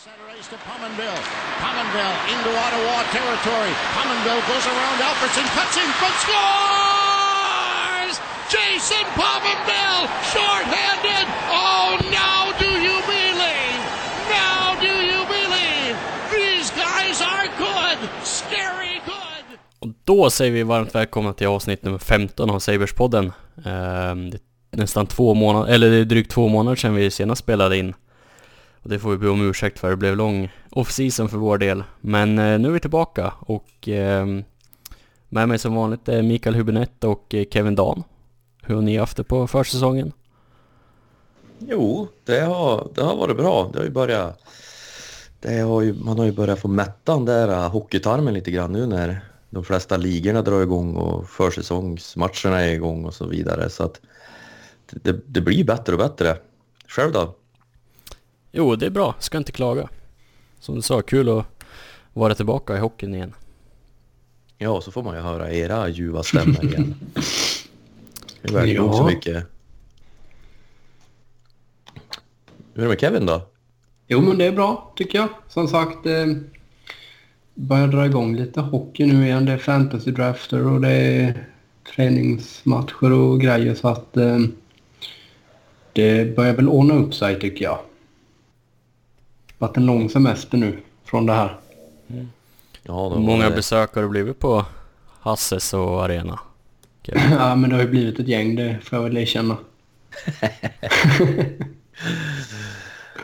Center 0.00 0.32
ice 0.38 0.48
to 0.48 0.56
Pominville. 0.64 1.22
Pominville 1.60 2.16
into 2.32 2.50
Ottawa 2.64 2.96
territory. 3.12 3.72
Pominville 3.96 4.42
goes 4.48 4.66
around 4.72 4.96
Alfredson, 5.08 5.46
cuts 5.56 5.76
in 5.76 5.90
front, 6.00 6.16
scores! 6.24 8.14
Jason 8.54 9.04
Pominville, 9.20 10.04
shorthanded. 10.32 11.26
Oh, 11.52 12.00
now 12.20 12.40
do 12.62 12.70
you 12.86 12.96
believe? 13.14 13.80
Now 14.40 14.64
do 14.80 14.92
you 15.10 15.20
believe? 15.36 15.94
These 16.32 16.70
guys 16.70 17.20
are 17.20 17.46
good, 17.58 17.98
scary 18.24 19.00
good. 19.04 19.58
Och 19.78 19.88
då 20.04 20.30
säger 20.30 20.52
vi 20.52 20.62
varmt 20.62 20.94
välkomna 20.94 21.32
till 21.32 21.46
avsnitt 21.46 21.82
nummer 21.82 21.98
15 21.98 22.50
av 22.50 22.58
Saberspodden. 22.58 23.24
Um, 23.56 24.30
det 24.30 24.38
är 24.70 24.76
nästan 24.76 25.06
två 25.06 25.34
månader, 25.34 25.72
eller 25.72 25.90
det 25.90 25.96
är 25.96 26.04
drygt 26.04 26.30
två 26.30 26.48
månader 26.48 26.76
sedan 26.76 26.94
vi 26.94 27.10
senast 27.10 27.42
spelade 27.42 27.76
in. 27.76 27.94
Och 28.82 28.88
det 28.90 28.98
får 28.98 29.10
vi 29.10 29.16
be 29.16 29.28
om 29.28 29.48
ursäkt 29.48 29.78
för, 29.78 29.90
det 29.90 29.96
blev 29.96 30.16
lång 30.16 30.52
off-season 30.70 31.28
för 31.28 31.36
vår 31.36 31.58
del. 31.58 31.84
Men 32.00 32.38
eh, 32.38 32.58
nu 32.58 32.68
är 32.68 32.72
vi 32.72 32.80
tillbaka 32.80 33.32
och 33.40 33.88
ehm, 33.88 34.44
med 35.28 35.48
mig 35.48 35.58
som 35.58 35.74
vanligt 35.74 36.08
är 36.08 36.22
Mikael 36.22 36.54
Hubinett 36.54 37.04
och 37.04 37.34
eh, 37.34 37.44
Kevin 37.50 37.74
Dan. 37.74 38.02
Hur 38.62 38.74
har 38.74 38.82
ni 38.82 38.96
haft 38.96 39.16
det 39.16 39.24
på 39.24 39.46
försäsongen? 39.46 40.12
Jo, 41.58 42.08
det 42.24 42.40
har, 42.40 42.88
det 42.94 43.02
har 43.02 43.16
varit 43.16 43.36
bra. 43.36 43.70
Det 43.72 43.78
har 43.78 43.84
ju 43.84 43.90
börjat... 43.90 44.40
Det 45.40 45.58
har 45.58 45.82
ju, 45.82 45.94
man 45.94 46.18
har 46.18 46.24
ju 46.24 46.32
börjat 46.32 46.60
få 46.60 46.68
mätta 46.68 47.14
den 47.14 47.24
där 47.24 47.48
uh, 47.48 47.70
hockeytarmen 47.70 48.34
lite 48.34 48.50
grann 48.50 48.72
nu 48.72 48.86
när 48.86 49.20
de 49.50 49.64
flesta 49.64 49.96
ligorna 49.96 50.42
drar 50.42 50.62
igång 50.62 50.96
och 50.96 51.28
försäsongsmatcherna 51.28 52.60
är 52.60 52.72
igång 52.72 53.04
och 53.04 53.14
så 53.14 53.26
vidare. 53.26 53.70
Så 53.70 53.84
att 53.84 54.00
det, 54.90 55.20
det 55.26 55.40
blir 55.40 55.64
bättre 55.64 55.92
och 55.92 55.98
bättre. 55.98 56.36
Själv 56.86 57.12
då? 57.12 57.34
Jo, 58.52 58.76
det 58.76 58.86
är 58.86 58.90
bra. 58.90 59.14
Ska 59.18 59.38
inte 59.38 59.52
klaga. 59.52 59.88
Som 60.60 60.74
du 60.74 60.82
sa, 60.82 61.02
kul 61.02 61.28
att 61.28 61.46
vara 62.12 62.34
tillbaka 62.34 62.76
i 62.76 62.78
hockeyn 62.78 63.14
igen. 63.14 63.34
Ja, 64.58 64.80
så 64.80 64.90
får 64.90 65.02
man 65.02 65.14
ju 65.14 65.20
höra 65.20 65.52
era 65.52 65.88
ljuva 65.88 66.22
stämmor 66.22 66.64
igen. 66.64 66.94
Det 68.42 68.52
Ja. 68.52 68.66
ja. 68.66 68.92
så 68.92 69.04
mycket. 69.04 69.46
Hur 72.74 72.82
är 72.82 72.82
det 72.82 72.88
med 72.88 73.00
Kevin 73.00 73.26
då? 73.26 73.42
Jo, 74.06 74.20
men 74.20 74.38
det 74.38 74.44
är 74.44 74.52
bra 74.52 74.92
tycker 74.96 75.18
jag. 75.18 75.28
Som 75.48 75.68
sagt, 75.68 76.06
eh, 76.06 76.26
börjar 77.54 77.86
dra 77.88 78.06
igång 78.06 78.36
lite 78.36 78.60
hockey 78.60 79.06
nu 79.06 79.24
igen. 79.26 79.44
Det 79.44 79.52
är 79.52 79.58
fantasy-drafter 79.58 80.72
och 80.72 80.80
det 80.80 80.90
är 80.90 81.46
träningsmatcher 81.94 83.12
och 83.12 83.40
grejer 83.40 83.74
så 83.74 83.88
att 83.88 84.16
eh, 84.16 84.38
det 85.92 86.36
börjar 86.36 86.54
väl 86.54 86.68
ordna 86.68 86.94
upp 86.94 87.14
sig 87.14 87.40
tycker 87.40 87.64
jag. 87.64 87.78
Varit 89.60 89.76
en 89.76 89.86
lång 89.86 90.10
semester 90.10 90.56
nu 90.58 90.78
från 91.04 91.26
det 91.26 91.32
här. 91.32 91.60
Ja, 92.82 93.08
Hur 93.08 93.14
då 93.14 93.20
många 93.20 93.50
det- 93.50 93.56
besök 93.56 93.94
har 93.94 94.02
det 94.02 94.08
blivit 94.08 94.38
på 94.38 94.64
Hasses 95.20 95.74
och 95.74 96.04
Arena? 96.04 96.40
Kevin? 97.02 97.22
ja, 97.30 97.54
men 97.56 97.70
det 97.70 97.76
har 97.76 97.82
ju 97.82 97.88
blivit 97.88 98.18
ett 98.18 98.28
gäng, 98.28 98.56
det 98.56 98.78
får 98.84 98.98
jag 98.98 99.02
väl 99.04 99.16
erkänna. 99.16 99.56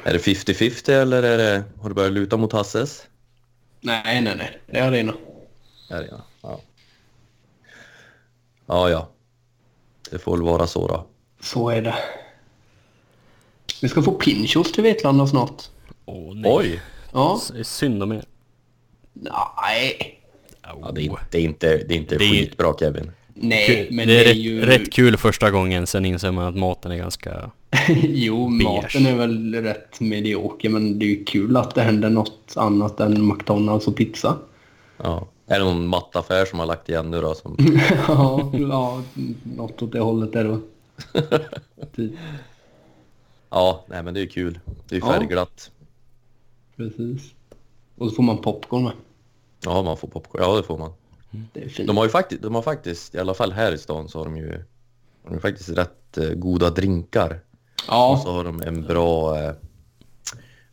Är 0.05 0.13
det 0.13 0.19
50-50 0.19 0.91
eller 0.91 1.23
är 1.23 1.39
det, 1.39 1.63
har 1.81 1.89
du 1.89 1.95
börjat 1.95 2.13
luta 2.13 2.37
mot 2.37 2.53
Hasses? 2.53 3.07
Nej, 3.81 4.21
nej, 4.23 4.35
nej. 4.37 4.61
Det 4.67 4.79
är 4.79 4.89
arena. 4.89 5.15
Är 5.91 6.01
det 6.01 6.07
ja. 6.11 6.25
ja. 6.43 6.61
Ja, 8.67 8.91
ja. 8.91 9.09
Det 10.11 10.19
får 10.19 10.33
väl 10.37 10.43
vara 10.47 10.67
så 10.67 10.89
då. 10.89 11.07
Så 11.41 11.69
är 11.71 11.83
det. 11.83 11.95
Vi 13.83 13.89
ska 13.89 14.03
få 14.03 14.13
pinchos 14.13 14.73
till 14.73 14.83
Vetlanda 14.83 15.27
snart. 15.27 15.63
Åh 16.07 16.35
nej. 16.35 16.53
Oj! 16.55 16.81
Ja. 17.13 17.41
S- 17.61 17.69
Synd 17.69 18.03
om 18.03 18.13
er. 18.13 18.25
Nej. 19.13 20.21
Ja, 20.63 20.91
det, 20.95 21.01
är, 21.01 21.05
inte- 21.05 21.21
det 21.31 21.39
är 21.39 21.43
inte, 21.43 21.77
det 21.89 21.95
är 21.95 21.99
inte 21.99 22.17
Det 22.19 22.25
är- 22.25 22.31
skitbra 22.31 22.75
Kevin. 22.79 23.11
Nej, 23.39 23.89
men 23.91 24.09
det 24.09 24.21
är, 24.21 24.25
rätt, 24.25 24.37
ju... 24.37 24.61
rätt 24.67 24.93
kul 24.93 25.17
första 25.17 25.51
gången, 25.51 25.87
sen 25.87 26.05
inser 26.05 26.31
man 26.33 26.45
att 26.47 26.57
maten 26.57 26.93
är 26.93 26.97
ganska... 26.97 27.51
jo, 28.03 28.49
maten 28.49 29.07
är 29.07 29.15
väl 29.17 29.55
rätt 29.55 30.01
medioker, 30.01 30.69
men 30.69 30.99
det 30.99 31.05
är 31.05 31.09
ju 31.09 31.25
kul 31.25 31.57
att 31.57 31.75
det 31.75 31.83
händer 31.83 32.11
något 32.11 32.53
annat 32.57 33.01
än 33.01 33.27
McDonalds 33.29 33.87
och 33.89 33.97
pizza. 33.97 34.37
Ja. 35.03 35.27
Är 35.47 35.59
det 35.59 35.65
någon 35.65 35.87
mattaffär 35.87 36.45
som 36.45 36.59
har 36.59 36.67
lagt 36.67 36.89
igen 36.89 37.11
nu 37.11 37.21
då? 37.21 37.35
Som... 37.35 37.57
ja, 38.09 38.53
ja, 38.59 39.03
något 39.57 39.83
åt 39.83 39.93
det 39.93 40.01
hållet 40.01 40.35
är 40.35 40.45
det. 40.45 40.59
Typ, 41.97 42.13
Ja, 43.51 43.85
nej 43.89 44.03
men 44.03 44.15
det 44.15 44.21
är 44.21 44.27
kul. 44.27 44.59
Det 44.89 44.97
är 44.97 45.01
Ja. 45.01 45.47
Precis. 46.77 47.35
Och 47.99 48.09
så 48.09 48.15
får 48.15 48.23
man 48.23 48.39
popcorn 48.39 48.85
med. 48.85 48.93
Ja, 49.65 49.83
man 49.83 49.97
får 49.97 50.09
popcorn. 50.09 50.43
Ja, 50.43 50.57
det 50.57 50.63
får 50.63 50.79
man. 50.79 50.93
Det 51.53 51.65
är 51.65 51.69
fint. 51.69 51.87
De 51.87 51.97
har 51.97 52.05
ju 52.05 52.11
faktiskt, 52.11 52.43
de 52.43 52.55
har 52.55 52.63
faktiskt, 52.63 53.15
i 53.15 53.19
alla 53.19 53.35
fall 53.35 53.53
här 53.53 53.73
i 53.73 53.79
stan 53.79 54.09
så 54.09 54.19
har 54.19 54.25
de 54.25 54.37
ju, 54.37 54.49
de 55.23 55.29
har 55.29 55.35
ju 55.35 55.41
faktiskt 55.41 55.69
rätt 55.69 56.19
eh, 56.19 56.31
goda 56.31 56.71
drinkar. 56.71 57.31
Och 57.31 57.83
Ja, 57.89 58.21
så 58.25 58.33
har 58.33 58.45
de 58.45 58.63
en 58.63 58.83
bra, 58.83 59.39
eh, 59.43 59.53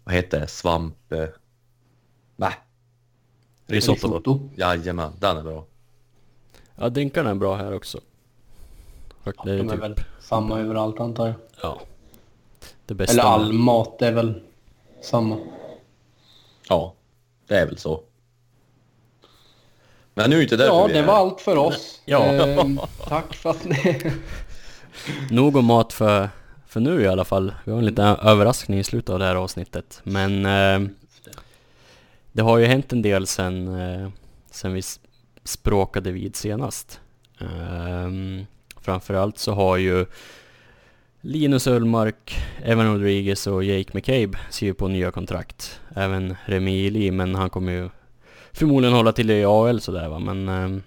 vad 0.04 0.16
heter 0.16 0.40
det, 0.40 0.48
svamp... 0.48 1.12
Eh, 1.14 1.26
nej, 2.36 2.54
Risotto. 3.68 4.08
risotto. 4.08 4.50
jajamän, 4.56 5.12
den 5.20 5.38
är 5.38 5.44
bra. 5.44 5.66
Ja, 6.76 6.90
drinkarna 6.90 7.30
är 7.30 7.36
bra 7.36 7.56
här 7.56 7.74
också. 7.76 8.00
Och 9.24 9.48
är 9.48 9.58
De 9.58 9.70
är 9.70 9.72
typ, 9.74 9.84
väl 9.84 9.96
samma 10.20 10.60
överallt 10.60 11.00
antar 11.00 11.26
jag. 11.28 11.36
ja. 11.62 11.82
Det 12.86 12.94
bästa. 12.94 13.14
Eller 13.14 13.24
med- 13.24 13.32
all 13.34 13.54
mat 13.54 14.02
är 14.02 14.12
väl 14.12 14.42
samma. 15.04 15.38
Ja, 16.74 16.94
det 17.48 17.58
är 17.58 17.66
väl 17.66 17.78
så. 17.78 18.02
Men 20.14 20.30
nu 20.30 20.38
är 20.38 20.42
inte 20.42 20.58
därför 20.58 20.74
Ja, 20.76 20.86
vi 20.88 20.94
det 20.94 21.00
är 21.00 21.04
var 21.04 21.14
här. 21.14 21.22
allt 21.22 21.42
för 21.42 21.58
oss. 21.58 22.02
Ja. 22.06 22.24
Ehm, 22.26 22.80
tack 23.08 23.34
för 23.36 23.50
att 23.50 23.64
ni... 23.66 24.12
Nog 25.32 25.56
om 25.56 25.66
mat 25.66 25.94
för, 25.94 26.30
för 26.68 26.80
nu 26.80 27.02
i 27.02 27.08
alla 27.08 27.26
fall. 27.26 27.54
Vi 27.66 27.72
har 27.72 27.80
en 27.80 27.86
liten 27.86 28.06
överraskning 28.06 28.80
i 28.80 28.84
slutet 28.84 29.10
av 29.10 29.20
det 29.20 29.26
här 29.26 29.36
avsnittet. 29.36 30.02
Men 30.04 30.46
eh, 30.46 30.90
det 32.32 32.42
har 32.42 32.58
ju 32.58 32.66
hänt 32.66 32.94
en 32.94 33.02
del 33.02 33.28
sen, 33.28 33.80
eh, 33.82 34.10
sen 34.52 34.74
vi 34.74 34.82
språkade 35.44 36.12
vid 36.12 36.36
senast. 36.36 37.00
Um, 37.40 38.46
framförallt 38.82 39.38
så 39.38 39.54
har 39.54 39.78
ju 39.78 40.06
Linus 41.26 41.68
Ullmark, 41.68 42.36
Evan 42.64 42.94
Rodriguez 42.94 43.48
och 43.48 43.64
Jake 43.64 43.92
McCabe 43.94 44.40
skriver 44.50 44.74
på 44.74 44.88
nya 44.88 45.12
kontrakt. 45.12 45.80
Även 45.96 46.36
Remi 46.46 46.90
Lee, 46.90 47.12
men 47.12 47.36
han 47.36 47.50
kommer 47.50 47.72
ju 47.72 47.90
förmodligen 48.52 48.96
hålla 48.96 49.12
till 49.12 49.32
i 49.32 49.46
AL 49.46 49.82
sådär 49.82 50.10
va. 50.10 50.20
Men 50.20 50.50
eh, 50.50 50.82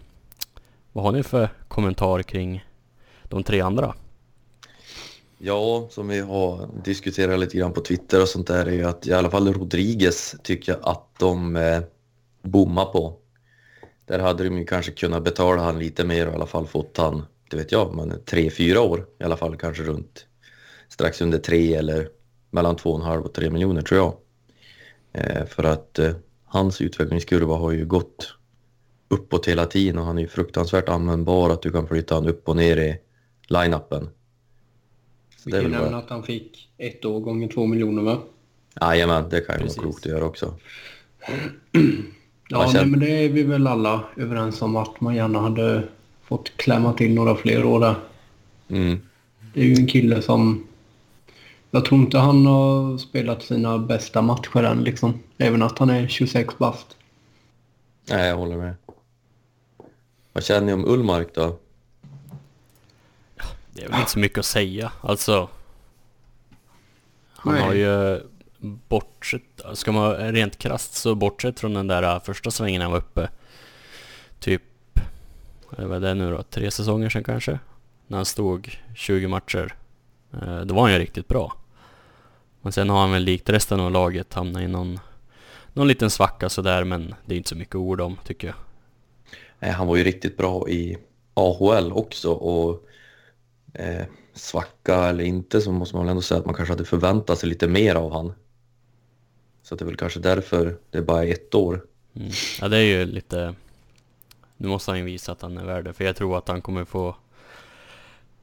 vad 0.92 1.04
har 1.04 1.12
ni 1.12 1.22
för 1.22 1.48
kommentar 1.68 2.22
kring 2.22 2.64
de 3.22 3.42
tre 3.42 3.60
andra? 3.60 3.94
Ja, 5.38 5.88
som 5.90 6.08
vi 6.08 6.20
har 6.20 6.68
diskuterat 6.84 7.40
lite 7.40 7.58
grann 7.58 7.72
på 7.72 7.80
Twitter 7.80 8.22
och 8.22 8.28
sånt 8.28 8.46
där 8.46 8.66
är 8.66 8.72
ju 8.72 8.84
att 8.84 9.06
i 9.06 9.12
alla 9.12 9.30
fall 9.30 9.52
Rodriguez 9.52 10.36
tycker 10.42 10.72
jag 10.72 10.80
att 10.88 11.18
de 11.18 11.56
eh, 11.56 11.80
bommar 12.42 12.84
på. 12.84 13.14
Där 14.06 14.18
hade 14.18 14.44
de 14.44 14.58
ju 14.58 14.64
kanske 14.64 14.92
kunnat 14.92 15.24
betala 15.24 15.62
han 15.62 15.78
lite 15.78 16.04
mer 16.04 16.26
och 16.26 16.32
i 16.32 16.36
alla 16.36 16.46
fall 16.46 16.66
fått 16.66 16.96
han, 16.96 17.26
det 17.50 17.56
vet 17.56 17.72
jag, 17.72 17.94
men 17.94 18.24
tre, 18.24 18.50
fyra 18.50 18.80
år 18.80 19.06
i 19.20 19.24
alla 19.24 19.36
fall 19.36 19.56
kanske 19.56 19.82
runt 19.82 20.26
strax 20.88 21.20
under 21.20 21.38
tre 21.38 21.74
eller 21.74 22.08
mellan 22.50 22.76
två 22.76 22.90
och 22.90 23.00
en 23.00 23.06
halv 23.06 23.22
och 23.22 23.34
tre 23.34 23.50
miljoner 23.50 23.82
tror 23.82 24.00
jag. 24.00 24.14
Eh, 25.12 25.46
för 25.46 25.64
att 25.64 25.98
eh, 25.98 26.12
hans 26.44 26.80
utvecklingskurva 26.80 27.56
har 27.56 27.72
ju 27.72 27.86
gått 27.86 28.32
uppåt 29.08 29.48
hela 29.48 29.66
tiden 29.66 29.98
och 29.98 30.04
han 30.04 30.18
är 30.18 30.22
ju 30.22 30.28
fruktansvärt 30.28 30.88
användbar 30.88 31.50
att 31.50 31.62
du 31.62 31.70
kan 31.72 31.88
flytta 31.88 32.14
han 32.14 32.28
upp 32.28 32.48
och 32.48 32.56
ner 32.56 32.76
i 32.76 32.98
line-upen. 33.48 34.08
Vi 35.44 35.52
kan 35.52 35.62
nämna 35.62 35.88
bra. 35.88 35.98
att 35.98 36.10
han 36.10 36.22
fick 36.22 36.70
ett 36.78 37.04
år 37.04 37.20
gånger 37.20 37.48
två 37.48 37.66
miljoner 37.66 38.02
va? 38.02 38.18
Jajamän, 38.80 39.28
det 39.28 39.40
kan 39.40 39.60
ju 39.60 39.66
vara 39.66 39.74
klokt 39.74 40.06
att 40.06 40.12
göra 40.12 40.24
också. 40.24 40.54
Ja, 42.48 42.66
känner- 42.66 42.80
nej, 42.80 42.86
men 42.90 43.00
det 43.00 43.10
är 43.10 43.28
vi 43.28 43.42
väl 43.42 43.66
alla 43.66 44.04
överens 44.16 44.62
om 44.62 44.76
att 44.76 45.00
man 45.00 45.14
gärna 45.14 45.38
hade 45.38 45.88
fått 46.26 46.56
klämma 46.56 46.92
till 46.92 47.14
några 47.14 47.36
fler 47.36 47.64
år 47.64 47.80
där. 47.80 47.94
Mm. 48.68 49.00
Det 49.54 49.60
är 49.60 49.64
ju 49.64 49.74
en 49.74 49.86
kille 49.86 50.22
som... 50.22 50.66
Jag 51.70 51.84
tror 51.84 52.00
inte 52.00 52.18
han 52.18 52.46
har 52.46 52.98
spelat 52.98 53.42
sina 53.42 53.78
bästa 53.78 54.22
matcher 54.22 54.62
än 54.62 54.84
liksom. 54.84 55.20
Även 55.38 55.62
att 55.62 55.78
han 55.78 55.90
är 55.90 56.08
26 56.08 56.58
bast. 56.58 56.96
Nej, 58.08 58.28
jag 58.28 58.36
håller 58.36 58.56
med. 58.56 58.74
Vad 60.32 60.44
känner 60.44 60.66
ni 60.66 60.72
om 60.72 60.84
Ullmark 60.84 61.34
då? 61.34 61.58
Det 63.72 63.84
är 63.84 63.88
väl 63.88 63.98
inte 63.98 64.10
så 64.10 64.18
mycket 64.18 64.38
att 64.38 64.46
säga. 64.46 64.92
Alltså... 65.00 65.48
Han 67.32 67.54
Nej. 67.54 67.62
har 67.62 67.74
ju 67.74 68.20
bortsett... 68.60 69.42
Ska 69.74 69.92
man 69.92 70.14
rent 70.16 70.58
krasst 70.58 70.94
så 70.94 71.14
bortsett 71.14 71.60
från 71.60 71.74
den 71.74 71.86
där 71.86 72.20
första 72.20 72.50
svängen 72.50 72.82
han 72.82 72.90
var 72.90 72.98
uppe. 72.98 73.28
Typ... 74.40 74.62
Vad 75.70 75.96
är 75.96 76.00
det 76.00 76.14
nu 76.14 76.30
då? 76.30 76.42
Tre 76.42 76.70
säsonger 76.70 77.08
sedan 77.08 77.24
kanske? 77.24 77.58
När 78.06 78.18
han 78.18 78.24
stod 78.24 78.70
20 78.94 79.28
matcher. 79.28 79.74
Eh, 80.32 80.60
Då 80.60 80.74
var 80.74 80.82
han 80.82 80.92
ju 80.92 80.98
riktigt 80.98 81.28
bra. 81.28 81.56
Men 82.62 82.72
sen 82.72 82.90
har 82.90 83.00
han 83.00 83.12
väl 83.12 83.22
likt 83.22 83.50
resten 83.50 83.80
av 83.80 83.90
laget 83.90 84.34
hamnat 84.34 84.62
i 84.62 84.66
någon, 84.68 84.98
någon 85.72 85.88
liten 85.88 86.10
svacka 86.10 86.48
sådär 86.48 86.84
men 86.84 87.14
det 87.24 87.34
är 87.34 87.36
inte 87.36 87.48
så 87.48 87.56
mycket 87.56 87.74
ord 87.74 88.00
om 88.00 88.16
tycker 88.24 88.46
jag. 88.46 88.56
Nej, 89.58 89.70
han 89.70 89.86
var 89.86 89.96
ju 89.96 90.04
riktigt 90.04 90.36
bra 90.36 90.68
i 90.68 90.98
AHL 91.34 91.92
också 91.92 92.32
och 92.32 92.86
eh, 93.74 94.04
svacka 94.34 94.94
eller 95.04 95.24
inte 95.24 95.60
så 95.60 95.72
måste 95.72 95.96
man 95.96 96.04
väl 96.04 96.10
ändå 96.10 96.22
säga 96.22 96.40
att 96.40 96.46
man 96.46 96.54
kanske 96.54 96.72
hade 96.72 96.84
förväntat 96.84 97.38
sig 97.38 97.48
lite 97.48 97.68
mer 97.68 97.94
av 97.94 98.12
han. 98.12 98.32
Så 99.62 99.74
det 99.74 99.84
är 99.84 99.86
väl 99.86 99.96
kanske 99.96 100.20
därför 100.20 100.78
det 100.90 100.98
är 100.98 101.02
bara 101.02 101.24
ett 101.24 101.54
år. 101.54 101.84
Mm. 102.16 102.30
Ja 102.60 102.68
det 102.68 102.76
är 102.76 102.82
ju 102.82 103.04
lite... 103.06 103.54
Nu 104.56 104.68
måste 104.68 104.90
han 104.90 104.98
ju 104.98 105.04
visa 105.04 105.32
att 105.32 105.42
han 105.42 105.58
är 105.58 105.64
värd 105.64 105.84
det, 105.84 105.92
för 105.92 106.04
jag 106.04 106.16
tror 106.16 106.38
att 106.38 106.48
han 106.48 106.62
kommer 106.62 106.84
få 106.84 107.16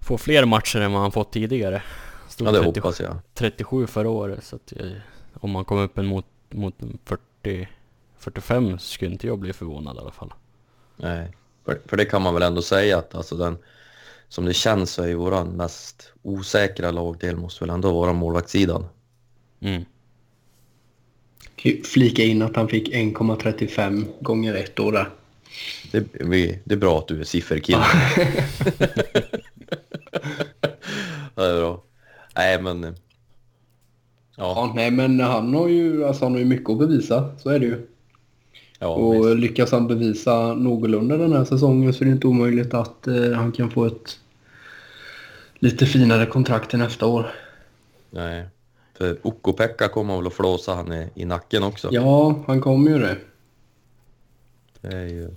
få 0.04 0.18
fler 0.18 0.46
matcher 0.46 0.80
än 0.80 0.94
vad 0.94 1.02
han 1.02 1.12
fått 1.12 1.32
tidigare. 1.32 1.82
Stod 2.30 2.48
ja 2.48 2.52
det 2.52 2.64
30, 2.64 2.80
hoppas 2.80 3.00
jag. 3.00 3.18
37 3.34 3.88
förra 3.88 4.10
året, 4.10 4.44
så 4.44 4.56
att 4.56 4.74
jag, 4.76 4.92
om 5.34 5.52
man 5.52 5.66
kommer 5.66 5.84
upp 5.84 5.98
en 5.98 6.06
mot, 6.06 6.26
mot 6.50 6.76
40, 7.06 7.68
45 8.18 8.80
skulle 8.80 9.12
inte 9.12 9.28
jag 9.28 9.40
bli 9.40 9.54
förvånad 9.54 9.96
i 9.96 10.00
alla 10.00 10.12
fall. 10.12 10.34
Nej, 10.96 11.32
för, 11.66 11.82
för 11.86 11.98
det 11.98 12.06
kan 12.06 12.22
man 12.22 12.34
väl 12.34 12.44
ändå 12.44 12.62
säga 12.62 12.98
att 12.98 13.16
alltså 13.16 13.36
den, 13.36 13.58
som 14.30 14.46
det 14.46 14.54
känns 14.54 14.92
så 14.92 15.04
är 15.04 15.08
ju 15.08 15.16
våran 15.16 15.48
mest 15.48 16.14
osäkra 16.22 16.92
lagdel 16.92 17.36
måste 17.36 17.64
väl 17.64 17.70
ändå 17.70 17.94
vara 17.94 18.14
målvaktssidan. 18.14 18.86
Mm. 19.60 19.86
Flika 21.84 22.24
in 22.24 22.42
att 22.42 22.56
han 22.56 22.68
fick 22.68 22.94
1,35 22.94 24.06
gånger 24.22 24.56
ett 24.56 24.80
år 24.80 24.92
där. 24.92 25.10
Det, 25.92 26.06
det 26.64 26.74
är 26.74 26.78
bra 26.78 27.00
att 27.00 27.08
du 27.08 27.20
är 27.20 27.24
sifferkille. 27.24 27.86
det 31.36 31.44
är 31.44 31.60
bra. 31.60 31.84
Nej, 32.36 32.62
men... 32.62 32.84
Ja. 32.84 32.94
ja. 34.38 34.72
nej, 34.76 34.92
men 34.92 35.20
han 35.20 35.54
har 35.54 35.68
ju 35.68 36.06
alltså, 36.06 36.26
han 36.26 36.32
har 36.32 36.40
ju 36.40 36.46
mycket 36.46 36.70
att 36.70 36.80
bevisa. 36.80 37.30
Så 37.38 37.50
är 37.50 37.60
det 37.60 37.66
ju. 37.66 37.88
Ja, 38.80 38.88
och 38.88 39.28
visst. 39.28 39.40
lyckas 39.40 39.72
han 39.72 39.88
bevisa 39.88 40.54
någorlunda 40.54 41.18
den 41.18 41.34
här 41.34 41.46
säsongen 41.46 41.94
så 41.94 42.04
är 42.04 42.06
det 42.06 42.12
inte 42.12 42.28
omöjligt 42.28 42.74
att 42.74 43.08
eh, 43.08 43.32
han 43.32 43.52
kan 43.52 43.72
få 43.72 43.86
ett 43.86 44.20
lite 45.60 45.86
finare 45.86 46.26
kontrakt 46.26 46.70
till 46.70 46.80
nästa 46.80 47.06
år. 47.06 47.32
Nej, 48.10 48.46
för 48.94 49.18
Okko-Pekka 49.22 49.88
kommer 49.88 50.16
väl 50.16 50.28
att 50.28 50.34
flåsa 50.34 50.76
han 50.76 50.94
i, 50.94 51.10
i 51.16 51.26
nacken 51.26 51.64
också. 51.64 51.90
Ja, 51.92 52.44
han 52.48 52.62
kommer 52.62 52.92
ju 52.92 53.00
det. 53.00 53.18
Det 54.82 54.98
är 54.98 55.08
ju... 55.08 55.32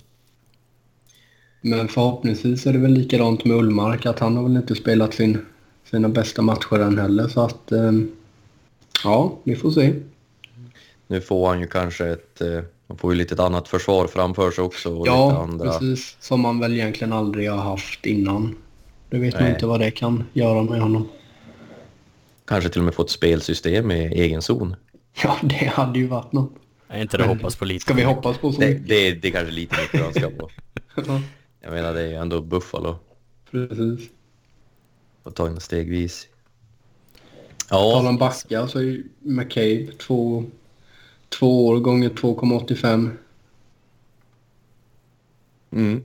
Men 1.66 1.88
förhoppningsvis 1.88 2.66
är 2.66 2.72
det 2.72 2.78
väl 2.78 2.92
likadant 2.92 3.44
med 3.44 3.56
Ullmark 3.56 4.06
att 4.06 4.18
han 4.18 4.36
har 4.36 4.42
väl 4.42 4.56
inte 4.56 4.74
spelat 4.74 5.14
sin, 5.14 5.38
sina 5.90 6.08
bästa 6.08 6.42
matcher 6.42 6.80
än 6.80 6.98
heller 6.98 7.28
så 7.28 7.40
att 7.40 7.72
eh, 7.72 7.92
ja, 9.04 9.38
vi 9.44 9.56
får 9.56 9.70
se. 9.70 9.92
Nu 11.06 11.20
får 11.20 11.48
han 11.48 11.60
ju 11.60 11.66
kanske 11.66 12.06
ett, 12.06 12.40
eh, 12.40 12.60
han 12.88 12.98
får 12.98 13.12
ju 13.12 13.18
lite 13.18 13.34
ett 13.34 13.40
annat 13.40 13.68
försvar 13.68 14.06
framför 14.06 14.50
sig 14.50 14.64
också. 14.64 14.96
Och 14.96 15.06
ja, 15.06 15.28
lite 15.28 15.40
andra... 15.40 15.64
precis. 15.64 16.16
Som 16.20 16.40
man 16.40 16.60
väl 16.60 16.72
egentligen 16.72 17.12
aldrig 17.12 17.50
har 17.50 17.58
haft 17.58 18.06
innan. 18.06 18.56
Det 19.10 19.18
vet 19.18 19.40
man 19.40 19.48
inte 19.48 19.66
vad 19.66 19.80
det 19.80 19.90
kan 19.90 20.24
göra 20.32 20.62
med 20.62 20.80
honom. 20.80 21.08
Kanske 22.44 22.70
till 22.70 22.80
och 22.80 22.84
med 22.84 22.94
få 22.94 23.02
ett 23.02 23.10
spelsystem 23.10 23.90
i 23.90 24.06
egen 24.06 24.42
zon. 24.42 24.76
Ja, 25.22 25.36
det 25.42 25.66
hade 25.66 25.98
ju 25.98 26.06
varit 26.06 26.32
något. 26.32 26.52
Är 26.88 27.02
inte 27.02 27.16
det 27.16 27.24
hoppas 27.24 27.56
på 27.56 27.64
lite? 27.64 27.80
Ska 27.80 27.94
vi 27.94 28.02
hoppas 28.02 28.38
på 28.38 28.52
så 28.52 28.60
det, 28.60 28.74
det, 28.74 29.10
det 29.10 29.28
är 29.28 29.32
kanske 29.32 29.52
lite 29.52 29.76
mycket 29.82 30.00
att 30.00 30.06
önska 30.06 30.30
på. 30.30 30.50
Jag 31.66 31.74
menar, 31.74 31.94
det 31.94 32.02
är 32.02 32.06
ju 32.06 32.14
ändå 32.14 32.40
Buffalo. 32.40 32.96
Precis. 33.50 34.10
Och 35.22 35.34
ta 35.34 35.48
in 35.48 35.60
stegvis. 35.60 36.28
Ja. 37.70 37.92
Talar 37.92 38.08
om 38.08 38.16
backar 38.16 38.66
så 38.66 38.78
är 38.78 38.82
ju 38.82 39.04
McCabe 39.18 39.92
två, 39.98 40.44
två 41.28 41.66
år 41.66 41.80
gånger 41.80 42.08
2,85. 42.08 43.10
Mm. 45.70 46.02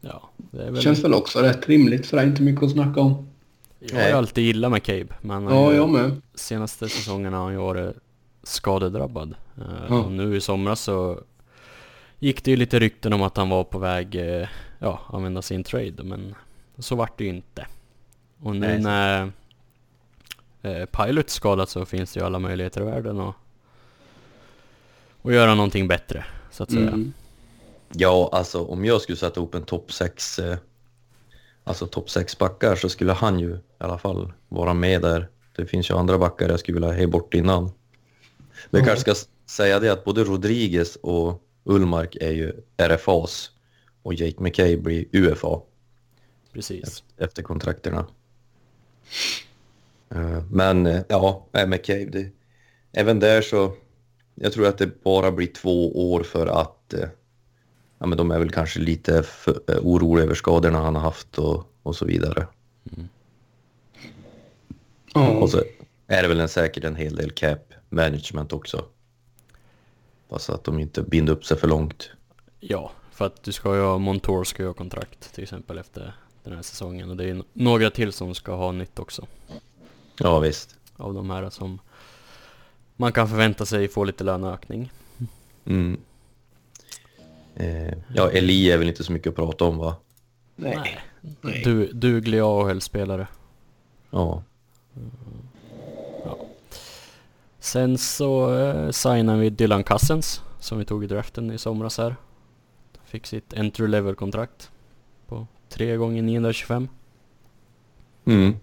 Ja, 0.00 0.30
det 0.36 0.70
väl... 0.70 0.82
känns 0.82 1.04
väl 1.04 1.14
också 1.14 1.38
rätt 1.38 1.68
rimligt 1.68 2.06
så 2.06 2.16
det 2.16 2.22
är 2.22 2.26
inte 2.26 2.42
mycket 2.42 2.62
att 2.62 2.70
snacka 2.70 3.00
om. 3.00 3.28
Jag 3.78 4.00
har 4.00 4.08
ju 4.08 4.14
alltid 4.14 4.44
gillat 4.44 4.72
McCabe. 4.72 5.14
Men 5.20 5.44
ja, 5.44 5.74
jag 5.74 5.88
med. 5.88 6.20
Senaste 6.34 6.88
säsongen 6.88 7.32
har 7.32 7.42
han 7.42 7.52
ju 7.52 7.58
varit 7.58 7.96
skadedrabbad. 8.42 9.34
Ja. 9.88 9.96
Och 9.96 10.12
nu 10.12 10.36
i 10.36 10.40
somras 10.40 10.80
så 10.80 11.20
gick 12.18 12.44
det 12.44 12.50
ju 12.50 12.56
lite 12.56 12.78
rykten 12.78 13.12
om 13.12 13.22
att 13.22 13.36
han 13.36 13.48
var 13.48 13.64
på 13.64 13.78
väg 13.78 14.14
eh, 14.14 14.48
ja, 14.80 15.00
använda 15.08 15.42
sin 15.42 15.64
trade, 15.64 16.02
men 16.02 16.34
så 16.78 16.96
vart 16.96 17.18
det 17.18 17.24
ju 17.24 17.30
inte. 17.30 17.66
Och 18.42 18.56
nu 18.56 18.66
Nej, 18.66 18.78
när 18.78 19.32
eh, 20.62 20.86
Pilot 20.86 21.30
skadat 21.30 21.70
så 21.70 21.84
finns 21.84 22.12
det 22.12 22.20
ju 22.20 22.26
alla 22.26 22.38
möjligheter 22.38 22.80
i 22.80 22.84
världen 22.84 23.20
att, 23.20 23.34
att 25.22 25.34
göra 25.34 25.54
någonting 25.54 25.88
bättre, 25.88 26.24
så 26.50 26.62
att 26.62 26.70
säga. 26.70 26.88
Mm. 26.88 27.12
Ja, 27.92 28.30
alltså 28.32 28.64
om 28.64 28.84
jag 28.84 29.00
skulle 29.00 29.16
sätta 29.16 29.40
ihop 29.40 29.54
en 29.54 29.64
topp 29.64 29.92
6 29.92 30.38
eh, 30.38 30.58
alltså 31.64 31.86
topp 31.86 32.10
6 32.10 32.38
backar 32.38 32.76
så 32.76 32.88
skulle 32.88 33.12
han 33.12 33.40
ju 33.40 33.50
i 33.54 33.60
alla 33.78 33.98
fall 33.98 34.32
vara 34.48 34.74
med 34.74 35.02
där. 35.02 35.28
Det 35.56 35.66
finns 35.66 35.90
ju 35.90 35.94
andra 35.94 36.18
backar 36.18 36.48
jag 36.48 36.60
skulle 36.60 36.80
vilja 36.80 37.04
ha 37.04 37.06
bort 37.06 37.34
innan. 37.34 37.62
Men 38.70 38.78
jag 38.78 38.84
kanske 38.86 39.14
ska 39.14 39.26
säga 39.46 39.80
det 39.80 39.88
att 39.88 40.04
både 40.04 40.24
Rodriguez 40.24 40.96
och 40.96 41.42
Ullmark 41.64 42.16
är 42.20 42.30
ju 42.30 42.52
RFAs 42.76 43.50
och 44.02 44.14
Jake 44.14 44.42
McKay 44.42 44.76
blir 44.76 45.04
UFA. 45.12 45.60
Precis. 46.52 47.02
Efter 47.16 47.42
kontrakterna. 47.42 48.06
Eh, 50.10 50.42
men 50.50 50.86
eh, 50.86 51.02
ja, 51.08 51.46
McKay, 51.66 52.04
det, 52.04 52.30
även 52.92 53.20
där 53.20 53.42
så... 53.42 53.74
Jag 54.34 54.52
tror 54.52 54.66
att 54.66 54.78
det 54.78 55.02
bara 55.02 55.32
blir 55.32 55.46
två 55.46 56.10
år 56.12 56.22
för 56.22 56.46
att... 56.46 56.94
Eh, 56.94 57.08
ja, 57.98 58.06
men 58.06 58.18
de 58.18 58.30
är 58.30 58.38
väl 58.38 58.50
kanske 58.50 58.80
lite 58.80 59.22
för, 59.22 59.60
oroliga 59.82 60.24
över 60.24 60.34
skadorna 60.34 60.78
han 60.78 60.94
har 60.94 61.02
haft 61.02 61.38
och, 61.38 61.64
och 61.82 61.96
så 61.96 62.04
vidare. 62.04 62.46
Mm. 62.92 63.08
Mm. 65.14 65.36
Och 65.36 65.50
så 65.50 65.62
är 66.06 66.22
det 66.22 66.28
väl 66.28 66.40
en, 66.40 66.48
säkert 66.48 66.84
en 66.84 66.96
hel 66.96 67.16
del 67.16 67.30
cap 67.30 67.72
management 67.88 68.52
också. 68.52 68.84
Bara 70.28 70.54
att 70.54 70.64
de 70.64 70.78
inte 70.78 71.02
binder 71.02 71.32
upp 71.32 71.44
sig 71.44 71.56
för 71.56 71.68
långt. 71.68 72.10
Ja, 72.60 72.92
för 73.20 73.26
att 73.26 73.42
du 73.42 73.52
ska 73.52 73.76
ju 73.76 73.82
ha, 73.82 73.98
Montour 73.98 74.44
ska 74.44 74.62
ju 74.62 74.66
ha 74.66 74.74
kontrakt 74.74 75.34
till 75.34 75.42
exempel 75.42 75.78
efter 75.78 76.12
den 76.44 76.52
här 76.52 76.62
säsongen 76.62 77.10
och 77.10 77.16
det 77.16 77.24
är 77.24 77.42
några 77.52 77.90
till 77.90 78.12
som 78.12 78.34
ska 78.34 78.54
ha 78.54 78.72
nytt 78.72 78.98
också. 78.98 79.26
Ja 80.18 80.38
visst. 80.38 80.76
Av 80.96 81.14
de 81.14 81.30
här 81.30 81.50
som 81.50 81.78
man 82.96 83.12
kan 83.12 83.28
förvänta 83.28 83.66
sig 83.66 83.88
få 83.88 84.04
lite 84.04 84.24
löneökning. 84.24 84.92
Mm. 85.64 86.00
Eh, 87.56 87.94
ja, 88.14 88.30
Eli 88.30 88.70
är 88.70 88.78
väl 88.78 88.88
inte 88.88 89.04
så 89.04 89.12
mycket 89.12 89.28
att 89.28 89.36
prata 89.36 89.64
om 89.64 89.78
va? 89.78 89.96
Nej. 90.56 91.00
Nej. 91.40 91.62
Du, 91.64 91.92
duglig 91.92 92.40
AHL-spelare. 92.40 93.26
Ja. 94.10 94.42
ja. 96.24 96.38
Sen 97.58 97.98
så 97.98 98.58
eh, 98.58 98.90
signar 98.90 99.36
vi 99.36 99.50
Dylan 99.50 99.84
Cousins 99.84 100.42
som 100.60 100.78
vi 100.78 100.84
tog 100.84 101.04
i 101.04 101.06
draften 101.06 101.50
i 101.50 101.58
somras 101.58 101.98
här. 101.98 102.16
Fick 103.10 103.26
sitt 103.26 103.52
entry 103.52 103.88
level 103.88 104.14
kontrakt 104.14 104.70
på 105.26 105.46
3 105.68 105.96
gånger 105.96 106.22
925. 106.22 106.88
Mm. 108.24 108.56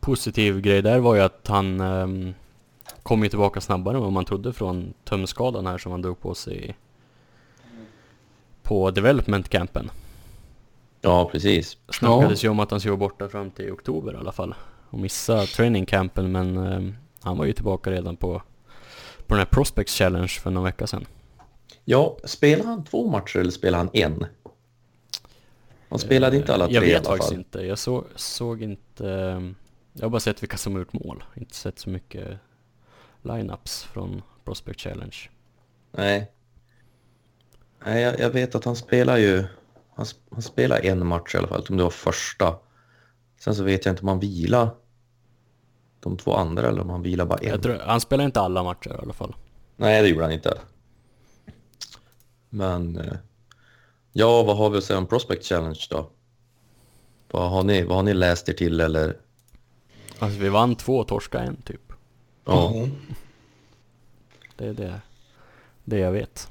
Positiv 0.00 0.60
grej 0.60 0.82
där 0.82 0.98
var 0.98 1.14
ju 1.14 1.20
att 1.20 1.48
han 1.48 1.80
um, 1.80 2.34
kom 3.02 3.22
ju 3.22 3.28
tillbaka 3.28 3.60
snabbare 3.60 3.96
än 3.96 4.02
vad 4.02 4.12
man 4.12 4.24
trodde 4.24 4.52
från 4.52 4.94
tömskadan 5.04 5.66
här 5.66 5.78
som 5.78 5.92
han 5.92 6.02
drog 6.02 6.20
på 6.20 6.34
sig 6.34 6.76
på 8.62 8.90
development 8.90 9.48
campen. 9.48 9.90
Ja, 11.00 11.28
precis. 11.32 11.76
Snackades 11.88 12.42
ja. 12.42 12.46
ju 12.46 12.50
om 12.50 12.60
att 12.60 12.70
han 12.70 12.80
skulle 12.80 12.96
vara 12.96 13.08
borta 13.08 13.28
fram 13.28 13.50
till 13.50 13.72
oktober 13.72 14.12
i 14.12 14.16
alla 14.16 14.32
fall 14.32 14.54
och 14.90 14.98
missa 14.98 15.46
training 15.46 15.86
campen 15.86 16.32
men 16.32 16.56
um, 16.56 16.96
han 17.22 17.38
var 17.38 17.44
ju 17.44 17.52
tillbaka 17.52 17.90
redan 17.90 18.16
på, 18.16 18.42
på 19.26 19.34
den 19.34 19.38
här 19.38 19.46
Prospects 19.46 19.98
Challenge 19.98 20.28
för 20.28 20.50
några 20.50 20.64
vecka 20.64 20.86
sedan. 20.86 21.06
Ja, 21.84 22.16
spelar 22.24 22.64
han 22.64 22.84
två 22.84 23.10
matcher 23.10 23.38
eller 23.38 23.50
spelar 23.50 23.78
han 23.78 23.90
en? 23.92 24.26
Han 25.88 25.98
spelade 25.98 26.36
inte 26.36 26.54
alla 26.54 26.66
tre 26.66 26.74
Jag 26.74 26.80
vet 26.80 26.90
i 26.90 26.94
alla 26.94 27.04
fall. 27.04 27.16
faktiskt 27.16 27.32
inte. 27.32 27.60
Jag 27.60 27.78
så, 27.78 28.04
såg 28.16 28.62
inte... 28.62 29.04
Jag 29.92 30.02
har 30.02 30.10
bara 30.10 30.20
sett 30.20 30.42
vilka 30.42 30.56
som 30.56 30.72
har 30.72 30.80
gjort 30.80 30.92
mål. 30.92 31.24
Inte 31.34 31.54
sett 31.54 31.78
så 31.78 31.90
mycket 31.90 32.38
lineups 33.22 33.82
från 33.82 34.22
Prospect 34.44 34.80
Challenge. 34.80 35.16
Nej. 35.92 36.32
Nej, 37.84 38.02
jag, 38.02 38.20
jag, 38.20 38.30
vet 38.30 38.54
att 38.54 38.64
han 38.64 38.76
spelar 38.76 39.16
ju... 39.16 39.44
Han, 39.94 40.06
han 40.30 40.42
spelar 40.42 40.86
en 40.86 41.06
match 41.06 41.34
i 41.34 41.38
alla 41.38 41.48
fall, 41.48 41.66
om 41.70 41.76
det 41.76 41.82
var 41.82 41.90
första. 41.90 42.56
Sen 43.40 43.54
så 43.54 43.64
vet 43.64 43.84
jag 43.84 43.92
inte 43.92 44.02
om 44.02 44.08
han 44.08 44.20
vilar 44.20 44.70
de 46.00 46.16
två 46.16 46.34
andra 46.34 46.68
eller 46.68 46.80
om 46.80 46.90
han 46.90 47.02
vilar 47.02 47.24
bara 47.24 47.38
en. 47.38 47.60
Tror, 47.60 47.78
han 47.78 48.00
spelar 48.00 48.24
inte 48.24 48.40
alla 48.40 48.62
matcher 48.62 48.90
i 48.90 49.02
alla 49.02 49.12
fall. 49.12 49.34
Nej, 49.76 50.02
det 50.02 50.08
gjorde 50.08 50.24
han 50.24 50.32
inte. 50.32 50.58
Men 52.50 52.96
eh, 52.96 53.12
ja, 54.12 54.42
vad 54.42 54.56
har 54.56 54.70
vi 54.70 54.78
att 54.78 54.84
säga 54.84 54.98
om 54.98 55.06
Prospect 55.06 55.44
Challenge 55.44 55.86
då? 55.90 56.06
Vad 57.30 57.50
har 57.50 57.62
ni, 57.62 57.82
vad 57.82 57.96
har 57.96 58.02
ni 58.02 58.14
läst 58.14 58.48
er 58.48 58.52
till 58.52 58.80
eller? 58.80 59.16
Alltså 60.18 60.38
vi 60.40 60.48
vann 60.48 60.74
två 60.74 60.96
och 60.98 61.08
torskade 61.08 61.44
en 61.44 61.56
typ. 61.62 61.92
Ja, 62.44 62.72
Det 64.56 64.66
är 64.66 64.72
det, 64.74 65.00
det 65.84 65.98
jag 65.98 66.12
vet. 66.12 66.48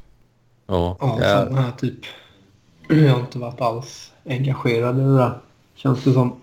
ja. 0.67 0.97
Ja, 0.99 1.17
ja. 1.21 1.45
samma 1.45 1.61
här 1.61 1.71
typ. 1.71 1.99
Jag 2.89 3.13
har 3.13 3.19
inte 3.19 3.39
varit 3.39 3.61
alls 3.61 4.11
engagerad 4.25 4.97
i 4.97 5.01
det 5.01 5.17
där. 5.17 5.39
Känns 5.75 6.03
det 6.03 6.13
som. 6.13 6.41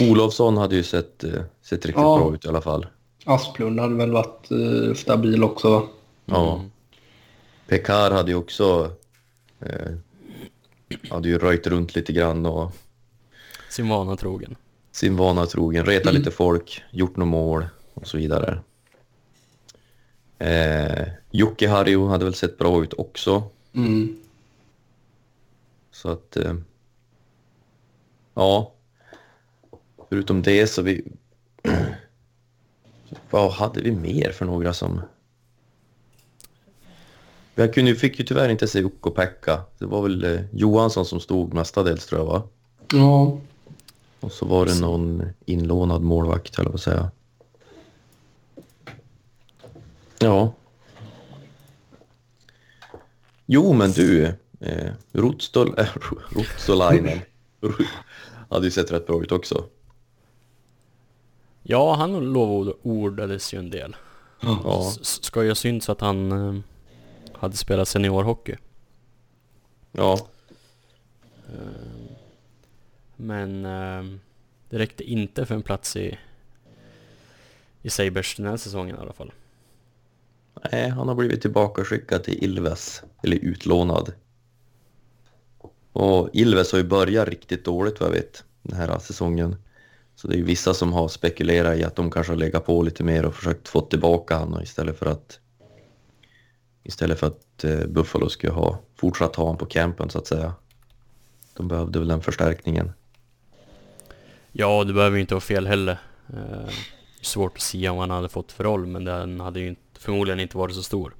Olofsson 0.00 0.56
hade 0.56 0.76
ju 0.76 0.82
sett, 0.82 1.24
eh, 1.24 1.30
sett 1.62 1.86
riktigt 1.86 2.02
Ja. 2.02 2.18
bra 2.18 2.34
ut 2.34 2.44
i 2.44 2.48
alla 2.48 2.60
fall. 2.60 2.86
Asplund 3.24 3.80
hade 3.80 3.94
väl 3.94 4.12
varit 4.12 4.50
eh, 4.50 4.94
stabil 4.94 5.44
också? 5.44 5.88
Ja. 6.24 6.54
Mm. 6.54 6.70
Pekar 7.70 8.10
hade 8.10 8.30
ju 8.30 8.36
också 8.36 8.92
eh, 9.60 9.92
hade 11.10 11.28
ju 11.28 11.38
röjt 11.38 11.66
runt 11.66 11.94
lite 11.94 12.12
grann 12.12 12.46
och 12.46 12.72
Sin 13.68 13.88
vana 13.88 14.16
trogen. 14.16 14.56
sin 14.92 15.16
vana 15.16 15.46
trogen, 15.46 15.86
retat 15.86 16.14
lite 16.14 16.30
folk, 16.30 16.82
gjort 16.90 17.16
några 17.16 17.30
mål 17.30 17.68
och 17.94 18.06
så 18.06 18.16
vidare. 18.16 18.60
Eh, 20.38 21.08
Jocke 21.30 21.68
Harjo 21.68 22.06
hade 22.06 22.24
väl 22.24 22.34
sett 22.34 22.58
bra 22.58 22.82
ut 22.82 22.92
också. 22.92 23.42
Mm. 23.72 24.18
Så 25.90 26.08
att... 26.08 26.36
Eh, 26.36 26.54
ja. 28.34 28.72
Förutom 30.08 30.42
det 30.42 30.66
så 30.66 30.82
vi... 30.82 31.04
Vad 33.30 33.52
hade 33.52 33.80
vi 33.80 33.92
mer 33.92 34.32
för 34.32 34.44
några 34.44 34.72
som... 34.72 35.02
Vi 37.54 37.68
kunde, 37.68 37.94
fick 37.94 38.18
ju 38.18 38.24
tyvärr 38.24 38.48
inte 38.48 38.68
se 38.68 38.82
Ukko-Pekka. 38.82 39.60
Det 39.78 39.86
var 39.86 40.02
väl 40.02 40.24
eh, 40.24 40.40
Johansson 40.52 41.04
som 41.06 41.20
stod 41.20 41.54
mestadels 41.54 42.06
tror 42.06 42.20
jag 42.20 42.26
va? 42.26 42.42
Ja, 42.92 43.38
Och 44.20 44.32
så 44.32 44.46
var 44.46 44.66
det 44.66 44.80
någon 44.80 45.22
inlånad 45.46 46.02
målvakt 46.02 46.54
jag 46.58 46.66
på 46.66 46.72
att 46.74 46.80
säga. 46.80 47.10
Ja. 50.18 50.52
Jo 53.46 53.72
men 53.72 53.92
du, 53.92 54.24
eh, 54.60 54.92
Rotstol, 55.12 55.74
äh, 55.78 55.86
Rotsolainen 56.36 57.18
hade 58.50 58.64
ju 58.64 58.70
sett 58.70 58.90
rätt 58.92 59.06
bra 59.06 59.22
ut 59.22 59.32
också. 59.32 59.64
Ja, 61.62 61.94
han 61.94 62.32
lovordades 62.32 63.54
ju 63.54 63.58
en 63.58 63.70
del. 63.70 63.96
Ja, 64.40 64.88
S- 65.00 65.24
Ska 65.24 65.42
ju 65.42 65.48
ha 65.50 65.54
synts 65.54 65.88
att 65.88 66.00
han 66.00 66.32
eh, 66.32 66.60
hade 67.40 67.56
spelat 67.56 67.88
seniorhockey. 67.88 68.56
ja, 69.92 70.28
Men 73.16 73.64
eh, 73.64 74.18
det 74.68 74.78
räckte 74.78 75.04
inte 75.04 75.46
för 75.46 75.54
en 75.54 75.62
plats 75.62 75.96
i, 75.96 76.18
i 77.82 77.90
Sabres 77.90 78.36
den 78.36 78.46
här 78.46 78.56
säsongen 78.56 78.96
i 78.96 78.98
alla 78.98 79.12
fall. 79.12 79.32
Nej, 80.72 80.88
han 80.88 81.08
har 81.08 81.14
blivit 81.14 81.40
tillbaka 81.40 81.84
skickad 81.84 82.24
till 82.24 82.44
Ilves, 82.44 83.02
eller 83.22 83.36
utlånad. 83.36 84.12
Och 85.92 86.30
Ilves 86.32 86.72
har 86.72 86.78
ju 86.78 86.84
börjat 86.84 87.28
riktigt 87.28 87.64
dåligt 87.64 88.00
vad 88.00 88.08
jag 88.08 88.14
vet, 88.14 88.44
den 88.62 88.76
här 88.76 88.98
säsongen. 88.98 89.56
Så 90.14 90.28
det 90.28 90.34
är 90.34 90.38
ju 90.38 90.44
vissa 90.44 90.74
som 90.74 90.92
har 90.92 91.08
spekulerat 91.08 91.78
i 91.78 91.84
att 91.84 91.96
de 91.96 92.10
kanske 92.10 92.32
har 92.32 92.38
legat 92.38 92.66
på 92.66 92.82
lite 92.82 93.04
mer 93.04 93.24
och 93.24 93.34
försökt 93.34 93.68
få 93.68 93.80
tillbaka 93.80 94.36
honom 94.36 94.62
istället 94.62 94.98
för 94.98 95.06
att 95.06 95.40
istället 96.82 97.18
för 97.20 97.26
att 97.26 97.64
eh, 97.64 97.86
Buffalo 97.86 98.28
skulle 98.28 98.52
ha 98.52 98.78
fortsatt 98.96 99.36
ha 99.36 99.44
honom 99.44 99.58
på 99.58 99.66
campen 99.66 100.10
så 100.10 100.18
att 100.18 100.26
säga. 100.26 100.52
De 101.56 101.68
behövde 101.68 101.98
väl 101.98 102.08
den 102.08 102.22
förstärkningen. 102.22 102.92
Ja, 104.52 104.84
det 104.84 104.92
behöver 104.92 105.16
ju 105.16 105.20
inte 105.20 105.34
vara 105.34 105.40
fel 105.40 105.66
heller. 105.66 105.98
Eh, 106.28 106.72
svårt 107.20 107.56
att 107.56 107.60
säga 107.62 107.92
om 107.92 107.98
han 107.98 108.10
hade 108.10 108.28
fått 108.28 108.52
för 108.52 108.64
roll, 108.64 108.86
men 108.86 109.04
den 109.04 109.40
hade 109.40 109.60
ju 109.60 109.68
inte, 109.68 109.80
förmodligen 109.98 110.40
inte 110.40 110.56
varit 110.56 110.74
så 110.74 110.82
stor. 110.82 111.14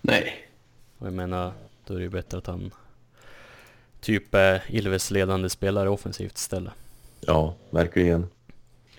nej. 0.00 0.48
Och 0.98 1.06
jag 1.06 1.14
menar, 1.14 1.52
då 1.86 1.94
är 1.94 1.98
det 1.98 2.04
ju 2.04 2.10
bättre 2.10 2.38
att 2.38 2.46
han 2.46 2.70
typ 4.00 4.34
är 4.34 4.62
Ilves 4.68 5.10
ledande 5.10 5.48
spelare 5.48 5.88
offensivt 5.90 6.36
istället. 6.38 6.72
Ja, 7.20 7.54
verkligen. 7.70 8.26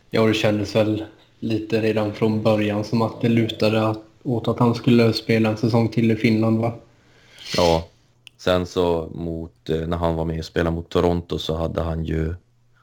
Ja, 0.10 0.26
det 0.28 0.34
kändes 0.34 0.76
väl 0.76 1.06
lite 1.40 1.82
redan 1.82 2.14
från 2.14 2.44
början 2.44 2.84
som 2.84 3.02
att 3.02 3.22
det 3.22 3.30
lutade 3.30 3.88
att- 3.88 4.04
åt 4.24 4.48
att 4.48 4.60
han 4.60 4.76
skulle 4.76 5.14
spela 5.14 5.50
en 5.50 5.58
säsong 5.58 5.90
till 5.90 6.12
i 6.12 6.16
Finland 6.16 6.60
va? 6.60 6.74
Ja, 7.58 7.88
sen 8.38 8.66
så 8.66 9.12
mot, 9.14 9.70
eh, 9.70 9.88
när 9.88 9.98
han 9.98 10.16
var 10.16 10.26
med 10.26 10.40
och 10.40 10.46
spelade 10.46 10.76
mot 10.76 10.90
Toronto 10.90 11.40
så 11.40 11.56
hade 11.56 11.82
han 11.82 12.06
ju, 12.06 12.36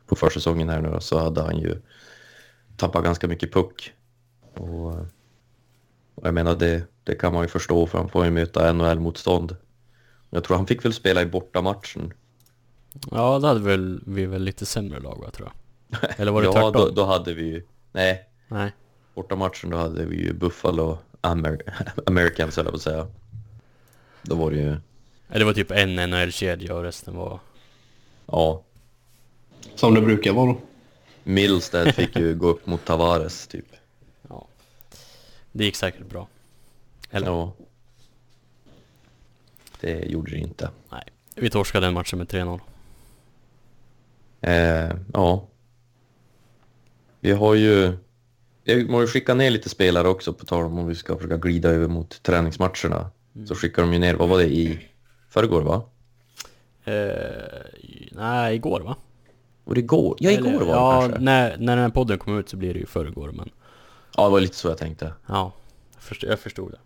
på 0.06 0.16
försäsongen 0.16 0.68
här 0.68 0.80
nu 0.80 0.96
så 1.00 1.18
hade 1.18 1.42
han 1.42 1.58
ju 1.58 1.76
tappat 2.76 3.04
ganska 3.04 3.28
mycket 3.28 3.52
puck. 3.52 3.92
Och, 4.54 4.86
och 6.14 6.26
jag 6.26 6.34
menar 6.34 6.56
det, 6.56 6.82
det 7.04 7.14
kan 7.14 7.32
man 7.32 7.42
ju 7.42 7.48
förstå 7.48 7.86
för 7.86 7.98
han 7.98 8.08
får 8.08 8.24
ju 8.24 8.30
möta 8.30 8.72
NHL-motstånd. 8.72 9.56
Jag 10.30 10.44
tror 10.44 10.56
han 10.56 10.66
fick 10.66 10.84
väl 10.84 10.92
spela 10.92 11.22
i 11.22 11.26
bortamatchen. 11.26 12.12
Ja, 13.10 13.38
då 13.38 13.46
hade 13.46 13.60
väl, 13.60 14.02
vi 14.06 14.26
väl 14.26 14.42
lite 14.42 14.66
sämre 14.66 15.00
lag 15.00 15.18
va, 15.20 15.30
tror 15.30 15.48
jag. 15.48 16.10
Eller 16.16 16.32
var 16.32 16.42
det 16.42 16.46
ja, 16.46 16.52
tvärtom? 16.52 16.72
då, 16.72 16.90
då 16.90 17.04
hade 17.04 17.34
vi 17.34 17.42
ju, 17.42 17.62
nej, 17.92 18.24
Nej. 18.48 18.72
bortamatchen 19.14 19.70
då 19.70 19.76
hade 19.76 20.04
vi 20.04 20.16
ju 20.16 20.32
Buffalo 20.32 20.98
Amer 21.20 21.58
Americans 22.06 22.56
höll 22.56 22.64
jag 22.64 22.72
på 22.72 22.76
att 22.76 22.82
säga. 22.82 23.06
Då 24.22 24.34
var 24.34 24.50
det 24.50 24.56
ju, 24.56 24.76
Ja, 25.28 25.38
Det 25.38 25.44
var 25.44 25.52
typ 25.52 25.70
en 25.70 25.96
NHL-kedja 26.10 26.74
och 26.74 26.82
resten 26.82 27.16
var... 27.16 27.40
ja, 28.26 28.62
Som 29.74 29.94
det 29.94 30.00
brukar 30.00 30.32
vara 30.32 30.46
då. 30.46 30.60
Milstead 31.24 31.94
fick 31.94 32.16
ju 32.16 32.34
gå 32.34 32.48
upp 32.48 32.66
mot 32.66 32.84
Tavares 32.84 33.46
typ. 33.46 33.66
Ja. 34.28 34.46
Det 35.52 35.64
gick 35.64 35.76
säkert 35.76 36.06
bra. 36.06 36.28
Eller? 37.10 37.26
Ja. 37.26 37.52
Det 39.80 40.04
gjorde 40.06 40.30
det 40.30 40.38
inte. 40.38 40.70
Nej. 40.90 41.04
Vi 41.34 41.50
torskade 41.50 41.86
den 41.86 41.94
matchen 41.94 42.18
med 42.18 42.28
3-0. 42.28 42.60
Eh, 44.40 44.96
ja. 45.12 45.46
Vi 47.20 47.32
har 47.32 47.54
ju... 47.54 47.92
Vi 48.74 48.92
har 48.92 49.00
ju 49.00 49.06
skickat 49.06 49.36
ner 49.36 49.50
lite 49.50 49.68
spelare 49.68 50.08
också 50.08 50.32
på 50.32 50.44
tal 50.46 50.64
om 50.64 50.78
om 50.78 50.86
vi 50.86 50.94
ska 50.94 51.16
försöka 51.16 51.36
glida 51.36 51.68
över 51.68 51.88
mot 51.88 52.22
träningsmatcherna. 52.22 53.10
Så 53.46 53.54
skickar 53.54 53.82
de 53.82 53.92
ju 53.92 53.98
ner, 53.98 54.14
vad 54.14 54.28
var 54.28 54.38
det, 54.38 54.44
i 54.46 54.88
förrgår 55.28 55.62
va? 55.62 55.82
Eh, 56.84 56.94
nej, 58.12 58.54
igår 58.56 58.80
va? 58.80 58.96
Var 59.64 59.74
det 59.74 59.80
igår? 59.80 60.16
Ja, 60.20 60.30
igår 60.30 60.48
Eller- 60.48 60.58
var 60.58 60.64
det 60.66 60.70
ja, 60.72 61.00
kanske. 61.00 61.18
när, 61.20 61.56
när 61.56 61.76
den 61.76 61.84
här 61.84 61.90
podden 61.90 62.18
kom 62.18 62.38
ut 62.38 62.48
så 62.48 62.56
blir 62.56 62.74
det 62.74 62.80
ju 62.80 62.86
förrgår 62.86 63.32
men... 63.32 63.48
Ja, 64.16 64.24
det 64.24 64.30
var 64.30 64.40
lite 64.40 64.56
så 64.56 64.68
jag 64.68 64.78
tänkte. 64.78 65.12
Ja, 65.26 65.52
jag 65.94 66.02
förstod, 66.02 66.30
jag 66.30 66.38
förstod 66.40 66.70
det. 66.72 66.78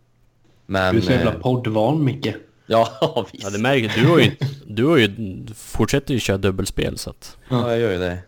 Men... 0.66 0.94
Du 0.94 1.00
är 1.00 1.04
så 1.04 1.12
jävla 1.12 1.34
eh, 1.34 1.40
poddvan 1.40 2.04
Micke. 2.04 2.34
ja, 2.66 2.88
visst. 3.32 3.44
Ja, 3.44 3.50
det 3.50 3.58
märker 3.58 4.00
du 4.02 4.06
har 4.08 4.18
ju, 4.18 4.30
du 4.66 4.84
har 4.84 4.96
ju, 4.96 5.06
du 5.08 5.54
fortsätter 5.54 6.14
ju 6.14 6.20
köra 6.20 6.36
dubbelspel 6.38 6.98
så 6.98 7.10
att... 7.10 7.36
Ja, 7.48 7.70
jag 7.70 7.78
gör 7.80 7.92
ju 7.92 7.98
det. 7.98 8.18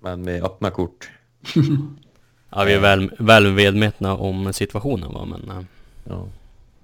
Men 0.00 0.22
med 0.22 0.44
öppna 0.44 0.70
kort. 0.70 1.10
Ja, 2.50 2.64
vi 2.64 2.72
är 2.72 2.80
väl, 2.80 3.10
väl 3.18 3.52
medvetna 3.52 4.16
om 4.16 4.52
situationen 4.52 5.12
va, 5.14 5.24
men... 5.24 5.50
eh, 5.58 5.64
Ja. 6.04 6.28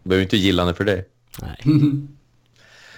Behöver 0.02 0.22
inte 0.22 0.36
gilla 0.36 0.64
det 0.64 0.74
för 0.74 0.84
det. 0.84 1.04
nej. 1.42 1.56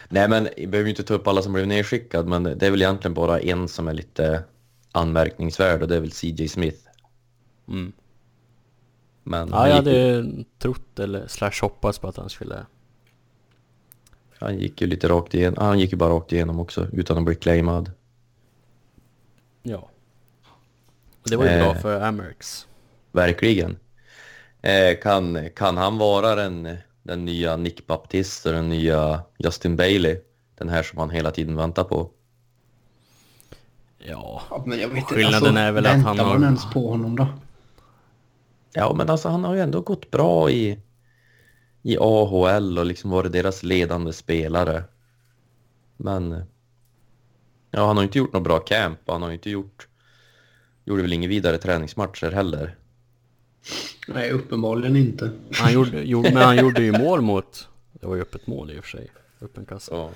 Nej, 0.08 0.28
men 0.28 0.48
jag 0.56 0.70
behöver 0.70 0.86
ju 0.88 0.90
inte 0.90 1.02
ta 1.02 1.14
upp 1.14 1.26
alla 1.26 1.42
som 1.42 1.52
blev 1.52 1.66
nedskickad, 1.66 2.26
men 2.26 2.42
det 2.42 2.62
är 2.66 2.70
väl 2.70 2.82
egentligen 2.82 3.14
bara 3.14 3.40
en 3.40 3.68
som 3.68 3.88
är 3.88 3.92
lite 3.94 4.44
anmärkningsvärd 4.92 5.82
och 5.82 5.88
det 5.88 5.96
är 5.96 6.00
väl 6.00 6.12
CJ 6.12 6.48
Smith. 6.48 6.78
Mm. 7.68 7.92
Men 9.22 9.48
Ja, 9.48 9.68
jag 9.68 9.76
gick, 9.78 9.86
ju- 9.94 10.16
hade 10.16 10.44
trott 10.58 10.98
eller 10.98 11.26
slash 11.26 11.52
hoppats 11.60 11.98
på 11.98 12.08
att 12.08 12.16
han 12.16 12.28
skulle... 12.30 12.66
han 14.38 14.58
gick 14.58 14.80
ju 14.80 14.86
lite 14.86 15.08
rakt 15.08 15.34
igenom. 15.34 15.64
Han 15.66 15.78
gick 15.78 15.90
ju 15.92 15.96
bara 15.96 16.10
rakt 16.10 16.32
igenom 16.32 16.60
också 16.60 16.88
utan 16.92 17.18
att 17.18 17.24
bli 17.24 17.34
claimad. 17.34 17.90
Ja. 19.62 19.90
Och 21.26 21.30
det 21.30 21.36
var 21.36 21.44
ju 21.44 21.50
Eh. 21.50 21.64
bra 21.64 21.74
för 21.74 22.00
Amerks. 22.00 22.66
Verkligen. 23.12 23.76
Eh, 24.62 24.98
kan, 25.02 25.50
kan 25.56 25.76
han 25.76 25.98
vara 25.98 26.34
den, 26.34 26.76
den 27.02 27.24
nya 27.24 27.56
Nick 27.56 27.86
Baptiste 27.86 28.48
och 28.48 28.54
den 28.54 28.68
nya 28.68 29.22
Justin 29.38 29.76
Bailey? 29.76 30.18
Den 30.58 30.68
här 30.68 30.82
som 30.82 30.98
han 30.98 31.10
hela 31.10 31.30
tiden 31.30 31.56
väntar 31.56 31.84
på. 31.84 32.10
Ja. 33.98 34.42
Men 34.66 34.78
jag 34.80 34.88
vet 34.88 34.96
inte, 34.98 35.14
Skillnaden 35.14 35.36
alltså, 35.46 35.60
är 35.60 35.72
väl 35.72 35.86
att 35.86 36.02
han 36.02 36.18
har- 36.18 36.26
man 36.34 36.44
ens 36.44 36.70
på 36.72 36.90
honom 36.90 37.16
då? 37.16 37.26
Ja, 38.72 38.94
men 38.96 39.10
alltså 39.10 39.28
han 39.28 39.44
har 39.44 39.54
ju 39.54 39.60
ändå 39.60 39.80
gått 39.80 40.10
bra 40.10 40.50
i, 40.50 40.78
i 41.82 41.96
AHL 42.00 42.78
och 42.78 42.86
liksom 42.86 43.10
varit 43.10 43.32
deras 43.32 43.62
ledande 43.62 44.12
spelare. 44.12 44.84
Men 45.96 46.44
ja, 47.70 47.86
han 47.86 47.96
har 47.96 48.04
inte 48.04 48.18
gjort 48.18 48.32
något 48.32 48.42
bra 48.42 48.58
camp 48.58 48.98
och 49.04 49.12
han 49.12 49.22
har 49.22 49.28
ju 49.28 49.34
inte 49.34 49.50
gjort, 49.50 49.88
gjorde 50.86 51.02
väl 51.02 51.12
inga 51.12 51.28
vidare 51.28 51.58
träningsmatcher 51.58 52.30
heller. 52.30 52.76
Nej, 54.08 54.30
uppenbarligen 54.30 54.96
inte. 54.96 55.30
Han 55.52 55.72
gjorde, 55.72 56.02
gjorde, 56.02 56.30
men 56.34 56.42
han 56.42 56.56
gjorde 56.58 56.82
ju 56.82 56.92
mål 56.92 57.20
mot... 57.20 57.68
Det 57.92 58.06
var 58.06 58.14
ju 58.14 58.22
öppet 58.22 58.46
mål 58.46 58.70
i 58.70 58.80
och 58.80 58.84
för 58.84 58.90
sig. 58.90 59.10
Öppen 59.40 59.66
kassa. 59.66 59.90
Så, 59.90 60.10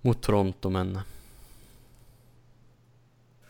Mot 0.00 0.22
Toronto 0.22 0.70
men... 0.70 0.98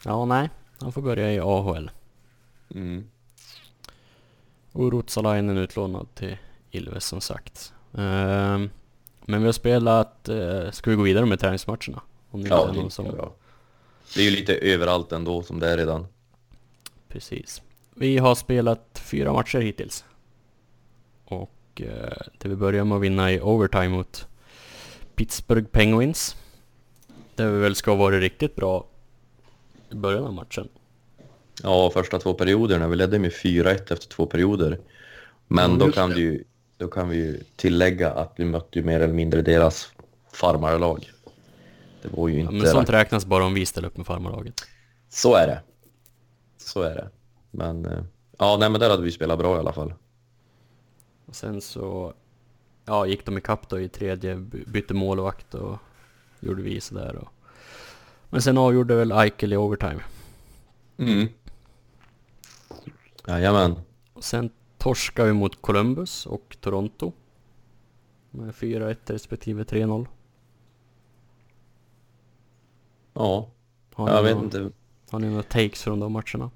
Ja, 0.05 0.25
nej. 0.25 0.51
Han 0.81 0.93
får 0.93 1.03
börja 1.03 1.33
i 1.33 1.41
AHL. 1.41 1.91
Mm. 2.75 3.05
Och 4.73 4.93
Ruotsalainen 4.93 5.57
utlånad 5.59 6.07
till 6.15 6.37
Ilves 6.71 7.05
som 7.05 7.21
sagt. 7.21 7.73
Ehm, 7.99 8.71
men 9.25 9.41
vi 9.41 9.47
har 9.47 9.53
spelat, 9.53 10.29
eh, 10.29 10.71
ska 10.71 10.91
vi 10.91 10.97
gå 10.97 11.03
vidare 11.03 11.27
med 11.27 11.41
träningsmatcherna? 11.41 12.03
Om 12.31 12.43
det 12.43 12.49
Ja, 12.49 12.61
inte 12.69 12.79
är 12.79 12.83
någon 12.83 12.91
som... 12.91 13.07
ja. 13.07 13.33
Det 14.15 14.21
är 14.21 14.25
ju 14.25 14.31
lite 14.31 14.55
överallt 14.57 15.13
ändå 15.13 15.43
som 15.43 15.61
det 15.61 15.69
är 15.69 15.77
redan. 15.77 16.07
Precis. 17.09 17.63
Vi 17.95 18.19
har 18.19 18.35
spelat 18.35 19.03
fyra 19.05 19.33
matcher 19.33 19.59
hittills. 19.59 20.05
Och 21.25 21.53
eh, 21.81 22.17
det 22.39 22.49
vi 22.49 22.57
börjar 22.57 22.85
med 22.85 22.97
att 22.97 23.03
vinna 23.03 23.33
i 23.33 23.41
overtime 23.41 23.89
mot 23.89 24.27
Pittsburgh 25.15 25.67
Penguins. 25.69 26.37
Där 27.35 27.51
vi 27.51 27.59
väl 27.59 27.75
ska 27.75 27.91
ha 27.91 27.99
varit 27.99 28.21
riktigt 28.21 28.57
bra 28.57 28.87
i 29.91 29.95
början 29.95 30.25
av 30.25 30.33
matchen. 30.35 30.69
Ja, 31.63 31.91
första 31.91 32.19
två 32.19 32.35
perioderna. 32.35 32.89
Vi 32.89 32.97
ledde 32.97 33.19
med 33.19 33.33
4-1 33.33 33.93
efter 33.93 34.09
två 34.09 34.27
perioder. 34.27 34.79
Men 35.49 35.71
Ja, 35.71 35.77
då, 35.87 35.93
kan 35.93 36.09
det. 36.11 36.17
vi 36.17 36.21
ju, 36.23 36.45
då 36.77 36.89
kan 36.89 37.09
vi 37.09 37.17
ju 37.17 37.43
tillägga 37.57 38.11
att 38.13 38.33
vi 38.37 38.45
mötte 38.45 38.79
ju 38.79 38.85
mer 38.85 39.01
eller 39.01 39.15
mindre 39.15 39.43
deras 39.43 39.93
farmarlag. 40.33 41.11
Det 42.11 42.17
var 42.17 42.29
ju 42.29 42.35
Ja, 42.35 42.41
inte... 42.41 42.53
men 42.55 42.67
sånt 42.67 42.91
räknas 42.91 43.27
bara 43.27 43.45
om 43.45 43.55
vi 43.55 43.67
ställer 43.67 43.89
upp 43.89 43.97
med 43.97 44.07
farmarlaget. 44.07 44.55
Så 45.09 45.35
är 45.35 45.47
det. 45.47 45.63
Så 46.57 46.83
är 46.83 46.95
det. 46.95 47.09
Men 47.51 47.87
eh, 47.87 48.05
ja, 48.39 48.57
nej 48.61 48.71
men 48.71 48.81
där 48.81 48.91
hade 48.91 49.03
vi 49.03 49.13
spelat 49.13 49.39
bra 49.39 49.57
i 49.57 49.59
alla 49.59 49.73
fall. 49.73 49.95
Och 51.27 51.35
sen 51.37 51.61
så 51.61 52.15
ja, 52.85 53.07
gick 53.07 53.27
de 53.27 53.39
ikapp 53.39 53.69
då 53.69 53.81
i 53.81 53.89
tredje, 53.89 54.37
by- 54.37 54.65
bytte 54.67 54.95
målvakt 54.95 55.55
och 55.55 55.79
gjorde 56.41 56.63
vi 56.63 56.81
sådär. 56.81 57.17
Och... 57.17 57.29
Men 58.31 58.43
sen 58.43 58.59
avgjorde 58.59 58.95
väl 58.95 59.13
Eichel 59.13 59.53
i 59.53 59.57
overtime. 59.57 60.01
Mm. 60.99 61.29
Jajamän. 63.27 63.75
Och 64.13 64.25
sen 64.25 64.51
torskade 64.79 65.29
vi 65.29 65.35
mot 65.35 65.63
Columbus 65.63 66.27
och 66.27 66.57
Toronto. 66.61 67.13
Med 68.31 68.55
4-1 68.55 68.97
respektive 69.07 69.63
3-0. 69.65 70.07
Ja, 73.17 73.49
Har, 73.95 74.11
jag 74.11 74.23
vet 74.23 74.35
någon- 74.37 74.45
inte. 74.45 74.71
har 75.11 75.19
ni 75.19 75.29
några 75.29 75.43
takes 75.43 75.83
från 75.83 76.01
de 76.01 76.13
matcherna? 76.13 76.51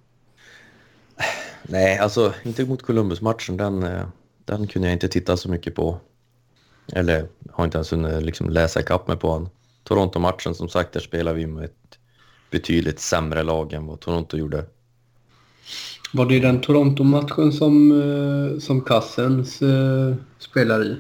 Nej, 1.63 1.99
alltså 1.99 2.35
inte 2.45 2.65
mot 2.65 2.83
Columbus-matchen. 2.83 3.57
Den, 3.57 3.83
eh, 3.83 4.07
den 4.45 4.67
kunde 4.67 4.89
jag 4.89 4.93
inte 4.93 5.09
titta 5.09 5.37
så 5.37 5.51
mycket 5.51 5.75
på. 5.75 5.99
Eller 6.93 7.29
har 7.51 7.65
inte 7.65 7.79
ens 7.79 7.93
hunnit 7.93 8.23
liksom 8.23 8.51
läsa 8.51 8.81
ikapp 8.81 9.09
mig 9.09 9.17
på 9.17 9.39
den. 9.39 9.49
Toronto-matchen, 9.85 10.55
som 10.55 10.69
sagt, 10.69 10.93
där 10.93 11.01
spelar 11.01 11.35
vi 11.35 11.47
med 11.47 11.65
ett 11.65 11.99
betydligt 12.51 13.01
sämre 13.01 13.43
lag 13.43 13.73
än 13.73 13.87
vad 13.87 14.01
Toronto 14.01 14.37
gjorde. 14.37 14.65
Var 16.13 16.27
det 16.27 16.41
den 16.41 16.61
Toronto-matchen 16.61 17.53
som, 17.53 17.93
eh, 18.03 18.59
som 18.59 18.81
Cassens 18.81 19.63
eh, 19.63 20.15
spelar 20.39 20.85
i? 20.85 20.97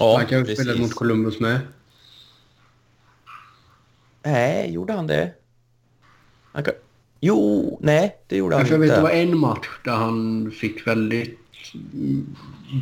Ja, 0.00 0.16
han 0.18 0.26
kanske 0.26 0.54
spelade 0.56 0.80
mot 0.80 0.94
Columbus 0.94 1.40
med. 1.40 1.60
Nej, 4.26 4.72
gjorde 4.72 4.92
han 4.92 5.06
det? 5.06 5.32
Han 6.52 6.64
kan... 6.64 6.74
Jo, 7.20 7.78
nej, 7.82 8.16
det 8.26 8.36
gjorde 8.36 8.54
han 8.54 8.60
Kanske 8.60 8.74
jag 8.74 8.84
inte. 8.84 8.94
vet 8.94 8.96
det 8.96 9.02
var 9.02 9.22
en 9.22 9.38
match 9.38 9.68
där 9.84 9.92
han 9.92 10.50
fick 10.50 10.86
väldigt 10.86 11.38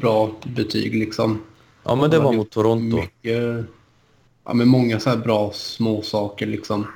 bra 0.00 0.30
betyg 0.44 0.94
liksom. 0.94 1.42
Ja, 1.82 1.94
men 1.94 2.10
det 2.10 2.18
var 2.18 2.32
mot 2.32 2.50
Toronto. 2.50 2.96
Mycket, 2.96 3.66
ja, 4.44 4.54
men 4.54 4.68
många 4.68 5.00
så 5.00 5.10
här 5.10 5.16
bra 5.16 5.50
små 5.54 6.02
saker 6.02 6.46
liksom. 6.46 6.86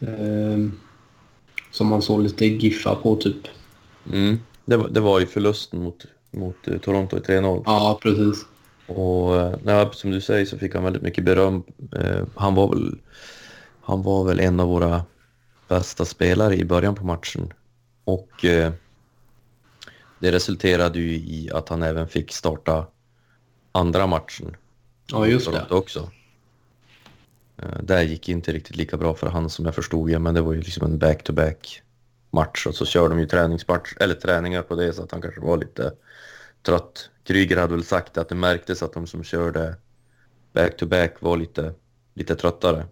Eh, 0.00 0.68
som 1.70 1.86
man 1.86 2.02
såg 2.02 2.22
lite 2.22 2.46
giffar 2.46 2.94
på 2.94 3.16
typ. 3.16 3.48
Mm. 4.12 4.38
Det, 4.64 4.76
var, 4.76 4.88
det 4.88 5.00
var 5.00 5.20
ju 5.20 5.26
förlusten 5.26 5.82
mot, 5.82 6.06
mot 6.30 6.68
eh, 6.68 6.78
Toronto 6.78 7.16
i 7.16 7.20
3-0. 7.20 7.62
Ja, 7.66 7.98
precis. 8.02 8.46
Och 8.86 9.40
eh, 9.40 9.54
nej, 9.62 9.88
som 9.92 10.10
du 10.10 10.20
säger 10.20 10.46
så 10.46 10.58
fick 10.58 10.74
han 10.74 10.84
väldigt 10.84 11.02
mycket 11.02 11.24
beröm. 11.24 11.62
Eh, 11.92 12.24
han, 12.34 12.54
var 12.54 12.68
väl, 12.68 12.98
han 13.86 14.02
var 14.02 14.24
väl 14.24 14.40
en 14.40 14.60
av 14.60 14.68
våra 14.68 15.04
bästa 15.68 16.04
spelare 16.04 16.56
i 16.56 16.64
början 16.64 16.94
på 16.94 17.04
matchen. 17.04 17.52
Och 18.04 18.44
eh, 18.44 18.72
det 20.18 20.32
resulterade 20.32 20.98
ju 20.98 21.14
i 21.14 21.50
att 21.52 21.68
han 21.68 21.82
även 21.82 22.08
fick 22.08 22.32
starta 22.32 22.86
andra 23.72 24.06
matchen. 24.06 24.56
Ja, 25.06 25.26
just 25.26 25.52
det. 25.52 25.66
Också. 25.70 26.10
Eh, 27.56 27.82
där 27.82 28.02
gick 28.02 28.28
inte 28.28 28.52
riktigt 28.52 28.76
lika 28.76 28.96
bra 28.96 29.14
för 29.14 29.26
han 29.26 29.50
som 29.50 29.64
jag 29.64 29.74
förstod 29.74 30.08
det, 30.08 30.18
men 30.18 30.34
det 30.34 30.40
var 30.40 30.52
ju 30.52 30.60
liksom 30.60 30.86
en 30.86 30.98
back-to-back 30.98 31.82
match 32.30 32.66
och 32.66 32.74
så 32.74 32.86
kör 32.86 33.08
de 33.08 33.18
ju 33.18 33.26
träningsmatch, 33.26 33.94
eller 34.00 34.14
träningar 34.14 34.62
på 34.62 34.74
det 34.74 34.92
så 34.92 35.02
att 35.02 35.12
han 35.12 35.22
kanske 35.22 35.40
var 35.40 35.56
lite 35.56 35.92
trött. 36.62 37.10
Kryger 37.24 37.56
hade 37.56 37.74
väl 37.74 37.84
sagt 37.84 38.18
att 38.18 38.28
det 38.28 38.34
märktes 38.34 38.82
att 38.82 38.92
de 38.92 39.06
som 39.06 39.24
körde 39.24 39.76
back-to-back 40.52 41.14
var 41.20 41.36
lite, 41.36 41.74
lite 42.14 42.36
tröttare. 42.36 42.86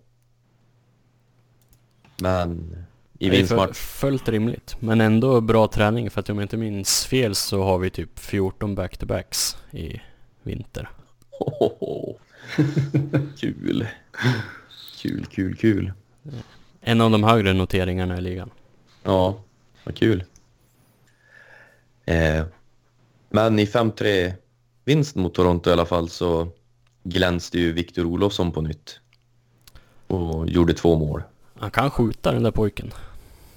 Men 2.16 2.76
i 3.18 3.30
vinstmatch... 3.30 3.76
fullt 3.76 4.28
rimligt. 4.28 4.76
Men 4.80 5.00
ändå 5.00 5.40
bra 5.40 5.66
träning 5.66 6.10
för 6.10 6.20
att 6.20 6.30
om 6.30 6.38
jag 6.38 6.44
inte 6.44 6.56
minns 6.56 7.04
fel 7.04 7.34
så 7.34 7.62
har 7.62 7.78
vi 7.78 7.90
typ 7.90 8.18
14 8.18 8.74
back-to-backs 8.74 9.56
i 9.70 10.00
vinter. 10.42 10.90
kul. 13.38 13.88
Kul, 15.02 15.26
kul, 15.26 15.56
kul. 15.56 15.92
En 16.80 17.00
av 17.00 17.10
de 17.10 17.24
högre 17.24 17.52
noteringarna 17.52 18.18
i 18.18 18.20
ligan. 18.20 18.50
Ja, 19.02 19.36
vad 19.84 19.96
kul. 19.96 20.24
Eh, 22.04 22.44
men 23.30 23.58
i 23.58 23.64
5-3 23.64 24.32
vinst 24.84 25.16
mot 25.16 25.34
Toronto 25.34 25.70
i 25.70 25.72
alla 25.72 25.86
fall 25.86 26.08
så 26.08 26.48
glänste 27.02 27.58
ju 27.58 27.72
Victor 27.72 28.04
Olofsson 28.04 28.52
på 28.52 28.60
nytt. 28.60 29.00
Och 30.06 30.48
gjorde 30.48 30.74
två 30.74 30.96
mål. 30.96 31.22
Han 31.64 31.70
kan 31.70 31.90
skjuta 31.90 32.32
den 32.32 32.42
där 32.42 32.50
pojken. 32.50 32.90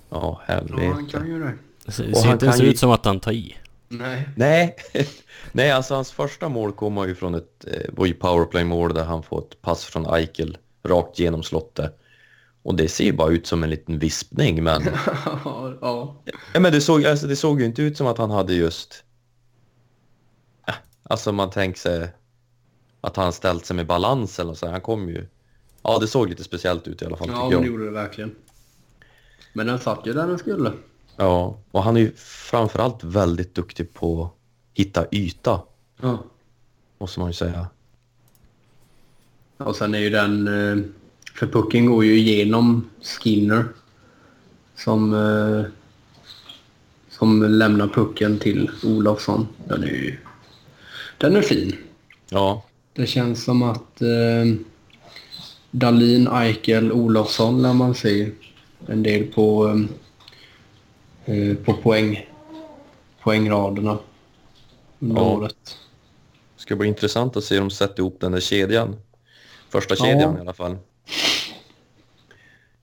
Ja, 0.10 0.41
Ja, 0.48 0.54
helvete. 0.54 0.88
han 0.93 1.06
kan 1.06 1.28
ju 1.28 1.39
det. 1.39 1.54
Det 1.86 1.91
ser, 1.91 2.32
inte 2.32 2.46
ens 2.46 2.62
ju- 2.62 2.65
ut 2.65 2.80
som 2.80 2.91
att 2.91 3.06
han 3.06 3.20
tar 3.20 3.32
i. 3.32 3.58
Nej. 3.88 4.30
Nej, 4.36 4.76
nej 5.52 5.72
alltså 5.72 5.96
hans 5.96 6.12
första 6.12 6.50
mål 6.50 6.72
kommer 6.74 7.06
ju 7.08 7.15
från 7.15 7.36
ett 7.36 7.65
eh, 7.67 8.13
powerplay-mål 8.13 8.93
där 8.93 9.04
han 9.04 9.24
får 9.24 9.39
ett 9.39 9.62
pass 9.62 9.86
från 9.86 10.06
Eichel 10.15 10.58
rakt 10.84 11.20
genom 11.20 11.43
slottet. 11.43 12.00
Och 12.63 12.76
det 12.76 12.88
ser 12.88 13.04
ju 13.04 13.13
bara 13.13 13.32
ut 13.32 13.48
som 13.48 13.63
en 13.63 13.70
liten 13.70 14.00
vispning, 14.00 14.63
men, 14.63 14.84
ja. 15.82 16.15
ja, 16.54 16.60
men 16.60 16.72
det, 16.72 16.82
såg, 16.82 17.06
alltså, 17.06 17.28
det 17.28 17.36
såg 17.36 17.60
ju 17.60 17.65
inte 17.65 17.82
ut 17.82 17.98
som 17.98 18.08
att 18.08 18.17
han 18.17 18.32
hade 18.32 18.54
just... 18.54 19.04
Ja, 20.67 20.74
Alltså 21.04 21.32
man 21.32 21.50
tänker 21.50 21.80
sig 21.80 22.10
att 23.02 23.15
han 23.15 23.34
ställt 23.34 23.65
sig 23.65 23.76
med 23.76 23.88
balans 23.88 24.39
eller 24.39 24.54
så. 24.54 24.67
Han 24.67 24.82
kom 24.82 25.10
ju... 25.10 25.28
Ja, 25.89 26.00
det 26.00 26.08
såg 26.08 26.30
lite 26.30 26.43
speciellt 26.43 26.88
ut 26.88 27.02
i 27.02 27.06
alla 27.06 27.17
fall 27.17 27.30
Ja, 27.32 27.50
men 27.50 27.62
det 27.62 27.67
gjorde 27.67 27.86
det 27.86 27.91
verkligen. 27.91 28.36
Men 29.54 29.67
den 29.67 29.80
satt 29.80 30.08
ju 30.08 30.13
där 30.13 30.28
den 30.28 30.38
skulle. 30.38 30.71
Ja, 31.15 31.60
och 31.71 31.84
han 31.84 31.97
är 31.97 32.02
ju 32.02 32.12
framförallt 32.15 33.04
väldigt 33.04 33.56
duktig 33.56 33.93
på 33.93 34.23
att 34.23 34.32
hitta 34.73 35.06
yta, 35.12 35.62
Ja. 36.02 36.23
måste 36.97 37.19
man 37.19 37.30
ju 37.30 37.34
säga. 37.34 37.67
Och 39.58 39.76
sen 39.76 39.95
är 39.95 40.00
ju 40.00 40.10
den... 40.10 40.47
eh, 40.47 40.86
För 41.34 41.47
pucken 41.47 41.86
går 41.86 42.06
ju 42.06 42.17
igenom 42.17 42.89
Skinner. 43.02 43.65
Som... 44.76 45.13
eh, 45.13 45.65
Som 47.10 47.43
lämnar 47.43 47.88
pucken 47.88 48.39
till 48.39 48.71
Olofsson. 48.84 49.47
Den 49.67 49.84
är 49.84 49.88
ju... 49.88 50.17
Den 51.17 51.36
är 51.36 51.41
fin. 51.41 51.76
Ja, 52.30 52.65
Det 52.93 53.08
känns 53.08 53.43
som 53.43 53.63
att 53.63 54.02
eh, 54.02 54.54
Dalin, 55.78 56.28
Eichel, 56.28 56.92
Olofsson 56.92 57.62
lär 57.62 57.74
man 57.74 57.96
se 57.96 58.32
en 58.88 59.04
del 59.04 59.24
på, 59.24 59.68
eh, 61.26 61.36
eh, 61.36 61.56
på 61.58 61.74
poäng, 61.74 62.30
poängraderna 63.24 64.00
under 65.00 65.22
Ja. 65.22 65.28
året. 65.32 65.78
Det 66.56 66.62
ska 66.62 66.76
bli 66.76 66.88
intressant 66.88 67.38
att 67.38 67.44
se 67.44 67.60
dem 67.60 67.70
sätta 67.70 68.02
ihop 68.02 68.18
den 68.20 68.32
där 68.32 68.40
kedjan. 68.40 68.96
Första 69.70 69.96
Ja. 69.98 70.06
kedjan 70.06 70.38
i 70.38 70.40
alla 70.40 70.54
fall. 70.54 70.78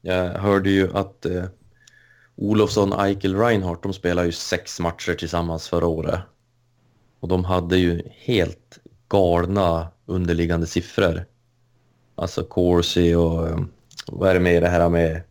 Jag 0.00 0.28
hörde 0.30 0.70
ju 0.70 0.96
att 0.96 1.26
eh, 1.26 1.44
Olofsson, 2.36 2.92
Eichel, 2.92 3.36
Reinhardt, 3.38 3.82
de 3.82 3.92
spelade 3.92 4.26
ju 4.26 4.32
sex 4.32 4.80
matcher 4.80 5.14
tillsammans 5.14 5.68
förra 5.68 5.86
året. 5.86 6.20
Och 7.20 7.28
de 7.28 7.44
hade 7.44 7.76
ju 7.78 8.02
helt 8.10 8.78
galna 9.08 9.88
underliggande 10.06 10.66
siffror. 10.66 11.26
Alltså 12.14 12.44
Corsi 12.44 13.14
och 13.14 13.48
eh, 13.48 13.58
vad 14.06 14.30
är 14.30 14.34
det 14.34 14.40
med 14.40 14.62
det 14.62 14.68
här 14.68 14.88
med 14.88 15.22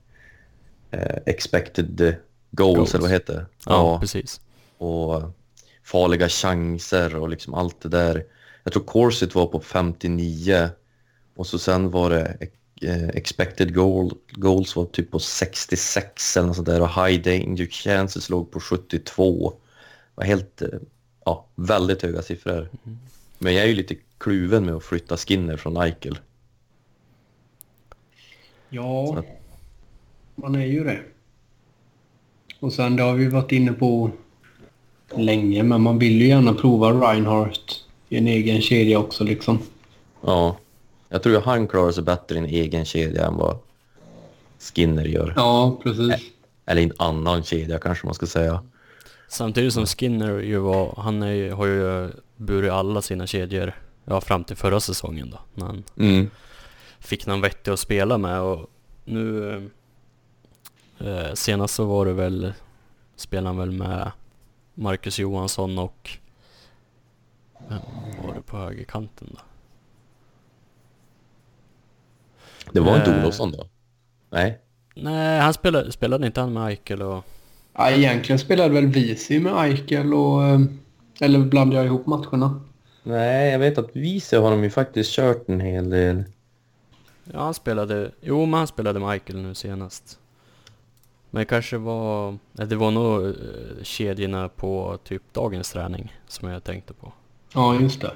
eh, 0.91 1.17
expected 1.25 2.15
goals, 2.51 2.77
Goals. 2.77 2.93
eller 2.93 3.01
vad 3.01 3.11
heter 3.11 3.33
det? 3.33 3.45
Ja, 3.65 3.99
precis. 3.99 4.41
och 4.77 5.21
farliga 5.83 6.29
chanser 6.29 7.15
och 7.15 7.29
liksom 7.29 7.53
allt 7.53 7.81
det 7.81 7.89
där. 7.89 8.25
Jag 8.63 8.73
tror 8.73 8.83
Corsit 8.83 9.35
var 9.35 9.45
på 9.45 9.59
59 9.59 10.69
och 11.35 11.47
så 11.47 11.59
sen 11.59 11.91
var 11.91 12.09
det 12.09 12.37
eh, 12.81 13.07
expected 13.07 13.75
goal, 13.75 14.13
goals 14.31 14.75
var 14.75 14.85
typ 14.85 15.11
på 15.11 15.19
66 15.19 16.37
eller 16.37 16.47
något 16.47 16.55
sånt 16.55 16.65
där 16.65 16.81
och 16.81 17.05
high 17.05 17.21
danger 17.21 17.65
chances 17.65 18.29
låg 18.29 18.51
på 18.51 18.59
72. 18.59 19.49
Det 19.49 19.57
var 20.15 20.23
helt, 20.25 20.61
eh, 20.61 20.69
ja, 21.25 21.47
väldigt 21.55 22.01
höga 22.01 22.21
siffror. 22.21 22.69
Men 23.37 23.53
jag 23.53 23.63
är 23.63 23.67
ju 23.67 23.75
lite 23.75 23.95
kluven 24.17 24.65
med 24.65 24.75
att 24.75 24.83
flytta 24.83 25.17
Skinner 25.17 25.57
från 25.57 25.77
Eichel. 25.77 26.17
Ja, 28.75 29.05
Så. 29.07 29.23
man 30.35 30.55
är 30.55 30.65
ju 30.65 30.83
det. 30.83 30.99
Och 32.59 32.73
sen 32.73 32.95
det 32.95 33.03
har 33.03 33.13
vi 33.13 33.27
varit 33.27 33.51
inne 33.51 33.73
på 33.73 34.11
länge, 35.15 35.63
men 35.63 35.81
man 35.81 35.99
vill 35.99 36.21
ju 36.21 36.27
gärna 36.27 36.53
prova 36.53 36.91
Reinhardt 36.91 37.83
i 38.09 38.17
en 38.17 38.27
egen 38.27 38.61
kedja 38.61 38.99
också 38.99 39.23
liksom. 39.23 39.59
Ja, 40.21 40.57
jag 41.09 41.23
tror 41.23 41.37
att 41.37 41.43
han 41.45 41.67
klarar 41.67 41.91
sig 41.91 42.03
bättre 42.03 42.35
i 42.35 42.37
en 42.37 42.45
egen 42.45 42.85
kedja 42.85 43.25
än 43.27 43.37
vad 43.37 43.57
Skinner 44.59 45.05
gör. 45.05 45.33
Ja, 45.35 45.79
precis. 45.83 46.13
Eller 46.65 46.81
i 46.81 46.83
en 46.85 46.93
annan 46.97 47.43
kedja 47.43 47.79
kanske 47.79 48.05
man 48.05 48.13
ska 48.15 48.25
säga. 48.25 48.63
Samtidigt 49.27 49.73
som 49.73 49.85
Skinner 49.85 50.39
ju 50.39 50.57
var, 50.57 50.93
han 50.97 51.23
är, 51.23 51.51
har 51.51 51.65
ju 51.65 52.09
burit 52.37 52.71
alla 52.71 53.01
sina 53.01 53.27
kedjor, 53.27 53.73
ja 54.05 54.21
fram 54.21 54.43
till 54.43 54.55
förra 54.55 54.79
säsongen 54.79 55.29
då, 55.31 55.39
när 55.53 55.65
han 55.65 55.83
Mm. 55.99 56.29
Fick 57.03 57.25
någon 57.25 57.41
vettig 57.41 57.71
att 57.71 57.79
spela 57.79 58.17
med 58.17 58.41
och 58.41 58.69
nu 59.05 59.55
eh, 60.99 61.33
senast 61.33 61.73
så 61.75 61.85
var 61.85 62.05
det 62.05 62.13
väl, 62.13 62.53
spelade 63.15 63.47
han 63.47 63.57
väl 63.57 63.71
med 63.71 64.11
Marcus 64.73 65.19
Johansson 65.19 65.79
och 65.79 66.09
vem 67.69 67.79
var 68.27 68.33
det 68.35 68.41
på 68.41 68.57
högerkanten 68.57 69.27
då? 69.31 69.39
Det 72.71 72.79
var 72.79 72.95
inte 72.97 73.11
Eh. 73.11 73.19
Olofsson 73.19 73.51
då? 73.51 73.67
Nej. 74.29 74.59
Nej, 74.95 75.39
han 75.39 75.53
spelade, 75.53 75.91
spelade 75.91 76.25
inte 76.25 76.41
han 76.41 76.53
med 76.53 76.67
Eichel 76.67 77.01
och... 77.01 77.23
Ja, 77.73 77.91
egentligen 77.91 78.39
spelade 78.39 78.69
väl 78.73 78.85
Visi 78.87 79.39
med 79.39 79.53
Eichel 79.57 80.13
och... 80.13 80.43
eh, 80.43 80.59
Eller 81.19 81.39
blandade 81.39 81.77
jag 81.77 81.85
ihop 81.85 82.05
matcherna? 82.07 82.61
Nej, 83.03 83.51
jag 83.51 83.59
vet 83.59 83.77
att 83.77 83.95
Wiese 83.95 84.33
har 84.33 84.51
de 84.51 84.63
ju 84.63 84.69
faktiskt 84.69 85.11
kört 85.11 85.49
en 85.49 85.59
hel 85.59 85.89
del. 85.89 86.23
Ja, 87.23 87.39
han 87.39 87.53
spelade... 87.53 88.11
Jo, 88.21 88.45
men 88.45 88.57
han 88.57 88.67
spelade 88.67 88.99
med 88.99 89.09
Eichel 89.09 89.37
nu 89.41 89.55
senast. 89.55 90.19
Men 91.29 91.39
det 91.39 91.45
kanske 91.45 91.77
var... 91.77 92.37
nej, 92.51 92.67
Det 92.67 92.75
var 92.75 92.91
nog 92.91 93.25
eh, 93.25 93.83
kedjorna 93.83 94.49
på 94.49 94.99
typ 95.03 95.21
dagens 95.33 95.71
träning 95.71 96.17
som 96.27 96.49
jag 96.49 96.63
tänkte 96.63 96.93
på. 96.93 97.13
Ja, 97.53 97.75
just 97.75 98.01
det. 98.01 98.13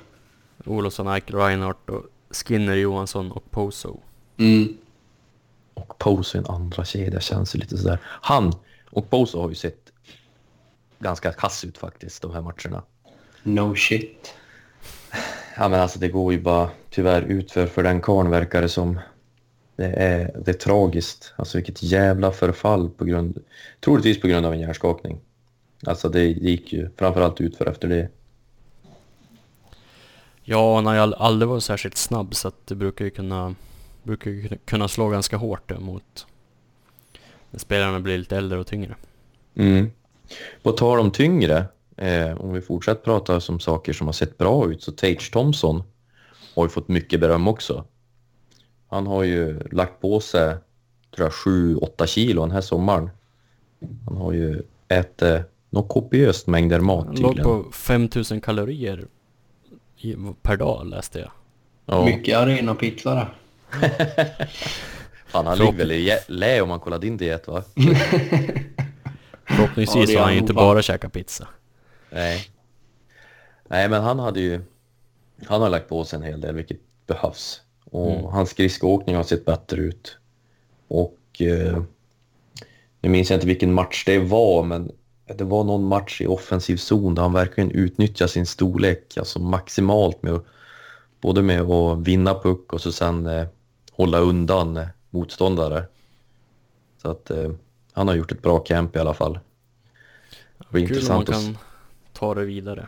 Olofsson, 0.65 1.07
Eichel, 1.07 1.35
Reinhardt 1.35 1.89
och 1.89 2.05
Skinner, 2.31 2.75
Johansson 2.75 3.31
och 3.31 3.51
Poso. 3.51 3.99
Mm. 4.37 4.77
Och 5.73 5.97
Poso 5.97 6.37
i 6.37 6.39
en 6.39 6.45
andra 6.47 6.85
kedja 6.85 7.19
känns 7.19 7.55
ju 7.55 7.59
lite 7.59 7.77
sådär. 7.77 7.99
Han 8.03 8.53
och 8.89 9.09
Poso 9.09 9.41
har 9.41 9.49
ju 9.49 9.55
sett 9.55 9.91
ganska 10.99 11.31
kass 11.33 11.63
ut 11.63 11.77
faktiskt 11.77 12.21
de 12.21 12.33
här 12.33 12.41
matcherna. 12.41 12.83
No 13.43 13.75
shit. 13.75 14.33
Ja 15.59 15.67
men 15.69 15.79
alltså 15.79 15.99
det 15.99 16.07
går 16.07 16.33
ju 16.33 16.41
bara 16.41 16.69
tyvärr 16.89 17.21
utför 17.21 17.67
för 17.67 17.83
den 17.83 18.01
karln 18.01 18.29
verkar 18.29 18.61
det 18.61 18.69
som. 18.69 18.99
Det 19.75 19.85
är, 19.85 20.41
det 20.45 20.51
är 20.51 20.53
tragiskt. 20.53 21.33
Alltså 21.35 21.57
vilket 21.57 21.83
jävla 21.83 22.31
förfall 22.31 22.89
på 22.89 23.05
grund, 23.05 23.43
troligtvis 23.79 24.21
på 24.21 24.27
grund 24.27 24.45
av 24.45 24.53
en 24.53 24.59
hjärnskakning. 24.59 25.19
Alltså 25.85 26.09
det 26.09 26.23
gick 26.23 26.73
ju 26.73 26.89
framförallt 26.97 27.41
utför 27.41 27.65
efter 27.65 27.87
det. 27.87 28.09
Ja, 30.43 30.75
han 30.75 30.85
har 30.85 30.93
ju 30.93 30.99
aldrig 31.15 31.49
varit 31.49 31.63
särskilt 31.63 31.97
snabb 31.97 32.35
så 32.35 32.47
att 32.47 32.67
det 32.67 32.75
brukar 32.75 33.05
ju 33.05 33.11
kunna... 33.11 33.55
Brukar 34.03 34.31
ju 34.31 34.49
kunna- 34.65 34.87
slå 34.87 35.09
ganska 35.09 35.37
hårt 35.37 35.69
där 35.69 35.79
mot... 35.79 36.27
När 37.51 37.59
spelarna 37.59 37.99
blir 37.99 38.17
lite 38.17 38.37
äldre 38.37 38.59
och 38.59 38.67
tyngre. 38.67 38.95
Mm. 39.55 39.91
På 40.63 40.71
tal 40.71 40.99
om 40.99 41.11
tyngre, 41.11 41.65
eh, 41.97 42.41
om 42.41 42.53
vi 42.53 42.62
fortsätter 42.62 43.01
prata 43.03 43.39
som 43.39 43.60
saker 43.60 43.93
som 43.93 44.07
har 44.07 44.13
sett 44.13 44.38
bra 44.38 44.71
ut, 44.71 44.83
så 44.83 44.91
Tage 44.91 45.31
Thompson 45.31 45.83
har 46.55 46.63
ju 46.65 46.69
fått 46.69 46.88
mycket 46.88 47.19
beröm 47.19 47.47
också. 47.47 47.86
Han 48.89 49.07
har 49.07 49.23
ju 49.23 49.60
lagt 49.71 50.01
på 50.01 50.19
sig, 50.19 50.55
tror 51.15 51.25
jag, 51.27 51.31
7-8 51.31 52.05
kilo 52.05 52.41
den 52.41 52.51
här 52.51 52.62
sommaren. 52.62 53.10
Han 54.05 54.17
har 54.17 54.33
ju 54.33 54.62
ätit 54.88 55.43
något 55.69 55.89
kopiöst 55.89 56.47
mängder 56.47 56.79
mat 56.79 57.05
Han 57.05 57.15
låg 57.15 57.36
tydligen. 57.36 57.63
på 57.63 57.71
5000 57.71 58.41
kalorier 58.41 59.05
i, 59.97 60.15
per 60.41 60.57
dag 60.57 60.88
läste 60.88 61.19
jag. 61.19 61.31
Ja. 61.86 62.05
Mycket 62.05 62.38
arenapizza 62.38 63.15
där. 63.15 63.33
Fan, 65.27 65.45
han 65.45 65.57
ligger 65.57 65.71
väl 65.73 65.91
i 65.91 66.17
lä 66.27 66.62
om 66.62 66.69
man 66.69 66.79
kollar 66.79 66.99
din 66.99 67.17
diet 67.17 67.47
va? 67.47 67.63
Förhoppningsvis 69.45 70.10
Ja, 70.10 70.19
har 70.19 70.25
han 70.25 70.33
ju 70.33 70.39
han 70.39 70.43
inte 70.43 70.53
bara 70.53 70.81
käkat 70.81 71.13
pizza. 71.13 71.47
Nej. 72.09 72.49
Nej, 73.67 73.89
men 73.89 74.01
han 74.03 74.19
hade 74.19 74.39
ju... 74.39 74.61
Han 75.45 75.61
har 75.61 75.69
lagt 75.69 75.89
på 75.89 76.05
sig 76.05 76.17
en 76.17 76.23
hel 76.23 76.41
del, 76.41 76.55
vilket 76.55 76.79
behövs. 77.07 77.61
Och 77.91 78.11
Mm. 78.11 78.25
hans 78.25 78.49
skridskoåkning 78.49 79.15
har 79.15 79.23
sett 79.23 79.45
bättre 79.45 79.81
ut. 79.81 80.17
Och... 80.87 81.17
Eh, 81.39 81.83
nu 83.01 83.09
minns 83.09 83.29
jag 83.29 83.37
inte 83.37 83.47
vilken 83.47 83.73
match 83.73 84.03
det 84.05 84.19
var, 84.19 84.63
men 84.63 84.91
det 85.25 85.43
var 85.43 85.63
någon 85.63 85.83
match 85.83 86.21
i 86.21 86.27
offensiv 86.27 86.77
zon 86.77 87.15
där 87.15 87.21
han 87.21 87.33
verkligen 87.33 87.71
utnyttjar 87.71 88.27
sin 88.27 88.45
storlek 88.45 89.17
alltså 89.17 89.39
maximalt 89.39 90.23
med 90.23 90.39
både 91.21 91.41
med 91.41 91.61
att 91.61 91.99
vinna 91.99 92.33
puck 92.33 92.73
och 92.73 92.81
så 92.81 92.91
sen 92.91 93.27
eh, 93.27 93.47
hålla 93.91 94.19
undan 94.19 94.77
eh, 94.77 94.87
motståndare. 95.09 95.83
Så 97.01 97.09
att 97.11 97.29
eh, 97.29 97.51
han 97.93 98.07
har 98.07 98.15
gjort 98.15 98.31
ett 98.31 98.41
bra 98.41 98.59
camp 98.59 98.95
i 98.95 98.99
alla 98.99 99.13
fall. 99.13 99.39
Det 100.57 100.65
blir 100.71 100.87
Kul 100.87 100.97
om 100.97 101.07
man 101.07 101.17
intressant 101.21 101.29
att 101.29 101.35
s- 101.35 101.43
kan 101.45 101.57
ta 102.19 102.34
det 102.36 102.45
vidare. 102.45 102.88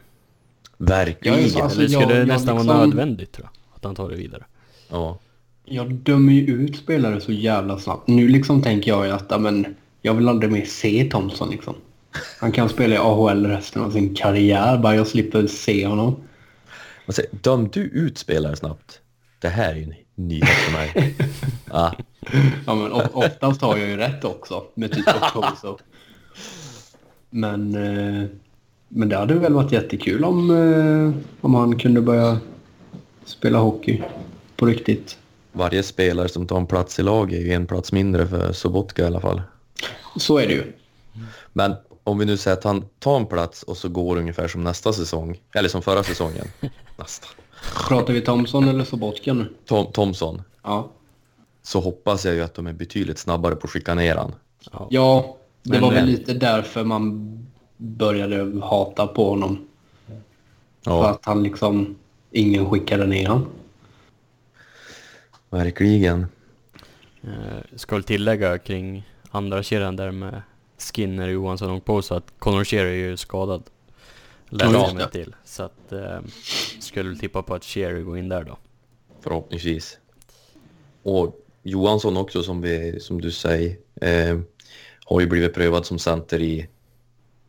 Verkligen. 0.77 1.37
Ja, 1.37 1.43
alltså, 1.63 1.79
Eller 1.79 1.87
skulle 1.89 1.91
jag- 2.03 2.09
det 2.09 2.17
jag 2.17 2.27
nästan 2.27 2.55
vara 2.55 2.63
liksom- 2.63 2.89
nödvändigt 2.89 3.31
tror 3.31 3.45
jag, 3.53 3.75
att 3.77 3.83
han 3.83 3.95
tar 3.95 4.09
det 4.09 4.15
vidare. 4.15 4.45
Ja. 4.89 5.19
Jag 5.65 5.93
dömer 5.93 6.33
ju 6.33 6.41
ut 6.47 6.77
spelare 6.77 7.21
så 7.21 7.31
jävla 7.31 7.79
snabbt. 7.79 8.07
Nu 8.07 8.27
liksom 8.27 8.61
tänker 8.61 8.91
jag 8.91 9.05
ju 9.05 9.11
att 9.11 9.25
ja, 9.29 9.37
men, 9.37 9.75
jag 10.01 10.13
vill 10.13 10.29
aldrig 10.29 10.51
mer 10.51 10.65
se 10.65 11.09
Thompson 11.11 11.49
liksom. 11.49 11.75
Han 12.39 12.51
kan 12.51 12.69
spela 12.69 12.95
i 12.95 12.97
AHL 12.97 13.45
resten 13.45 13.81
av 13.81 13.91
sin 13.91 14.15
karriär, 14.15 14.77
bara 14.77 14.95
jag 14.95 15.07
slipper 15.07 15.47
se 15.47 15.85
honom. 15.87 16.15
Man 17.05 17.13
säger, 17.13 17.29
döm 17.41 17.69
du 17.73 17.81
ut 17.81 18.17
spelare 18.17 18.55
snabbt? 18.55 19.01
Det 19.39 19.49
här 19.49 19.71
är 19.71 19.75
ju 19.75 19.83
en 19.83 19.93
nyhet 20.15 20.47
för 20.49 20.71
mig. 20.71 21.15
ja, 21.69 21.93
Ja, 22.65 22.75
men 22.75 22.91
oftast 22.91 23.61
har 23.61 23.77
jag 23.77 23.89
ju 23.89 23.97
rätt 23.97 24.23
också 24.25 24.63
med 24.75 24.91
typ 24.91 25.07
Oposo. 25.35 25.77
Men, 27.29 27.75
eh, 27.75 28.25
men 28.89 29.09
det 29.09 29.17
hade 29.17 29.33
väl 29.33 29.53
varit 29.53 29.71
jättekul 29.71 30.23
om, 30.23 30.49
eh, 30.51 31.23
om 31.41 31.55
han 31.55 31.79
kunde 31.79 32.01
börja 32.01 32.39
spela 33.25 33.59
hockey 33.59 34.01
på 34.55 34.65
riktigt. 34.65 35.17
varje 35.51 35.83
spelare 35.83 36.29
som 36.29 36.47
tar 36.47 36.57
en 36.57 36.67
plats 36.67 36.99
i 36.99 37.03
laget 37.03 37.39
är 37.39 37.43
ju 37.43 37.51
en 37.51 37.67
plats 37.67 37.91
mindre 37.91 38.27
för 38.27 38.51
Sobotka 38.53 39.01
i 39.01 39.05
alla 39.05 39.19
fall. 39.21 39.41
Så 40.15 40.37
är 40.37 40.47
det 40.47 40.53
ju. 40.53 40.63
Men 41.53 41.75
om 42.03 42.17
vi 42.17 42.25
nu 42.25 42.37
säger 42.37 42.57
att 42.57 42.63
han 42.63 42.85
tar 42.99 43.17
en 43.17 43.25
plats 43.25 43.63
och 43.63 43.77
så 43.77 43.89
går 43.89 44.17
ungefär 44.17 44.47
som 44.47 44.63
nästa 44.63 44.93
säsong, 44.93 45.39
eller 45.53 45.69
som 45.69 45.81
förra 45.81 46.03
säsongen. 46.03 46.45
Nästa. 46.97 47.27
Pratar 47.87 48.13
vi 48.13 48.21
Thompson 48.21 48.67
eller 48.67 48.83
Sobotka 48.83 49.33
nu? 49.33 49.53
Tom, 49.65 49.91
Thomson. 49.91 50.41
Ja. 50.63 50.91
Så 51.63 51.79
hoppas 51.79 52.25
jag 52.25 52.35
ju 52.35 52.41
att 52.41 52.53
de 52.53 52.67
är 52.67 52.73
betydligt 52.73 53.17
snabbare 53.17 53.55
på 53.55 53.67
att 53.67 53.71
skicka 53.71 53.95
ner 53.95 54.15
han. 54.15 54.35
Ja. 54.71 54.87
Ja, 54.89 55.37
det 55.63 55.69
Men, 55.69 55.81
var 55.81 55.91
väl 55.91 55.99
eh, 55.99 56.05
lite 56.05 56.33
därför 56.33 56.83
man 56.83 57.35
började 57.81 58.61
hata 58.61 59.07
på 59.07 59.29
honom. 59.29 59.67
För 60.83 60.91
Ja, 60.91 61.09
att 61.09 61.25
han 61.25 61.43
liksom... 61.43 61.95
Ingen 62.31 62.69
skickade 62.69 63.07
ner 63.07 63.27
honom. 63.27 63.47
verkligen. 65.49 66.25
Eh, 67.21 67.75
ska 67.75 67.95
väl 67.95 68.03
tillägga 68.03 68.57
kring 68.57 69.03
andra 69.31 69.63
kedjan 69.63 69.95
där 69.95 70.11
med 70.11 70.41
Skinner, 70.77 71.29
Johansson 71.29 71.69
och 71.69 71.85
Poso 71.85 72.15
att 72.15 72.33
Conor 72.39 72.63
Shearer 72.63 72.89
är 72.89 72.95
ju 72.95 73.17
skadad. 73.17 73.63
Ja, 74.49 74.71
jag 74.71 74.95
mig 74.95 75.09
till. 75.11 75.35
Så 75.45 75.63
att 75.63 75.91
eh, 75.91 76.19
skulle 76.79 77.15
tippa 77.15 77.43
på 77.43 77.53
att 77.53 77.63
Shearer 77.65 78.01
går 78.01 78.17
in 78.17 78.29
där 78.29 78.43
då. 78.43 78.57
Förhoppningsvis. 79.21 79.97
Och 81.03 81.35
Johansson 81.63 82.17
också 82.17 82.43
som, 82.43 82.61
vi, 82.61 82.99
som 82.99 83.21
du 83.21 83.31
säger 83.31 83.77
eh, 84.01 84.39
har 85.05 85.19
ju 85.19 85.27
blivit 85.27 85.53
prövad 85.53 85.85
som 85.85 85.99
center 85.99 86.41
i 86.41 86.67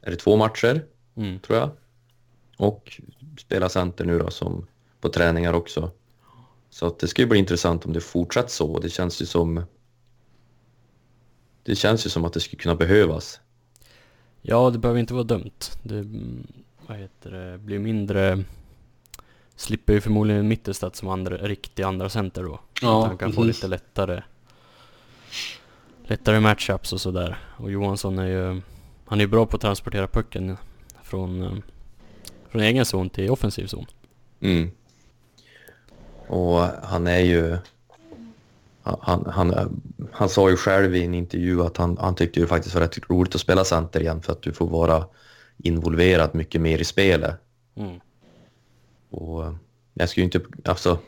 är 0.03 0.11
det 0.11 0.17
två 0.17 0.37
matcher 0.37 0.85
Mm. 1.17 1.39
tror 1.39 1.59
jag. 1.59 1.71
Och 2.57 3.01
spelar 3.39 3.69
center 3.69 4.05
nu 4.05 4.19
då 4.19 4.31
som 4.31 4.67
på 5.01 5.09
träningar 5.09 5.53
också. 5.53 5.91
Så 6.71 6.87
att 6.87 6.99
det 6.99 7.09
ska 7.09 7.23
ju 7.23 7.29
bli 7.29 7.39
intressant 7.39 7.87
om 7.87 7.93
det 7.93 8.01
fortsätter 8.01 8.51
så. 8.51 8.79
Det 8.79 8.91
känns 8.91 9.23
ju 9.23 9.27
som 9.27 9.63
det 11.63 11.75
känns 11.75 12.07
ju 12.07 12.11
som 12.11 12.25
att 12.25 12.33
det 12.33 12.41
skulle 12.41 12.63
kunna 12.63 12.75
behövas. 12.75 13.41
Ja, 14.43 14.71
det 14.71 14.79
behöver 14.79 15.01
inte 15.01 15.15
vara 15.15 15.25
dumt. 15.25 15.61
Det 15.83 15.99
mm, 15.99 16.47
vad 16.87 16.99
heter 16.99 17.31
det, 17.31 17.59
blir 17.59 17.79
mindre... 17.79 18.45
Slipper 19.57 19.93
ju 19.93 20.01
förmodligen 20.01 20.49
Mittelstadt 20.49 20.97
som 20.97 21.09
andra, 21.09 21.37
riktig 21.37 21.83
andra 21.83 22.09
center 22.09 22.43
då. 22.43 22.55
att 22.55 23.07
han 23.07 23.19
kan 23.19 23.33
få 23.33 23.43
precis. 23.43 23.57
lite 23.57 23.69
lättare 23.69 24.23
lättare 26.11 26.41
matchups 26.41 26.93
och 26.93 27.01
sådär. 27.01 27.39
Och 27.57 27.71
Johansson 27.71 28.19
är 28.19 28.27
ju 28.27 28.61
han 29.11 29.20
är 29.20 29.25
ju 29.25 29.29
bra 29.29 29.46
på 29.46 29.57
att 29.57 29.62
transportera 29.62 30.07
pucken 30.07 30.57
från, 31.03 31.42
eh, 31.42 31.53
från 32.49 32.62
egen 32.62 32.85
zon 32.85 33.11
till 33.11 33.31
offensiv 33.31 33.66
zon. 33.66 33.87
Mm. 34.40 34.70
Och 36.27 36.61
han 36.83 37.07
är 37.07 37.18
ju... 37.18 37.59
Han, 38.83 39.27
han, 39.27 39.83
han 40.12 40.29
sa 40.29 40.51
ju 40.51 40.57
själv 40.57 40.96
i 40.96 41.05
en 41.05 41.14
intervju 41.14 41.62
att 41.62 41.77
han, 41.77 41.99
han 42.01 42.14
tyckte 42.14 42.40
ju 42.40 42.46
faktiskt 42.46 42.75
var 42.75 42.83
rätt 42.83 43.11
roligt 43.11 43.35
att 43.35 43.40
spela 43.40 43.64
center 43.64 44.01
igen 44.01 44.23
för 44.23 44.33
att 44.33 44.42
du 44.42 44.53
får 44.53 44.66
vara 44.66 45.05
involverad 45.57 46.35
mycket 46.35 46.61
mer 46.61 46.79
i 46.79 46.85
spelet. 46.85 47.35
Mm. 47.75 48.01
Och 49.11 49.44
eh, 49.44 49.55
jag 49.94 50.09
skulle 50.09 50.25
inte... 50.25 50.40
Alltså, 50.64 50.99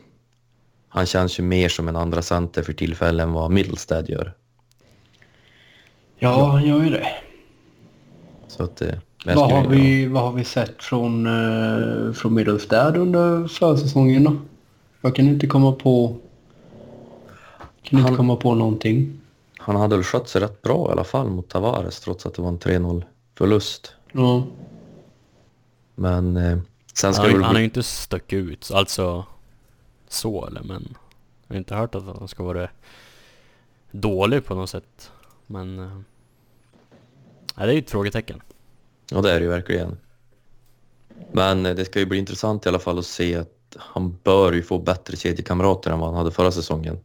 han 0.89 1.07
känns 1.07 1.39
ju 1.39 1.43
mer 1.43 1.69
som 1.69 1.89
en 1.89 1.97
andra 1.97 2.23
center 2.23 2.63
för 2.63 2.73
tillfället 2.73 3.25
än 3.25 3.33
vad 3.33 3.51
Middlestad 3.51 4.09
gör. 4.09 4.35
Ja, 6.19 6.47
han 6.47 6.67
gör 6.67 6.85
ju 6.85 6.91
det. 6.91 7.09
Så 8.57 8.63
att... 8.63 8.83
eh, 8.83 8.95
Vad 9.27 9.53
har, 9.53 9.69
vi, 9.69 10.07
vad 10.07 10.23
har 10.23 10.33
vi 10.33 10.45
sett 10.45 10.83
från, 10.83 11.27
uh, 11.27 12.13
från 12.13 12.35
Middlestad 12.35 12.97
under 12.97 13.49
försäsongen 13.49 14.25
då? 14.25 14.37
Jag 15.01 15.15
kan 15.17 15.29
inte 15.29 15.47
komma 15.47 15.73
på... 15.73 16.17
Kan 17.83 17.99
inte 17.99 18.09
Han- 18.11 18.17
komma 18.17 18.37
på 18.37 18.55
någonting. 18.55 19.19
Han 19.59 19.77
hade 19.77 19.97
väl 19.97 20.05
skött 20.05 20.29
sig 20.29 20.41
rätt 20.41 20.63
bra 20.63 20.89
i 20.89 20.93
alla 20.93 21.05
fall 21.05 21.29
mot 21.31 21.49
Tavares 21.49 22.01
trots 22.01 22.27
att 22.27 22.35
det 22.35 22.43
var 22.43 22.49
en 22.49 22.59
3-0 22.59 23.03
förlust. 23.35 23.93
Ja. 24.13 24.45
Men 25.95 26.37
eh, 26.37 26.59
sen 26.95 27.09
Han, 27.09 27.15
ska 27.15 27.27
ju- 27.27 27.33
väl 27.33 27.43
han 27.43 27.55
har 27.55 27.59
ju 27.61 27.65
inte 27.65 27.83
stuckit 27.83 28.37
ut, 28.37 28.71
alltså 28.75 29.25
så 30.09 30.47
eller 30.47 30.63
men 30.63 30.95
jag 31.47 31.55
har 31.55 31.59
inte 31.59 31.75
hört 31.75 31.95
att 31.95 32.05
han 32.19 32.29
ska 32.29 32.43
vara 32.45 32.69
dålig 33.91 34.45
på 34.45 34.55
något 34.55 34.71
sätt. 34.71 35.11
Men 35.47 35.79
eh, 35.79 35.99
ja, 37.57 37.67
det 37.67 37.73
är 37.73 37.75
ju 37.75 37.79
ett 37.79 37.91
frågetecken. 37.91 38.41
Ja, 39.11 39.21
det 39.21 39.31
är 39.31 39.35
det 39.41 39.45
ju 39.45 39.51
verkligen. 39.51 39.97
Men 41.33 41.67
eh, 41.67 41.75
det 41.75 41.85
ska 41.85 41.99
ju 41.99 42.07
bli 42.07 42.19
intressant 42.19 42.67
i 42.67 42.69
alla 42.69 42.79
fall 42.79 42.99
att 42.99 43.07
se 43.07 43.37
att 43.37 43.77
han 43.77 44.19
bör 44.23 44.53
ju 44.53 44.63
få 44.63 44.79
bättre 44.79 45.17
kedjekamrater 45.17 45.91
än 45.91 45.99
vad 45.99 46.09
han 46.09 46.19
hade 46.19 46.31
förra 46.31 46.53
säsongen. 46.53 46.99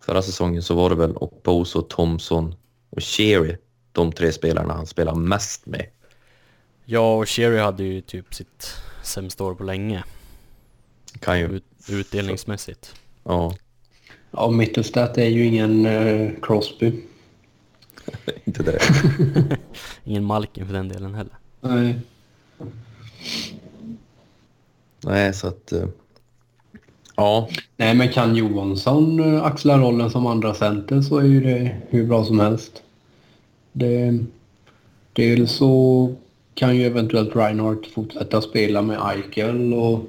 Förra 0.00 0.22
säsongen 0.22 0.62
så 0.62 0.74
var 0.74 0.90
det 0.90 0.96
väl 0.96 1.16
Okposo, 1.16 1.82
Thompson 1.82 2.54
och 2.90 3.02
Cherry, 3.02 3.56
de 3.92 4.12
tre 4.12 4.32
spelarna 4.32 4.74
han 4.74 4.86
spelar 4.86 5.14
mest 5.14 5.66
med. 5.66 5.86
Ja, 6.84 7.16
och 7.16 7.28
Sherry 7.28 7.58
hade 7.58 7.84
ju 7.84 8.00
typ 8.00 8.34
sitt 8.34 8.72
sämsta 9.02 9.44
år 9.44 9.54
på 9.54 9.64
länge, 9.64 10.04
Kan 11.20 11.40
ju... 11.40 11.46
ut, 11.46 11.64
utdelningsmässigt. 11.88 12.94
Ja, 13.24 13.54
Ja, 14.36 14.50
Mittelstadt 14.50 15.18
är 15.18 15.28
ju 15.28 15.46
ingen 15.46 15.86
eh, 15.86 16.30
Crosby. 16.42 16.92
inte 18.44 18.62
det. 18.62 18.78
Ingen 20.04 20.24
Malkin 20.24 20.66
för 20.66 20.74
den 20.74 20.88
delen 20.88 21.14
heller. 21.14 21.38
Nej. 21.60 22.00
Nej, 25.04 25.34
så 25.34 25.46
att... 25.48 25.72
eh, 25.72 25.86
Ja, 27.16 27.48
Nej, 27.76 27.94
men 27.94 28.08
kan 28.08 28.36
Johansson 28.36 29.20
eh, 29.34 29.44
axla 29.44 29.78
rollen 29.78 30.10
som 30.10 30.26
andra 30.26 30.54
center 30.54 31.00
så 31.00 31.18
är 31.18 31.24
ju 31.24 31.40
det 31.40 31.76
hur 31.88 32.06
bra 32.06 32.24
som 32.24 32.40
helst. 32.40 32.82
Det, 33.72 34.18
dels 35.12 35.52
så 35.52 36.14
kan 36.54 36.76
ju 36.76 36.86
eventuellt 36.86 37.36
Reinhardt 37.36 37.86
fortsätta 37.86 38.40
spela 38.42 38.82
med 38.82 38.98
Eichel 39.10 39.74
och, 39.74 40.00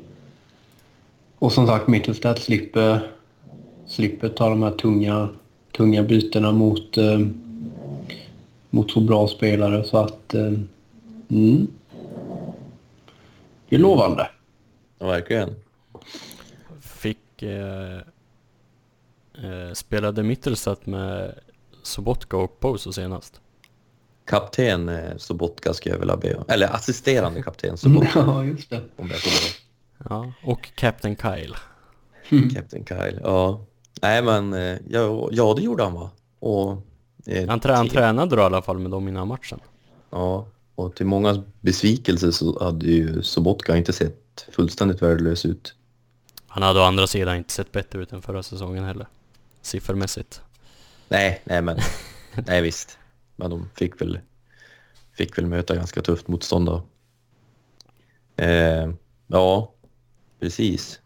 och 1.40 1.52
som 1.52 1.68
sagt 1.68 1.88
Mittelstadt 1.88 2.40
slipper, 2.42 3.12
slipper 3.88 4.30
ta 4.30 4.50
de 4.50 4.64
här 4.64 4.72
tunga, 4.72 5.30
tunga 5.78 6.04
bytena 6.04 6.52
mot, 6.52 6.98
eh, 6.98 7.20
mot 8.76 8.92
så 8.92 9.00
bra 9.00 9.28
spelare 9.28 9.84
så 9.84 9.98
att 9.98 10.34
eh, 10.34 10.54
mm. 11.30 11.68
Det 13.70 13.76
är 13.76 13.80
lovande. 13.80 14.30
ja 15.00 15.08
verkligen. 15.08 15.56
Fick... 16.80 17.44
Eh, 17.44 17.98
eh, 19.34 19.74
spelade 19.74 20.24
Mittelstadt 20.24 20.86
med 20.86 21.40
Sobotka 21.84 22.38
och 22.38 22.60
Poso 22.60 22.92
senast. 22.92 23.42
Kapten 24.26 24.90
eh, 24.90 25.18
Sobotka 25.18 25.74
ska 25.74 25.90
jag 25.90 26.00
vilja 26.00 26.18
be 26.18 26.36
om. 26.36 26.44
Eller 26.48 26.76
assisterande 26.76 27.44
kapten 27.44 27.78
Sobotka, 27.78 28.20
Ja, 28.20 28.44
just 28.44 28.70
det. 28.70 28.82
om 28.96 29.10
får 29.10 29.62
Ja, 30.10 30.34
och 30.44 30.76
Captain 30.76 31.16
Kyle. 31.16 31.56
Captain 32.54 32.86
Kyle, 32.86 33.20
ja. 33.24 33.66
Nej 34.02 34.24
men, 34.24 34.54
eh, 34.54 34.78
ja, 34.90 35.30
ja 35.32 35.54
det 35.54 35.62
gjorde 35.62 35.84
han 35.84 35.94
va? 35.94 36.12
Och, 36.40 36.82
Han, 37.48 37.60
trä, 37.60 37.74
han 37.74 37.90
tränade 37.90 38.36
då 38.36 38.42
i 38.42 38.46
alla 38.46 38.62
fall 38.62 38.80
med 38.80 38.92
dem 38.92 39.08
innan 39.08 39.28
matchen. 39.28 39.60
Ja, 40.10 40.48
och 40.76 40.96
till 40.96 41.06
många 41.06 41.44
besvikelse 41.62 42.32
så 42.32 42.64
hade 42.64 42.86
ju 42.86 43.24
Sobotka 43.24 43.78
inte 43.78 43.94
sett 43.94 44.48
fullständigt 44.52 45.02
värdelös 45.02 45.46
ut. 45.46 45.76
Han 46.48 46.64
hade 46.64 46.80
å 46.80 46.84
andra 46.84 47.08
sidan 47.08 47.38
inte 47.38 47.54
sett 47.54 47.72
bättre 47.72 48.02
ut 48.02 48.14
än 48.14 48.22
förra 48.22 48.44
säsongen 48.44 48.84
heller. 48.84 49.08
Siffermässigt. 49.62 50.42
Nej, 51.10 51.42
nej 51.46 51.62
men, 51.62 51.78
nej 52.48 52.62
visst. 52.62 52.98
Men 53.36 53.50
de 53.50 53.70
fick 53.76 54.02
väl, 54.02 54.20
fick 55.14 55.38
väl 55.38 55.46
möta 55.46 55.76
ganska 55.76 56.02
tufft 56.02 56.28
motstånd 56.28 56.66
då. 56.66 56.84
Eh, 58.36 58.90
ja, 59.28 59.74
precis. 60.40 61.00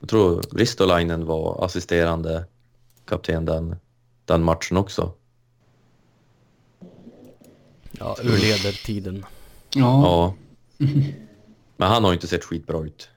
Jag 0.00 0.08
tror 0.08 0.42
Ristolainen 0.52 1.26
var 1.26 1.64
assisterande 1.64 2.44
kapten 3.04 3.44
den, 3.44 3.76
den 4.24 4.42
matchen 4.42 4.76
också. 4.76 5.12
Ja, 7.98 8.16
ur 8.22 8.38
ledartiden. 8.38 9.24
Ja. 9.74 10.02
Ja. 10.02 10.34
Men 11.76 11.88
han 11.88 12.04
har 12.04 12.10
ju 12.10 12.14
inte 12.14 12.26
sett 12.26 12.44
skitbra 12.44 12.80
ut. 12.84 13.08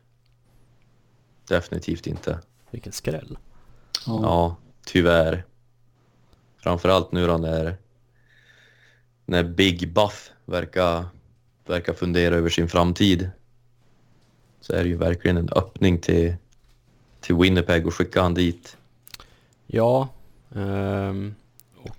Definitivt 1.48 2.08
inte. 2.08 2.40
Vilken 2.72 2.92
skräll. 2.94 3.38
ja. 4.06 4.20
Ja, 4.24 4.56
tyvärr. 4.86 5.46
Framförallt 6.64 7.12
nu 7.12 7.28
då 7.28 7.38
när, 7.38 7.76
när 9.26 9.44
Big 9.44 9.94
Buff 9.94 10.32
verkar, 10.46 11.06
verkar 11.66 11.94
fundera 11.94 12.36
över 12.36 12.50
sin 12.50 12.70
framtid. 12.70 13.30
Så 14.62 14.74
är 14.74 14.84
det 14.84 14.90
ju 14.90 14.96
verkligen 14.98 15.38
en 15.38 15.50
öppning 15.50 16.00
till, 16.00 16.36
till 17.22 17.36
Winnipeg 17.36 17.88
och 17.88 17.94
skicka 17.94 18.22
han 18.22 18.34
dit. 18.34 18.78
Ja. 19.68 20.08
ehm, 20.56 21.36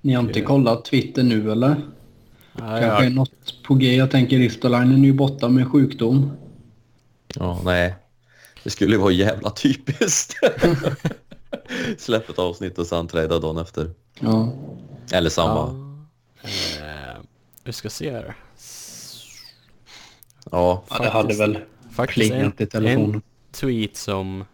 Ni 0.01 0.13
har 0.13 0.23
inte 0.23 0.41
kollat 0.41 0.85
Twitter 0.85 1.23
nu 1.23 1.53
eller? 1.53 1.77
Nej, 2.53 2.83
Kanske 2.83 3.05
jag, 3.05 3.13
något 3.13 3.63
på 3.63 3.75
G. 3.75 3.97
Jag 3.97 4.11
tänker 4.11 4.39
Ristolainen 4.39 5.01
är 5.03 5.07
ju 5.07 5.13
borta 5.13 5.49
med 5.49 5.69
sjukdom. 5.69 6.33
Ja, 7.35 7.61
nej. 7.65 7.95
Det 8.63 8.71
skulle 8.71 8.93
ju 8.93 9.01
vara 9.01 9.13
jävla 9.13 9.51
typiskt. 9.51 10.35
Släpp 11.99 12.31
ett 12.31 12.39
avsnitt 12.39 12.79
och 12.79 12.87
sen 12.87 13.09
träda 13.09 13.39
dagen 13.39 13.59
efter. 13.59 13.91
Ja. 14.21 14.53
Eller 15.13 15.31
samma. 15.31 15.95
ja, 16.43 16.49
eh, 16.49 17.21
vi 17.65 17.73
ska 17.73 17.91
se 17.91 18.13
här. 18.13 18.35
Ja, 20.51 20.85
ja 20.91 20.99
det 20.99 21.11
hade 21.11 21.35
väl 21.35 21.59
Faktiskt 21.91 22.33
en, 22.33 22.53
i 22.59 22.67
telefonen. 22.67 23.15
en 23.15 23.23
tweet 23.53 23.97
som 23.97 24.45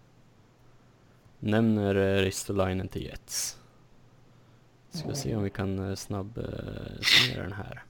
nämner 1.39 1.95
eh, 1.95 2.23
Ristolainen 2.23 2.89
till 2.89 3.03
Jets. 3.03 3.57
Ska 4.97 5.15
se 5.15 5.37
om 5.37 5.43
vi 5.43 5.51
kan 5.51 5.91
eh, 5.91 5.95
snabb 5.97 6.39
eh, 6.39 7.37
den 7.43 7.53
här. 7.53 7.83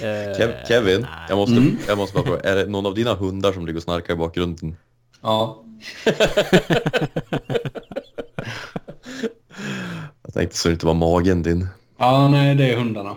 Eh, 0.00 0.36
Kev- 0.38 0.66
Kevin, 0.68 1.00
nej. 1.00 1.10
jag 1.28 1.36
måste, 1.38 1.62
jag 1.88 1.98
måste 1.98 2.14
bara 2.14 2.24
fråga. 2.24 2.40
Är 2.40 2.56
det 2.56 2.66
någon 2.66 2.86
av 2.86 2.94
dina 2.94 3.14
hundar 3.14 3.52
som 3.52 3.66
ligger 3.66 3.76
och 3.78 3.82
snarkar 3.82 4.14
i 4.14 4.16
bakgrunden? 4.16 4.76
Ja. 5.20 5.62
Jag 10.22 10.34
tänkte 10.34 10.56
så 10.56 10.68
det 10.68 10.72
inte 10.72 10.86
var 10.86 10.94
magen 10.94 11.42
din. 11.42 11.66
Ja, 11.96 12.28
nej 12.28 12.54
det 12.54 12.70
är 12.72 12.76
hundarna. 12.76 13.16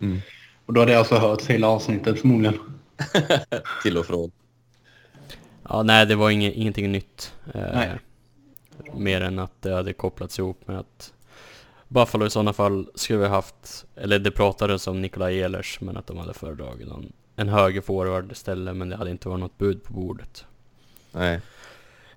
Mm. 0.00 0.18
Och 0.66 0.72
då 0.74 0.80
hade 0.80 0.92
jag 0.92 0.98
alltså 0.98 1.14
hört 1.16 1.42
hela 1.46 1.68
avsnittet 1.68 2.20
förmodligen. 2.20 2.58
Till 3.82 3.96
och 3.98 4.06
från. 4.06 4.30
Ja, 5.68 5.82
nej 5.82 6.06
det 6.06 6.14
var 6.16 6.30
inge, 6.30 6.50
ingenting 6.50 6.92
nytt. 6.92 7.34
Eh. 7.54 7.92
Mer 8.94 9.20
än 9.20 9.38
att 9.38 9.62
det 9.62 9.74
hade 9.74 9.92
kopplats 9.92 10.38
ihop 10.38 10.68
med 10.68 10.78
att 10.78 11.12
Buffalo 11.88 12.26
i 12.26 12.30
sådana 12.30 12.52
fall 12.52 12.90
skulle 12.94 13.18
ha 13.18 13.28
haft, 13.28 13.84
eller 13.96 14.18
det 14.18 14.30
pratades 14.30 14.86
om 14.86 15.02
Nikolaj 15.02 15.40
Ehlers, 15.42 15.80
men 15.80 15.96
att 15.96 16.06
de 16.06 16.16
hade 16.18 16.34
föredragit 16.34 16.88
någon, 16.88 17.12
en 17.36 17.48
höger 17.48 17.80
forward 17.80 18.32
istället, 18.32 18.76
men 18.76 18.88
det 18.88 18.96
hade 18.96 19.10
inte 19.10 19.28
varit 19.28 19.40
något 19.40 19.58
bud 19.58 19.84
på 19.84 19.92
bordet. 19.92 20.44
Nej. 21.12 21.40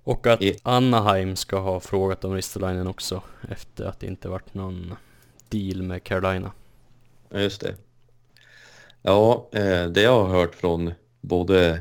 Och 0.03 0.27
att 0.27 0.41
I- 0.41 0.57
Anaheim 0.63 1.35
ska 1.35 1.59
ha 1.59 1.79
frågat 1.79 2.25
om 2.25 2.33
Ristolainen 2.35 2.87
också, 2.87 3.21
efter 3.49 3.85
att 3.85 3.99
det 3.99 4.07
inte 4.07 4.29
varit 4.29 4.53
någon 4.53 4.93
deal 5.49 5.81
med 5.81 6.03
Carolina. 6.03 6.51
Ja, 7.29 7.39
just 7.39 7.61
det. 7.61 7.75
Ja, 9.01 9.47
eh, 9.51 9.85
det 9.85 10.01
jag 10.01 10.23
har 10.23 10.29
hört 10.29 10.55
från 10.55 10.93
både 11.21 11.79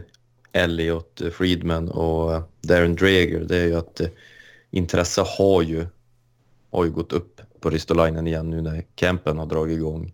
Elliot 0.52 1.22
Friedman 1.32 1.88
och 1.88 2.42
Darren 2.60 2.94
Dreger 2.94 3.40
det 3.40 3.56
är 3.56 3.66
ju 3.66 3.76
att 3.76 4.00
eh, 4.00 4.08
intresse 4.70 5.24
har 5.38 5.62
ju, 5.62 5.86
har 6.70 6.84
ju 6.84 6.90
gått 6.90 7.12
upp 7.12 7.40
på 7.60 7.70
Ristolainen 7.70 8.26
igen 8.26 8.50
nu 8.50 8.60
när 8.60 8.84
campen 8.94 9.38
har 9.38 9.46
dragit 9.46 9.76
igång. 9.76 10.12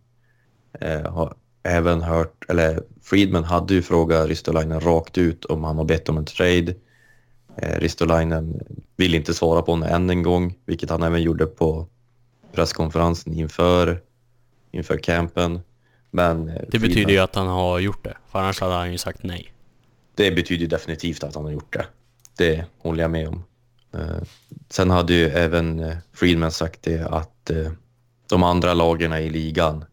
Eh, 0.81 1.13
har 1.13 1.35
även 1.63 2.03
hört, 2.03 2.45
eller 2.49 2.83
Friedman 3.03 3.45
hade 3.45 3.75
ju 3.75 3.83
frågat 3.83 4.29
Ristolainen 4.29 4.81
rakt 4.81 5.19
ut 5.19 5.45
om 5.45 5.65
han 5.65 5.79
har 5.79 5.85
bett 5.85 6.09
om 6.09 6.19
en 6.19 6.25
trade. 6.25 6.75
Eh, 7.57 7.79
Ristolainen 7.81 8.61
vill 8.97 9.15
inte 9.15 9.35
svara 9.35 9.63
på 9.63 9.77
det 9.77 9.87
än 9.87 10.11
en 10.11 10.23
gång, 10.23 10.55
vilket 10.65 10.91
han 10.91 11.03
även 11.03 11.23
gjorde 11.23 11.47
på 11.47 11.87
presskonferensen 12.53 13.35
inför, 13.35 14.01
inför 14.71 14.99
campen. 14.99 15.61
Men 16.11 16.49
eh, 16.49 16.63
Det 16.69 16.79
betyder 16.79 17.13
ju 17.13 17.19
att 17.19 17.35
han 17.35 17.47
har 17.47 17.79
gjort 17.79 18.05
det, 18.05 18.17
för 18.33 18.39
annars 18.39 18.61
hade 18.61 18.75
han 18.75 18.93
ju 18.93 18.99
sagt 18.99 19.23
nej. 19.23 19.53
Det 20.17 20.31
betyder 20.31 20.67
definitivt 20.67 21.25
att 21.25 21.35
han 21.35 21.45
har 21.45 21.53
gjort 21.53 21.73
det. 21.73 21.87
Det 22.37 22.65
håller 22.79 23.03
jag 23.03 23.11
med 23.11 23.29
om. 23.29 23.45
Eh, 23.93 24.23
sen 24.69 24.91
hade 24.91 25.13
ju 25.13 25.29
även 25.29 25.81
eh, 25.81 25.97
Friedman 26.13 26.51
sagt 26.51 26.83
det 26.83 27.07
att 27.07 27.51
eh, 27.51 27.73
de 28.29 28.43
andra 28.43 28.75
lagen 28.75 29.13
i 29.13 29.31
ligan 29.31 29.85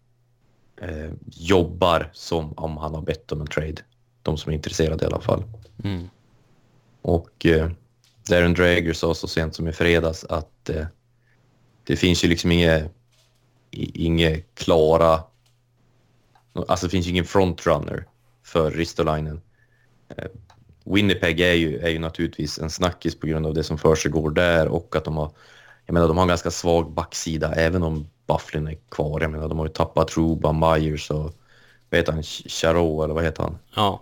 jobbar 1.25 2.09
som 2.13 2.53
om 2.53 2.77
han 2.77 2.95
har 2.95 3.01
bett 3.01 3.31
om 3.31 3.41
en 3.41 3.47
trade. 3.47 3.81
De 4.21 4.37
som 4.37 4.51
är 4.51 4.55
intresserade 4.55 5.03
i 5.03 5.07
alla 5.07 5.21
fall. 5.21 5.43
Mm. 5.83 6.09
Och 7.01 7.45
Darren 8.29 8.53
Drager 8.53 8.93
sa 8.93 9.13
så 9.13 9.27
sent 9.27 9.55
som 9.55 9.67
i 9.67 9.71
fredags 9.71 10.23
att 10.23 10.69
det 11.83 11.95
finns 11.95 12.23
ju 12.23 12.27
liksom 12.27 12.51
inga, 12.51 12.89
inga 13.71 14.37
klara... 14.53 15.23
Alltså 16.67 16.85
det 16.85 16.91
finns 16.91 17.05
ju 17.05 17.09
ingen 17.09 17.25
frontrunner 17.25 18.07
för 18.43 18.71
Ristolainen. 18.71 19.41
Eh, 20.09 20.25
Winnipeg 20.85 21.39
är 21.39 21.53
ju, 21.53 21.79
är 21.79 21.89
ju 21.89 21.99
naturligtvis 21.99 22.59
en 22.59 22.69
snackis 22.69 23.19
på 23.19 23.27
grund 23.27 23.45
av 23.45 23.53
det 23.53 23.63
som 23.63 23.77
försiggår 23.77 24.29
där 24.29 24.67
och 24.67 24.95
att 24.95 25.05
de 25.05 25.17
har, 25.17 25.31
jag 25.85 25.93
menar 25.93 26.07
de 26.07 26.17
har 26.17 26.23
en 26.23 26.27
ganska 26.27 26.51
svag 26.51 26.91
backsida 26.91 27.53
även 27.53 27.83
om 27.83 28.07
Bufflin 28.27 28.67
är 28.67 28.77
kvar. 28.89 29.21
Jag 29.21 29.31
menar 29.31 29.49
de 29.49 29.57
har 29.57 29.65
ju 29.65 29.73
tappat 29.73 30.07
Truba, 30.07 30.51
Myers 30.51 31.11
och 31.11 31.33
vad 31.89 31.97
heter 31.97 32.13
han, 32.13 32.23
Charo 32.23 33.03
eller 33.03 33.13
vad 33.13 33.23
heter 33.23 33.43
han? 33.43 33.57
Ja, 33.75 34.01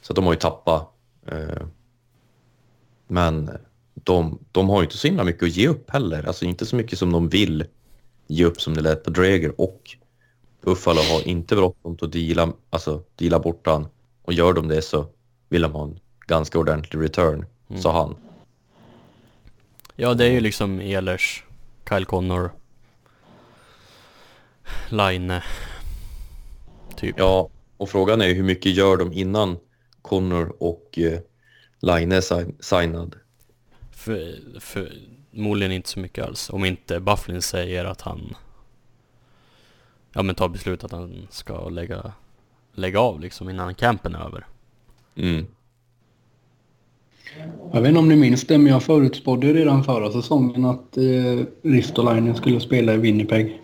Så 0.00 0.12
att 0.12 0.16
de 0.16 0.24
har 0.24 0.32
ju 0.32 0.38
tappat. 0.38 0.88
Eh, 1.26 1.66
men 3.06 3.50
de, 3.94 4.38
de 4.52 4.68
har 4.68 4.80
ju 4.80 4.84
inte 4.84 4.98
så 4.98 5.06
himla 5.06 5.24
mycket 5.24 5.42
att 5.42 5.56
ge 5.56 5.68
upp 5.68 5.90
heller. 5.90 6.26
Alltså 6.26 6.44
inte 6.44 6.66
så 6.66 6.76
mycket 6.76 6.98
som 6.98 7.12
de 7.12 7.28
vill 7.28 7.64
ge 8.26 8.44
upp 8.44 8.60
som 8.60 8.74
det 8.74 8.80
lät 8.80 9.04
på 9.04 9.10
Dreger. 9.10 9.60
Och 9.60 9.96
Buffalo 10.60 11.00
har 11.00 11.28
inte 11.28 11.56
bråttom 11.56 11.96
att 12.02 12.12
deala, 12.12 12.52
alltså, 12.70 13.02
deala 13.16 13.38
bort 13.38 13.66
han. 13.66 13.86
Och 14.24 14.32
gör 14.32 14.52
de 14.52 14.68
det 14.68 14.82
så 14.82 15.06
vill 15.48 15.62
de 15.62 15.72
ha 15.72 15.84
en 15.84 16.00
ganska 16.26 16.58
ordentlig 16.58 17.02
return, 17.02 17.46
sa 17.80 17.92
han. 17.92 18.16
ja 19.96 20.14
det 20.14 20.24
är 20.24 20.30
ju 20.30 20.40
liksom 20.40 20.80
Ehlers, 20.80 21.44
Kyle 21.88 22.04
Connor, 22.04 22.50
Line, 24.88 25.40
typ. 26.96 27.14
Ja, 27.18 27.50
och 27.76 27.88
frågan 27.88 28.20
är 28.20 28.34
hur 28.34 28.42
mycket 28.42 28.72
gör 28.72 28.96
de 28.96 29.12
innan 29.12 29.56
Connor 30.02 30.56
och 30.58 30.98
eh, 30.98 31.20
Line 31.80 32.22
signad? 32.60 33.16
För, 33.90 34.38
för, 34.60 34.92
förmodligen 35.30 35.72
inte 35.72 35.88
så 35.88 35.98
mycket 35.98 36.24
alls. 36.24 36.50
Om 36.50 36.64
inte 36.64 37.00
Bufflin 37.00 37.42
säger 37.42 37.84
att 37.84 38.00
han 38.00 38.36
Ja 40.16 40.22
men 40.22 40.34
tar 40.34 40.48
beslut 40.48 40.84
att 40.84 40.92
han 40.92 41.26
ska 41.30 41.68
lägga 41.68 42.12
Lägga 42.74 43.00
av 43.00 43.20
liksom 43.20 43.50
innan 43.50 43.74
campen 43.74 44.14
är 44.14 44.26
över. 44.26 44.46
Mm. 45.16 45.46
Jag 47.72 47.80
vet 47.80 47.88
inte 47.88 47.98
om 47.98 48.08
ni 48.08 48.16
minns 48.16 48.46
det, 48.46 48.58
men 48.58 48.72
jag 48.72 48.82
förutspådde 48.82 49.52
redan 49.52 49.84
förra 49.84 50.12
säsongen 50.12 50.64
att 50.64 50.96
eh, 50.96 51.46
Ristolainen 51.62 52.36
skulle 52.36 52.60
spela 52.60 52.94
i 52.94 52.96
Winnipeg. 52.96 53.60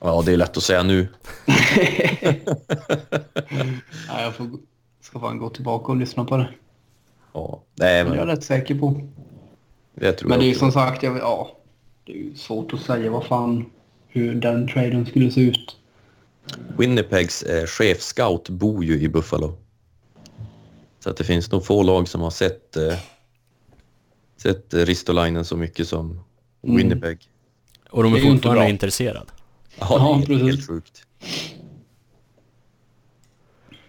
Ja, 0.00 0.22
det 0.26 0.32
är 0.32 0.36
lätt 0.36 0.56
att 0.56 0.62
säga 0.62 0.82
nu. 0.82 1.08
Ja, 4.08 4.22
jag 4.22 4.34
får, 4.34 4.46
ska 5.00 5.20
fan 5.20 5.38
gå 5.38 5.48
tillbaka 5.50 5.92
och 5.92 5.98
lyssna 5.98 6.24
på 6.24 6.36
det. 6.36 6.48
Ja, 7.32 7.62
nej, 7.74 8.04
Men 8.04 8.12
jag 8.12 8.22
är 8.22 8.26
men 8.26 8.36
rätt 8.36 8.44
säker 8.44 8.74
på. 8.74 9.08
det 9.94 10.12
tror 10.12 10.28
Men 10.28 10.38
det 10.38 10.44
är 10.44 10.46
jag 10.46 10.52
ju 10.52 10.58
som 10.58 10.72
sagt, 10.72 11.02
jag, 11.02 11.16
ja, 11.18 11.56
det 12.04 12.12
är 12.12 12.34
svårt 12.34 12.72
att 12.72 12.80
säga 12.80 13.10
vad 13.10 13.24
fan, 13.26 13.70
hur 14.08 14.34
den 14.34 14.68
traden 14.68 15.06
skulle 15.06 15.30
se 15.30 15.40
ut. 15.40 15.76
Winnipegs 16.78 17.42
eh, 17.42 17.66
chefscout 17.66 18.48
bor 18.48 18.84
ju 18.84 19.00
i 19.00 19.08
Buffalo. 19.08 19.58
Så 21.00 21.10
att 21.10 21.16
det 21.16 21.24
finns 21.24 21.50
nog 21.52 21.64
få 21.66 21.82
lag 21.82 22.08
som 22.08 22.20
har 22.20 22.30
sett, 22.30 22.76
eh, 22.76 22.94
sett 24.36 24.74
eh, 24.74 24.80
Ristolainen 24.80 25.44
så 25.44 25.56
mycket 25.56 25.88
som 25.88 26.20
Mm. 26.66 26.76
Winnipeg. 26.76 27.18
Och 27.90 28.02
de 28.02 28.14
är, 28.14 28.20
fortfarande 28.20 28.70
intresserade. 28.70 29.26
Ja, 29.80 29.86
Ja, 29.90 30.16
det 30.16 30.22
är 30.22 30.26
precis. 30.26 30.46
helt 30.46 30.66
sjukt. 30.66 31.02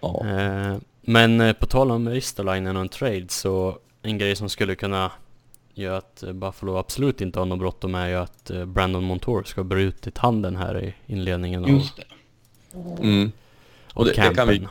Ja, 0.02 0.26
Eh, 0.28 0.78
men 1.02 1.42
eh, 1.42 1.54
på 1.54 1.66
tal 1.66 1.92
om 1.92 2.10
Ristolainen 2.10 2.76
och 2.76 2.82
en 2.82 2.90
trade 2.90 3.26
så 3.30 3.78
en 4.02 4.18
grej 4.18 4.36
som 4.36 4.50
skulle 4.50 4.76
kunna 4.76 5.12
göra 5.74 5.98
att 5.98 6.24
eh, 6.24 6.34
Buffalo 6.34 6.76
absolut 6.78 7.22
inte 7.22 7.40
har 7.40 7.46
något 7.46 7.60
bråttom 7.60 7.96
är 7.96 8.08
ju 8.08 8.16
att 8.16 8.50
eh, 8.50 8.66
Brandon 8.66 9.04
Montour 9.04 9.44
ska 9.44 9.64
börja 9.64 9.84
ut 9.84 10.08
i 10.08 10.12
tanden 10.12 10.56
här 10.56 10.84
i 10.84 10.96
inledningen 11.14 11.64
av, 11.64 11.70
Just 11.70 11.96
det. 11.98 12.04
Mm. 13.00 13.32
och 13.94 14.06
det- 14.06 14.12
det 14.12 14.34
kan 14.36 14.48
vi- 14.48 14.68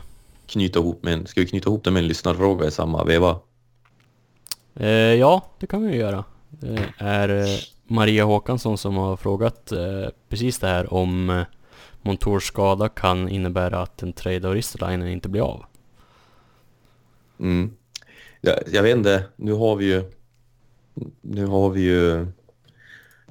knyta 0.47 0.79
ihop 0.79 1.03
med 1.03 1.13
en, 1.13 1.27
ska 1.27 1.41
vi 1.41 1.47
knyta 1.47 1.69
ihop 1.69 1.83
det 1.83 1.91
med 1.91 2.01
en 2.01 2.07
lyssnarfråga 2.07 2.67
i 2.67 2.71
samma 2.71 3.03
veva? 3.03 3.39
Eh, 4.75 4.89
ja, 4.89 5.45
det 5.59 5.67
kan 5.67 5.83
vi 5.85 5.93
ju 5.93 5.99
göra. 5.99 6.23
Det 6.49 6.79
är 6.97 7.29
eh, 7.29 7.57
Maria 7.87 8.23
Håkansson 8.23 8.77
som 8.77 8.95
har 8.97 9.17
frågat 9.17 9.71
eh, 9.71 10.07
precis 10.29 10.59
det 10.59 10.67
här 10.67 10.93
om 10.93 11.29
eh, 11.29 11.43
Montours 12.01 12.43
skada 12.43 12.89
kan 12.89 13.29
innebära 13.29 13.81
att 13.81 14.03
en 14.03 14.13
trade 14.13 14.47
av 14.47 14.53
Ristolainen 14.53 15.07
inte 15.07 15.29
blir 15.29 15.41
av. 15.41 15.65
Mm. 17.39 17.73
Jag, 18.41 18.55
jag 18.71 18.83
vet 18.83 18.97
inte, 18.97 19.23
nu 19.35 19.53
har 19.53 19.75
vi 19.75 19.85
ju 19.85 20.03
nu 21.21 21.45
har 21.45 21.69
vi 21.69 21.81
ju 21.81 22.27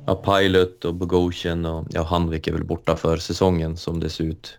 ja, 0.07 0.15
Pilot 0.15 0.85
och 0.85 0.95
Bogosian 0.95 1.65
och 1.67 1.87
ja, 1.91 2.03
Handvik 2.03 2.47
är 2.47 2.53
väl 2.53 2.65
borta 2.65 2.97
för 2.97 3.17
säsongen 3.17 3.77
som 3.77 4.01
det 4.01 4.11
ser 4.11 4.25
ut. 4.25 4.59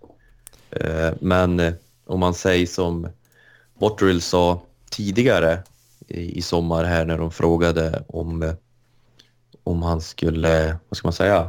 Eh, 0.69 1.13
men 1.19 1.59
eh, 1.59 1.73
om 2.05 2.19
man 2.19 2.33
säger 2.33 2.67
som 2.67 3.07
Botterill 3.79 4.21
sa 4.21 4.61
tidigare 4.89 5.63
i, 6.07 6.41
sommar 6.41 6.83
här 6.83 7.05
när 7.05 7.17
de 7.17 7.31
frågade 7.31 8.03
om, 8.07 8.43
eh, 8.43 8.53
om 9.63 9.83
han 9.83 10.01
skulle, 10.01 10.77
vad 10.89 10.97
ska 10.97 11.07
man 11.07 11.13
säga, 11.13 11.41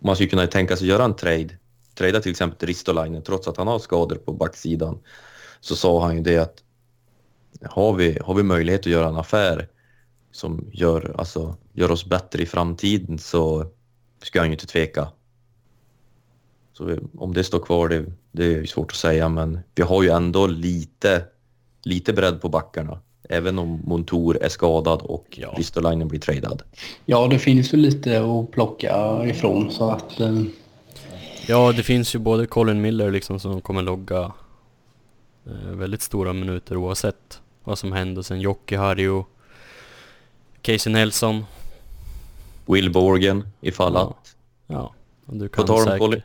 om 0.00 0.08
han 0.08 0.16
skulle 0.16 0.30
kunna 0.30 0.46
tänka 0.46 0.76
sig 0.76 0.86
göra 0.86 1.04
en 1.04 1.16
trade, 1.16 1.58
trada 1.94 2.20
till 2.20 2.30
exempel 2.30 2.68
Ristolainen 2.68 3.22
trots 3.22 3.48
att 3.48 3.56
han 3.56 3.66
har 3.66 3.78
skador 3.78 4.16
på 4.16 4.32
backsidan, 4.32 4.98
så 5.60 5.76
sa 5.76 6.04
han 6.04 6.16
ju 6.16 6.22
det 6.22 6.38
att 6.38 6.62
har 7.62 7.92
vi, 7.92 8.18
har 8.24 8.34
vi 8.34 8.42
möjlighet 8.42 8.80
att 8.80 8.86
göra 8.86 9.08
en 9.08 9.16
affär 9.16 9.68
som 10.32 10.70
gör, 10.72 11.14
alltså, 11.18 11.56
gör 11.72 11.90
oss 11.90 12.06
bättre 12.06 12.42
i 12.42 12.46
framtiden 12.46 13.18
så 13.18 13.66
ska 14.22 14.40
han 14.40 14.48
ju 14.48 14.52
inte 14.52 14.66
tveka. 14.66 15.08
Så 16.78 16.84
vi- 16.84 16.98
om 17.18 17.34
det 17.34 17.44
står 17.44 17.58
kvar, 17.58 17.88
det, 17.88 18.04
det 18.32 18.44
är 18.44 18.48
ju 18.48 18.66
svårt 18.66 18.90
att 18.90 18.96
säga, 18.96 19.28
men 19.28 19.60
vi 19.74 19.82
har 19.82 20.02
ju 20.02 20.08
ändå 20.08 20.46
lite, 20.46 21.24
lite 21.84 22.12
bredd 22.12 22.40
på 22.40 22.48
backarna. 22.48 22.98
Även 23.28 23.58
om 23.58 23.80
Montour 23.84 24.42
är 24.42 24.48
skadad 24.48 25.02
och 25.02 25.26
Ja. 25.30 25.54
Ristolainen 25.56 26.08
blir 26.08 26.20
tradad. 26.20 26.62
Ja, 27.06 27.26
det 27.28 27.38
finns 27.38 27.72
ju 27.74 27.76
lite 27.78 28.20
att 28.24 28.50
plocka 28.50 29.20
ifrån 29.26 29.70
så 29.70 29.90
att... 29.90 30.20
Eh, 30.20 30.42
Ja, 31.46 31.72
det 31.72 31.82
finns 31.82 32.14
ju 32.14 32.18
både 32.18 32.46
Colin 32.46 32.80
Miller 32.80 33.10
liksom 33.10 33.40
som 33.40 33.60
kommer 33.60 33.82
logga 33.82 34.32
eh, 35.46 35.52
väldigt 35.70 36.02
stora 36.02 36.32
minuter 36.32 36.76
oavsett 36.76 37.40
vad 37.64 37.78
som 37.78 37.92
händer. 37.92 38.22
Sen 38.22 38.40
Jocke 38.40 38.76
Harju, 38.78 39.22
Casey 40.62 40.92
Nelson. 40.92 41.44
Will 42.66 42.92
Borgen 42.92 43.48
ifall 43.60 43.92
Ja. 43.94 44.00
att. 44.00 44.36
Ja, 44.66 44.94
och 45.26 45.36
du 45.36 45.48
På 45.48 45.56
kan 45.56 45.66
tal 45.66 45.76
om 45.78 45.84
säkert... 45.84 45.98
Colin, 45.98 46.22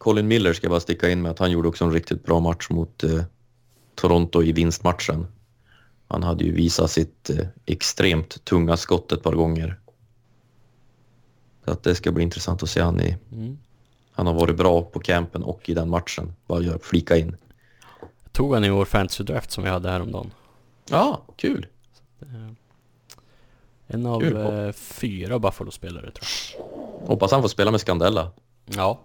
Colin 0.00 0.28
Miller 0.28 0.52
ska 0.52 0.64
jag 0.64 0.70
bara 0.70 0.80
sticka 0.80 1.10
in 1.10 1.22
med 1.22 1.30
att 1.30 1.38
han 1.38 1.50
gjorde 1.50 1.68
också 1.68 1.84
en 1.84 1.92
riktigt 1.92 2.24
bra 2.24 2.40
match 2.40 2.66
mot 2.70 3.04
eh, 3.04 3.22
Toronto 3.94 4.42
i 4.42 4.52
vinstmatchen. 4.52 5.26
Han 6.08 6.22
hade 6.22 6.44
ju 6.44 6.52
visat 6.52 6.90
sitt 6.90 7.30
eh, 7.30 7.46
extremt 7.66 8.44
tunga 8.44 8.76
skott 8.76 9.12
ett 9.12 9.22
par 9.22 9.32
gånger. 9.32 9.80
Så 11.64 11.70
att 11.70 11.82
det 11.82 11.94
ska 11.94 12.12
bli 12.12 12.22
intressant 12.22 12.62
att 12.62 12.70
se 12.70 12.80
han 12.80 13.00
i. 13.00 13.16
Mm. 13.32 13.58
Han 14.12 14.26
har 14.26 14.34
varit 14.34 14.56
bra 14.56 14.82
på 14.82 15.00
campen 15.00 15.42
och 15.42 15.68
i 15.68 15.74
den 15.74 15.88
matchen. 15.90 16.32
Bara 16.46 16.62
gör, 16.62 16.78
flika 16.82 17.16
in. 17.16 17.36
Tog 18.32 18.54
han 18.54 18.64
i 18.64 18.70
vår 18.70 18.84
fantasy 18.84 19.24
draft 19.24 19.50
som 19.50 19.64
vi 19.64 19.70
hade 19.70 19.90
häromdagen. 19.90 20.30
Ja, 20.90 21.22
kul. 21.36 21.66
Eh, 22.20 22.26
En 23.86 24.06
av 24.06 24.20
Kul. 24.20 24.36
eh, 24.36 24.72
fyra 24.72 25.38
Buffalo-spelare 25.38 26.10
tror 26.10 26.26
Hoppas 27.06 27.32
han 27.32 27.42
får 27.42 27.48
spela 27.48 27.70
med 27.70 27.80
Scandella. 27.80 28.30
jag. 28.66 28.76
Ja. 28.76 29.00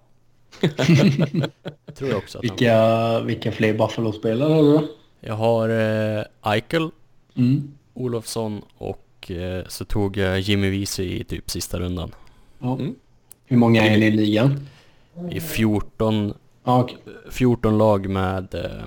Tror 1.96 2.10
jag 2.10 2.18
också 2.18 2.40
Vilka, 2.42 3.20
vilka 3.20 3.52
fler 3.52 3.74
Buffalo-spelare 3.74 4.54
har 4.54 4.64
du? 4.64 4.88
Jag 5.20 5.34
har 5.36 5.70
eh, 5.70 6.24
Eichel, 6.44 6.90
Mm. 7.38 7.72
Olofsson 7.94 8.62
och 8.78 9.32
eh, 9.32 9.66
så 9.68 9.86
tog 9.86 10.18
jag 10.18 10.40
Jimmy 10.40 10.70
Wiese 10.70 11.00
i 11.00 11.24
typ 11.24 11.50
sista 11.52 11.80
rundan. 11.80 12.12
Ja. 12.60 12.74
Mm. 12.74 12.96
Hur 13.46 13.58
många 13.58 13.84
är 13.84 13.98
ni 13.98 14.06
i 14.06 14.12
ligan? 14.12 14.68
I 15.32 15.40
14, 15.40 16.34
Ja, 16.64 16.80
okej. 16.82 16.98
14 17.32 17.78
lag 17.78 18.10
med 18.10 18.56
eh, 18.56 18.86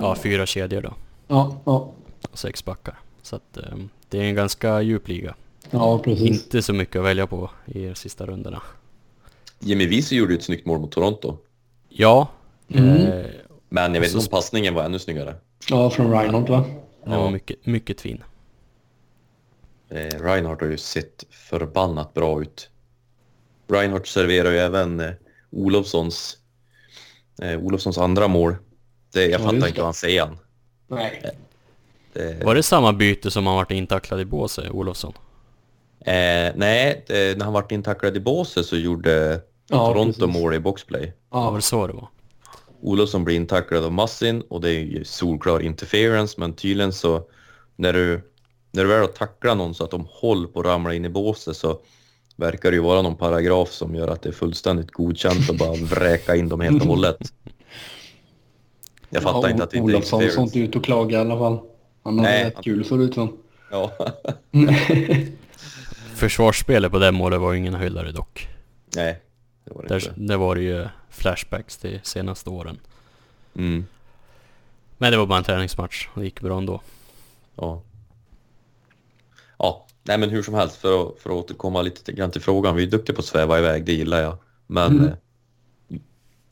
ja, 0.00 0.14
fyra 0.22 0.46
kedjor 0.46 0.80
då. 0.82 0.94
ja, 1.28 1.60
ja. 1.64 1.92
Och 2.30 2.38
sex 2.38 2.64
backar. 2.64 2.94
Så 3.22 3.36
att 3.36 3.56
eh, 3.56 3.64
det 4.08 4.18
är 4.18 4.22
en 4.24 4.34
ganska 4.34 4.80
djup 4.82 5.08
liga. 5.08 5.34
ja 5.70 5.98
precis. 5.98 6.44
Inte 6.44 6.62
så 6.62 6.72
mycket 6.72 6.96
att 6.96 7.04
välja 7.04 7.26
på 7.26 7.50
i 7.66 7.86
de 7.86 7.94
sista 7.94 8.26
rundorna. 8.26 8.62
Jimmy 9.60 9.86
Wiese 9.86 10.12
gjorde 10.14 10.32
ju 10.32 10.38
ett 10.38 10.44
snyggt 10.44 10.66
mål 10.66 10.80
mot 10.80 10.92
Toronto. 10.92 11.38
Ja, 11.88 12.28
Mm. 12.68 12.88
eh, 12.96 13.26
Men 13.68 13.94
jag 13.94 14.00
vet 14.00 14.10
inte 14.10 14.24
om 14.24 14.30
passningen 14.30 14.74
var 14.74 14.84
ännu 14.84 14.98
snyggare. 14.98 15.34
Ja, 15.70 15.90
från 15.90 16.10
Reinhardt 16.12 16.48
va? 16.48 16.64
den 17.04 17.12
Ja. 17.12 17.20
var 17.22 17.30
mycket, 17.30 17.66
mycket 17.66 18.00
fin. 18.00 18.22
Eh, 19.88 20.20
Reinhardt 20.22 20.60
har 20.60 20.68
ju 20.68 20.76
sett 20.78 21.24
förbannat 21.30 22.14
bra 22.14 22.42
ut. 22.42 22.70
Reinhardt 23.68 24.06
serverar 24.06 24.50
ju 24.50 24.58
även 24.58 25.00
eh, 25.00 25.10
Olofssons, 25.50 26.36
eh, 27.42 27.58
Olofssons 27.60 27.98
andra 27.98 28.28
mål. 28.28 28.56
Det, 29.12 29.22
jag 29.22 29.30
Ja, 29.30 29.38
fattar 29.44 29.54
inte 29.56 29.70
det. 29.70 29.76
vad 29.76 29.84
han 29.84 29.94
säger. 29.94 30.28
Nej. 30.88 31.22
Det, 32.12 32.44
Var 32.44 32.54
det 32.54 32.62
samma 32.62 32.92
byte 32.92 33.30
som 33.30 33.46
han 33.46 33.56
vart 33.56 33.70
intacklad 33.70 34.20
i 34.20 34.24
båset, 34.24 34.70
Olofsson? 34.70 35.12
Eh, 36.06 36.52
nej, 36.56 37.04
det, 37.06 37.38
när 37.38 37.44
han 37.44 37.54
vart 37.54 37.72
intacklad 37.72 38.16
i 38.16 38.20
båset 38.20 38.66
så 38.66 38.76
gjorde 38.76 39.40
Ja, 39.68 39.86
Toronto 39.86 40.26
mål 40.26 40.54
i 40.54 40.58
boxplay. 40.58 41.12
Ja, 41.30 41.50
var 41.50 41.56
det 41.56 41.62
så 41.62 41.86
det 41.86 41.92
var? 41.92 42.08
Olofsson 42.80 43.24
blir 43.24 43.36
intacklad 43.36 43.84
av 43.84 43.92
Massin 43.92 44.42
och 44.48 44.60
det 44.60 44.70
är 44.70 44.80
ju 44.80 45.04
solklar 45.04 45.60
interference 45.60 46.40
men 46.40 46.52
tydligen 46.52 46.92
så 46.92 47.22
när 47.76 47.92
du, 47.92 48.32
när 48.70 48.82
du 48.82 48.88
väl 48.88 49.00
har 49.00 49.06
tacklat 49.06 49.56
någon 49.56 49.74
så 49.74 49.84
att 49.84 49.90
de 49.90 50.06
håller 50.10 50.48
på 50.48 50.60
att 50.60 50.66
ramla 50.66 50.94
in 50.94 51.04
i 51.04 51.08
båset 51.08 51.56
så 51.56 51.80
verkar 52.36 52.70
det 52.70 52.74
ju 52.74 52.82
vara 52.82 53.02
någon 53.02 53.16
paragraf 53.16 53.72
som 53.72 53.94
gör 53.94 54.08
att 54.08 54.22
det 54.22 54.28
är 54.28 54.32
fullständigt 54.32 54.90
godkänt 54.90 55.50
att 55.50 55.58
bara 55.58 55.74
vräka 55.82 56.36
in 56.36 56.48
dem 56.48 56.60
helt 56.60 56.82
och 56.82 56.88
hållet. 56.88 57.18
Jag 59.08 59.22
fattar 59.22 59.48
ja, 59.48 59.50
inte 59.50 59.64
att 59.64 59.70
det 59.70 59.76
inte 59.76 59.92
är 59.92 59.96
Olofsson 59.96 60.44
inte 60.44 60.58
ut 60.58 60.76
att 60.76 60.82
klaga 60.82 61.18
i 61.18 61.20
alla 61.20 61.38
fall. 61.38 61.58
Han 62.02 62.18
hade 62.18 62.44
rätt 62.44 62.62
kul 62.62 62.84
såg 62.84 62.98
det 62.98 63.04
ut 63.04 63.14
som. 63.14 63.36
Ja. 63.70 63.92
Försvarsspelet 66.16 66.92
på 66.92 66.98
det 66.98 67.12
målet 67.12 67.40
var 67.40 67.52
ju 67.52 67.58
ingen 67.58 67.74
höjdare 67.74 68.12
dock. 68.12 68.48
Nej, 68.96 69.22
det 69.64 69.74
var 69.74 69.82
det 69.82 69.88
Där, 69.88 69.96
inte. 70.08 70.12
där 70.16 70.36
var 70.36 70.54
det 70.54 70.62
ju 70.62 70.86
flashbacks 71.10 71.76
till 71.76 72.00
senaste 72.02 72.50
åren. 72.50 72.78
Mm. 73.54 73.86
Men 74.98 75.12
det 75.12 75.18
var 75.18 75.26
bara 75.26 75.38
en 75.38 75.44
träningsmatch 75.44 76.08
och 76.14 76.20
det 76.20 76.24
gick 76.24 76.40
bra 76.40 76.58
ändå. 76.58 76.80
Ja. 77.56 77.82
Ja, 79.58 79.86
nej 80.02 80.18
men 80.18 80.30
hur 80.30 80.42
som 80.42 80.54
helst 80.54 80.76
för 80.76 81.02
att, 81.08 81.18
för 81.18 81.30
att 81.30 81.36
återkomma 81.36 81.82
lite 81.82 82.12
grann 82.12 82.30
till 82.30 82.40
frågan. 82.42 82.76
Vi 82.76 82.82
är 82.82 82.86
duktiga 82.90 83.14
på 83.16 83.20
att 83.20 83.26
sväva 83.26 83.58
iväg, 83.58 83.84
det 83.84 83.92
gillar 83.92 84.20
jag. 84.22 84.36
Men 84.66 84.92
Mm. 84.98 85.04
eh, 85.08 85.14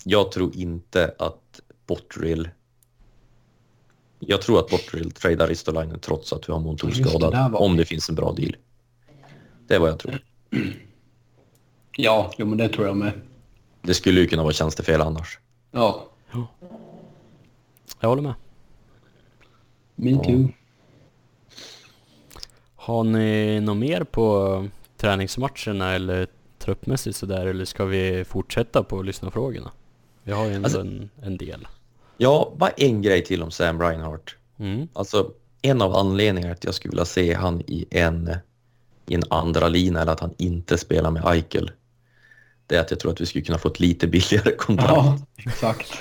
jag 0.05 0.33
tror 0.33 0.57
inte 0.57 1.15
att 1.19 1.61
Bottrill... 1.87 2.49
Jag 4.19 4.43
tror 4.43 4.59
att 4.59 4.69
Bottrill 4.71 5.11
tradar 5.11 5.49
Ristolainen 5.49 6.01
trots 6.01 6.33
att 6.33 6.49
vi 6.49 6.53
har 6.53 6.61
Montour 6.61 6.91
skadad. 6.91 7.53
var 7.53 7.63
Om 7.63 7.77
det 7.77 7.85
finns 7.85 8.09
en 8.09 8.15
bra 8.15 8.33
deal. 8.33 8.57
Det 9.67 9.75
är 9.75 9.79
vad 9.79 9.91
jag 9.91 9.99
tror. 9.99 10.19
Ja, 11.97 12.33
jo 12.39 12.47
men 12.47 12.59
det 12.59 12.69
tror 12.69 12.87
jag 12.87 12.97
med. 12.97 13.13
Det 13.83 13.95
skulle 13.95 14.21
ju 14.21 14.27
kunna 14.27 14.43
vara 14.43 14.53
tjänstefel 14.53 15.01
annars. 15.01 15.39
Ja, 15.71 16.11
Jag 18.01 18.09
håller 18.09 18.23
med. 18.23 18.35
me 19.95 20.11
Ja. 20.11 20.49
Har 22.77 23.05
ni 23.05 23.61
något 23.61 23.77
mer 23.77 24.05
på 24.05 24.69
träningsmatcherna 24.97 25.93
eller 25.95 26.27
truppmässigt 26.59 27.17
sådär 27.17 27.47
eller 27.47 27.65
ska 27.65 27.85
vi 27.85 28.25
fortsätta 28.25 28.83
på 28.83 29.03
lyssnarfrågorna? 29.03 29.71
Vi 30.23 30.33
har 30.33 30.47
ju 30.47 30.53
ändå 30.55 30.67
Alltså- 30.67 30.81
en, 30.81 31.11
en 31.23 31.37
del. 31.37 31.67
Ja, 32.17 32.53
bara 32.57 32.71
en 32.71 33.03
grej 33.03 33.25
till 33.25 33.43
om 33.43 33.51
Sam 33.51 33.81
Reinhardt. 33.81 34.37
Mm. 34.59 34.89
Alltså, 34.93 35.31
en 35.63 35.83
av 35.83 35.95
anledningarna 35.95 36.53
att 36.53 36.65
jag 36.65 36.75
skulle 36.75 36.91
vilja 36.91 37.05
se 37.05 37.35
han 37.35 37.61
i 37.61 37.87
en, 37.91 38.37
i 39.07 39.15
en 39.15 39.23
andra 39.31 39.69
lina 39.69 40.03
eller 40.03 40.13
att 40.13 40.21
han 40.21 40.35
inte 40.39 40.79
spelar 40.79 41.11
med 41.11 41.25
Eichel, 41.27 41.71
det 42.67 42.77
är 42.77 42.81
att 42.81 42.91
jag 42.91 43.01
tror 43.01 43.13
att 43.13 43.21
vi 43.21 43.27
skulle 43.27 43.45
kunna 43.45 43.59
få 43.59 43.69
ett 43.69 43.81
lite 43.81 44.07
billigare 44.07 44.53
kontrakt. 44.59 44.91
Ja, 44.95 45.19
exakt. 45.37 45.93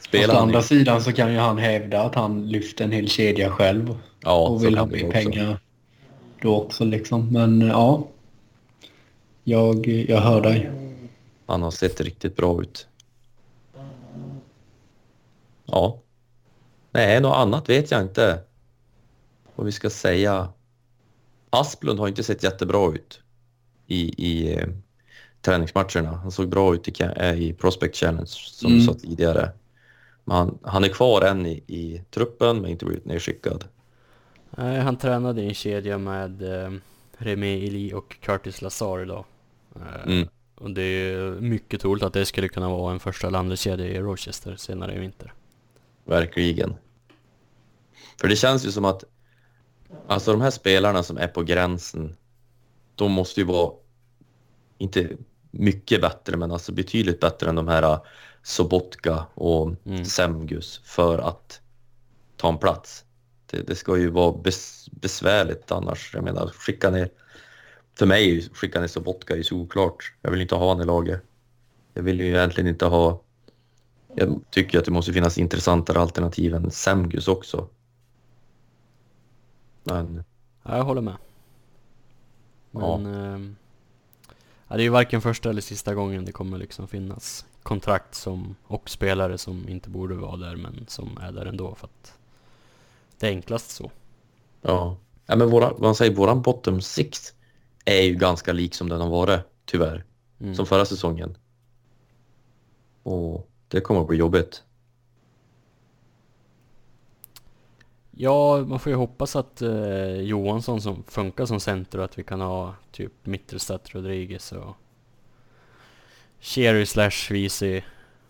Spelar 0.00 0.34
å 0.34 0.38
andra 0.38 0.58
i- 0.58 0.62
sidan 0.62 1.02
så 1.02 1.12
kan 1.12 1.32
ju 1.32 1.38
han 1.38 1.58
hävda 1.58 2.02
att 2.02 2.14
han 2.14 2.48
lyfter 2.48 2.84
en 2.84 2.92
hel 2.92 3.08
kedja 3.08 3.50
själv 3.50 3.98
ja, 4.20 4.48
och 4.48 4.64
vill 4.64 4.78
ha 4.78 4.86
mer 4.86 5.12
pengar 5.12 5.58
då 6.42 6.56
också 6.56 6.84
liksom. 6.84 7.32
Men 7.32 7.60
ja, 7.60 8.08
jag, 9.44 9.86
jag 9.86 10.20
hör 10.20 10.40
dig. 10.40 10.70
Han 11.46 11.62
har 11.62 11.70
sett 11.70 12.00
riktigt 12.00 12.36
bra 12.36 12.62
ut. 12.62 12.86
Ja. 15.66 15.98
Nej, 16.92 17.20
något 17.20 17.36
annat 17.36 17.68
vet 17.68 17.90
jag 17.90 18.02
inte. 18.02 18.38
Vad 19.56 19.66
vi 19.66 19.72
ska 19.72 19.90
säga. 19.90 20.48
Asplund 21.50 21.98
har 21.98 22.08
inte 22.08 22.22
sett 22.22 22.42
jättebra 22.42 22.94
ut 22.94 23.20
i, 23.86 24.24
i 24.26 24.54
eh, 24.54 24.68
träningsmatcherna. 25.42 26.16
Han 26.16 26.30
såg 26.30 26.48
bra 26.48 26.74
ut 26.74 26.88
i, 26.88 27.02
eh, 27.16 27.32
i 27.42 27.52
Prospect 27.52 27.96
Challenge 27.96 28.26
som 28.26 28.66
Mm. 28.70 28.78
du 28.78 28.84
sa 28.86 28.94
tidigare. 28.94 29.50
Men 30.24 30.36
han, 30.36 30.58
han 30.62 30.84
är 30.84 30.88
kvar 30.88 31.22
än 31.22 31.46
i, 31.46 31.62
i 31.66 32.02
truppen 32.10 32.60
men 32.60 32.70
inte 32.70 32.84
blivit 32.84 33.04
nedskickad. 33.04 33.64
Nej, 34.50 34.80
han 34.80 34.96
tränade 34.96 35.42
i 35.42 35.48
en 35.48 35.54
kedja 35.54 35.98
med 35.98 36.42
eh, 36.64 36.72
Remi 37.18 37.64
Ili 37.66 37.92
och 37.94 38.16
Curtis 38.20 38.62
Lazar 38.62 39.02
idag. 39.02 39.24
Eh, 39.76 40.06
Mm. 40.12 40.28
Och 40.58 40.70
det 40.70 40.82
är 40.82 41.40
mycket 41.40 41.80
troligt 41.80 42.02
att 42.04 42.12
det 42.12 42.26
skulle 42.26 42.48
kunna 42.48 42.68
vara 42.68 42.92
en 42.92 43.00
första 43.00 43.30
landeskedja 43.30 43.86
i 43.86 43.98
Rochester 44.00 44.56
senare 44.56 44.94
i 44.94 44.98
vinter. 44.98 45.32
Verkligen. 46.04 46.74
För 48.20 48.28
det 48.28 48.36
känns 48.36 48.66
ju 48.66 48.72
som 48.72 48.84
att 48.84 49.04
alltså 50.06 50.32
de 50.32 50.40
här 50.40 50.50
spelarna 50.50 51.02
som 51.02 51.16
är 51.16 51.28
på 51.28 51.42
gränsen, 51.42 52.16
de 52.94 53.12
måste 53.12 53.40
ju 53.40 53.46
vara 53.46 53.72
inte 54.78 55.08
mycket 55.50 56.00
bättre, 56.00 56.36
men 56.36 56.52
alltså 56.52 56.72
betydligt 56.72 57.20
bättre 57.20 57.48
än 57.48 57.54
de 57.54 57.68
här 57.68 57.92
uh, 57.92 58.00
Sobotka 58.42 59.26
och 59.34 59.74
Mm. 59.84 60.04
Semgus 60.04 60.80
för 60.84 61.18
att 61.18 61.60
ta 62.36 62.48
en 62.48 62.58
plats. 62.58 63.04
Det, 63.50 63.62
det 63.62 63.74
ska 63.74 63.98
ju 63.98 64.10
vara 64.10 64.32
bes, 64.32 64.88
besvärligt 64.92 65.72
annars. 65.72 66.14
Jag 66.14 66.24
menar, 66.24 66.48
skicka 66.48 66.90
ner... 66.90 67.10
För 67.98 68.06
mig, 68.06 68.48
skicka 68.52 68.80
ner 68.80 68.86
Sobotka 68.86 69.34
är 69.34 69.38
ju 69.38 69.44
såklart. 69.44 70.14
Jag 70.22 70.30
vill 70.30 70.40
inte 70.40 70.54
ha 70.54 70.68
han 70.68 70.82
i 70.82 70.84
laget. 70.84 71.22
Jag 71.94 72.02
vill 72.02 72.20
ju 72.20 72.28
egentligen 72.28 72.68
inte 72.68 72.86
ha 72.86 73.22
jag 74.18 74.40
tycker 74.50 74.78
att 74.78 74.84
det 74.84 74.90
måste 74.90 75.12
finnas 75.12 75.38
intressantare 75.38 75.98
alternativ 75.98 76.54
än 76.54 76.70
Semgus 76.70 77.28
också. 77.28 77.68
Men 79.86 80.24
Ja, 80.68 80.76
jag 80.76 80.84
håller 80.84 81.00
med. 81.00 81.16
Ja. 82.70 82.98
Men... 82.98 83.14
ehm, 83.14 83.56
ja, 84.68 84.76
det 84.76 84.82
är 84.82 84.84
ju 84.84 84.90
varken 84.90 85.20
första 85.20 85.50
eller 85.50 85.60
sista 85.60 85.94
gången 85.94 86.24
det 86.24 86.32
kommer 86.32 86.58
liksom 86.58 86.88
finnas 86.88 87.46
kontrakt 87.62 88.14
som, 88.14 88.56
och 88.64 88.90
spelare 88.90 89.38
som 89.38 89.68
inte 89.68 89.90
borde 89.90 90.14
vara 90.14 90.36
där 90.36 90.56
men 90.56 90.84
som 90.88 91.18
är 91.18 91.32
där 91.32 91.46
ändå 91.46 91.74
för 91.74 91.86
att 91.86 92.18
det 93.18 93.26
är 93.26 93.30
enklast 93.30 93.70
så. 93.70 93.90
ja, 94.62 94.96
ja 95.26 95.36
men 95.36 95.50
våra, 95.50 95.78
man 95.78 95.94
säger, 95.94 96.14
våran 96.14 96.42
bottom 96.42 96.80
six 96.80 97.34
är 97.84 98.02
ju 98.02 98.14
ganska 98.14 98.52
lik 98.52 98.74
som 98.74 98.88
den 98.88 99.00
har 99.00 99.10
varit, 99.10 99.40
tyvärr. 99.64 100.04
Mm. 100.40 100.54
Som 100.54 100.66
förra 100.66 100.84
säsongen. 100.84 101.36
Och 103.02 103.50
det 103.68 103.80
kommer 103.80 104.00
att 104.00 104.08
bli 104.08 104.16
jobbigt. 104.16 104.62
Ja, 108.18 108.64
man 108.66 108.78
får 108.78 108.90
ju 108.92 108.96
hoppas 108.96 109.36
att 109.36 109.62
eh, 109.62 110.20
Johansson 110.20 110.80
som 110.80 111.02
funkar 111.08 111.46
som 111.46 111.60
center 111.60 111.98
och 111.98 112.04
att 112.04 112.18
vi 112.18 112.22
kan 112.24 112.40
ha 112.40 112.74
typ 112.92 113.12
Mittelstadt, 113.22 113.94
Rodriguez 113.94 114.52
och 114.52 114.76
Cherry 116.40 116.86
slash 116.86 117.30
Visi 117.30 117.84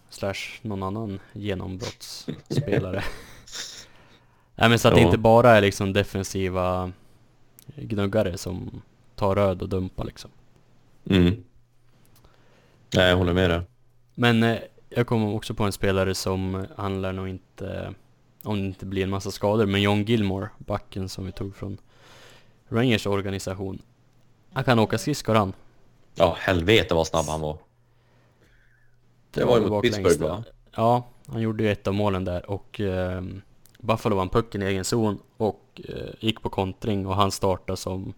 slash 0.09 0.35
någon 0.63 0.83
annan 0.83 1.21
genombrottsspelare. 1.33 3.05
Nej 4.55 4.69
men 4.69 4.79
så 4.79 4.89
att 4.89 4.95
det 4.95 5.01
Ja. 5.01 5.07
inte 5.07 5.19
bara 5.19 5.51
är 5.57 5.61
liksom 5.61 5.93
defensiva 5.93 6.93
gnuggare 7.77 8.39
som 8.39 8.83
tar 9.15 9.35
röd 9.35 9.63
och 9.63 9.69
dumpar 9.69 10.05
liksom. 10.05 10.31
Mm. 11.11 11.45
Nej, 12.95 13.09
jag 13.09 13.17
håller 13.17 13.33
med 13.35 13.51
dig. 13.51 13.61
Men 14.15 14.43
eh, 14.43 14.59
jag 14.89 15.07
kommer 15.07 15.35
också 15.35 15.55
på 15.55 15.65
en 15.65 15.73
spelare 15.73 16.15
som 16.15 16.67
handlar 16.77 17.13
nog 17.13 17.29
inte, 17.29 17.95
om 18.47 18.61
det 18.61 18.67
inte 18.67 18.87
blir 18.87 19.03
en 19.03 19.11
massa 19.11 19.31
skador, 19.31 19.67
men 19.67 19.83
John 19.83 20.05
Gilmore, 20.05 20.49
backen 20.59 21.09
som 21.09 21.27
vi 21.27 21.33
tog 21.33 21.57
från 21.57 21.79
Rangers 22.69 23.07
organisation. 23.07 23.83
Han 24.53 24.65
kan 24.65 24.79
åka 24.79 24.99
skridskor 24.99 25.35
han. 25.35 25.53
Ja, 26.15 26.37
helvete 26.39 26.95
vad 26.95 27.07
snabb 27.07 27.25
han 27.27 27.41
var. 27.41 27.59
Det 29.31 29.45
var 29.45 29.59
ju 29.59 29.67
mot 29.67 29.83
Pittsburgh, 29.83 30.23
va? 30.23 30.45
Ja, 30.77 31.07
han 31.27 31.41
gjorde 31.41 31.63
ju 31.63 31.73
ett 31.73 31.87
av 31.87 31.95
målen 31.95 32.25
där 32.25 32.51
och 32.51 32.81
eh, 32.81 33.23
Buffalo 33.79 34.17
vann 34.17 34.29
pucken 34.29 34.63
i 34.63 34.67
egen 34.67 34.85
zon 34.85 35.19
och 35.37 35.81
eh, 35.89 35.95
gick 36.21 36.43
på 36.43 36.49
kontring 36.49 37.07
och 37.07 37.17
han 37.17 37.33
startade 37.33 37.77
som 37.77 38.15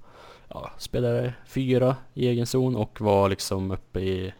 ja, 0.49 0.71
spelare 0.79 1.35
fyra 1.47 1.97
i 2.15 2.27
egen 2.29 2.47
zon 2.47 2.77
och 2.77 3.01
var 3.01 3.29
liksom 3.29 3.71
uppe 3.71 4.01
i 4.01 4.35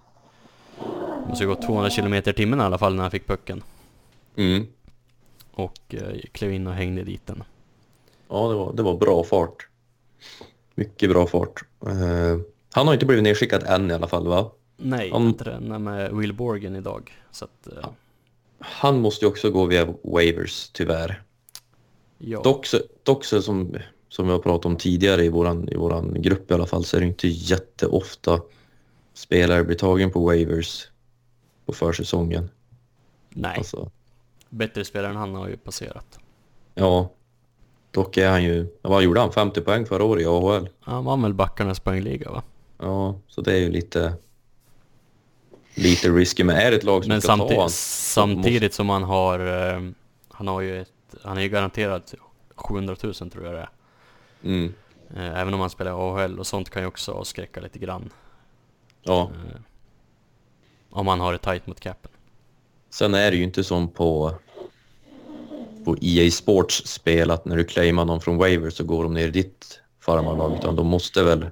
måste 1.29 1.45
ju 1.45 1.49
gå 1.49 1.63
200 1.63 1.91
km 1.91 2.15
i 2.15 2.23
timmen 2.23 2.61
i 2.61 2.63
alla 2.63 2.79
fall 2.79 2.95
när 2.95 3.03
han 3.03 3.11
fick 3.11 3.27
pucken 3.27 3.63
Mm. 4.37 4.67
Och 5.59 5.95
eh, 5.95 6.21
klev 6.33 6.53
in 6.53 6.67
och 6.67 6.75
hängde 6.75 7.05
dit 7.05 7.27
den. 7.27 7.43
Ja, 8.29 8.49
det 8.49 8.55
var, 8.55 8.73
det 8.73 8.83
var 8.83 8.97
bra 8.97 9.25
fart. 9.25 9.69
Mycket 10.75 11.11
bra 11.11 11.27
fart. 11.27 11.65
Eh, 11.87 12.39
han 12.73 12.87
har 12.87 12.95
inte 12.95 13.07
blivit 13.07 13.23
nedskickad 13.25 13.63
än 13.63 13.91
i 13.91 13.95
alla 13.95 14.09
fall, 14.09 14.29
va? 14.29 14.51
Nej, 14.77 15.11
han 15.11 15.35
tränar 15.35 15.79
med 15.79 16.13
Will 16.15 16.33
Borgen 16.35 16.77
idag 16.77 17.13
så 17.31 17.45
att 17.45 17.67
eh, 17.67 17.89
Han 18.59 19.01
måste 19.01 19.25
ju 19.25 19.31
också 19.31 19.51
gå 19.51 19.67
via 19.67 19.95
waivers, 20.05 20.71
tyvärr. 20.73 21.23
ja. 22.19 22.41
Dock, 22.43 22.67
så, 22.67 22.79
dock 23.03 23.25
så 23.25 23.43
som, 23.43 23.77
som 24.09 24.27
vi 24.27 24.33
har 24.33 24.39
pratat 24.39 24.67
om 24.67 24.77
tidigare 24.77 25.25
i 25.25 25.29
våran, 25.29 25.69
i 25.69 25.77
våran 25.77 26.23
grupp 26.23 26.51
i 26.51 26.55
alla 26.55 26.67
fall 26.67 26.85
så 26.85 26.97
är 26.97 27.01
det 27.01 27.07
inte 27.07 27.29
jätteofta 27.29 28.41
spelare 29.15 29.65
blir 29.65 29.77
tagen 29.77 30.11
på 30.11 30.25
waivers 30.25 30.89
på 31.67 31.73
försäsongen. 31.73 32.51
Nej, 33.31 33.59
Alltså, 33.59 33.91
bättre 34.49 34.85
spelare 34.85 35.11
än 35.11 35.17
han 35.17 35.35
har 35.35 35.49
ju 35.49 35.57
passerat. 35.57 36.19
ja, 36.75 37.11
dock 37.91 38.17
är 38.17 38.31
han 38.31 38.45
ju, 38.45 38.77
vad 38.83 39.03
gjorde 39.03 39.21
han? 39.21 39.33
50 39.33 39.61
poäng 39.61 39.87
förra 39.87 40.05
året 40.05 40.23
i 40.23 40.27
AHL? 40.27 40.69
Han 40.81 41.05
vann 41.05 41.23
väl 41.23 41.35
backarnas 41.35 41.81
poängliga 41.81 42.31
va? 42.31 42.43
Ja, 42.79 43.21
så 43.29 43.41
det 43.41 43.53
är 43.53 43.59
ju 43.59 43.71
lite 43.71 44.15
lite 45.75 46.09
risky, 46.09 46.45
men 46.45 46.57
är 46.57 46.71
det 46.71 46.77
ett 46.77 46.85
lag 46.85 47.05
som 47.05 47.09
Men 47.09 47.21
ska 47.21 47.29
ta 47.29 47.37
samti 47.39 47.57
han, 47.57 47.71
samtidigt 47.71 48.75
som 48.75 48.89
han 48.89 49.03
har, 49.03 49.41
eh, 49.75 49.83
han 50.29 50.49
har 50.49 50.61
ju 50.61 50.81
ett, 50.81 50.93
han 51.23 51.39
är 51.39 51.43
ju 51.43 51.49
garanterad 51.49 52.03
700 52.55 52.97
000 53.03 53.15
tror 53.15 53.45
jag 53.45 53.55
det 53.55 53.61
är. 53.61 53.69
mm, 54.43 54.75
Eh, 55.17 55.41
även 55.41 55.55
om 55.55 55.61
han 55.61 55.71
spelar 55.71 55.93
AHL 55.93 56.39
och 56.39 56.47
sånt 56.47 56.71
kan 56.71 56.83
ju 56.83 56.89
också 56.89 57.13
avskräcka 57.13 57.61
lite 57.61 57.79
grann. 57.79 58.11
ja. 59.03 59.23
Eh, 59.23 59.61
om 60.91 61.07
han 61.07 61.21
har 61.21 61.33
det 61.33 61.39
tight 61.39 61.67
mot 61.67 61.81
capen. 61.81 62.11
Sen 62.99 63.15
är 63.15 63.31
det 63.31 63.37
ju 63.37 63.43
inte 63.43 63.65
som 63.65 63.89
på 63.89 64.35
på 65.85 65.97
EA 66.01 66.31
Sports 66.31 66.83
spel 66.87 67.31
att 67.31 67.45
när 67.45 67.57
du 67.57 67.65
claimar 67.65 68.05
någon 68.05 68.21
från 68.21 68.37
waiver 68.37 68.71
så 68.71 68.85
går 68.85 69.03
de 69.03 69.15
ner 69.15 69.29
i 69.29 69.31
ditt 69.31 69.81
farmarlag 70.01 70.59
utan 70.59 70.77
de 70.77 70.87
måste 70.87 71.23
väl 71.23 71.47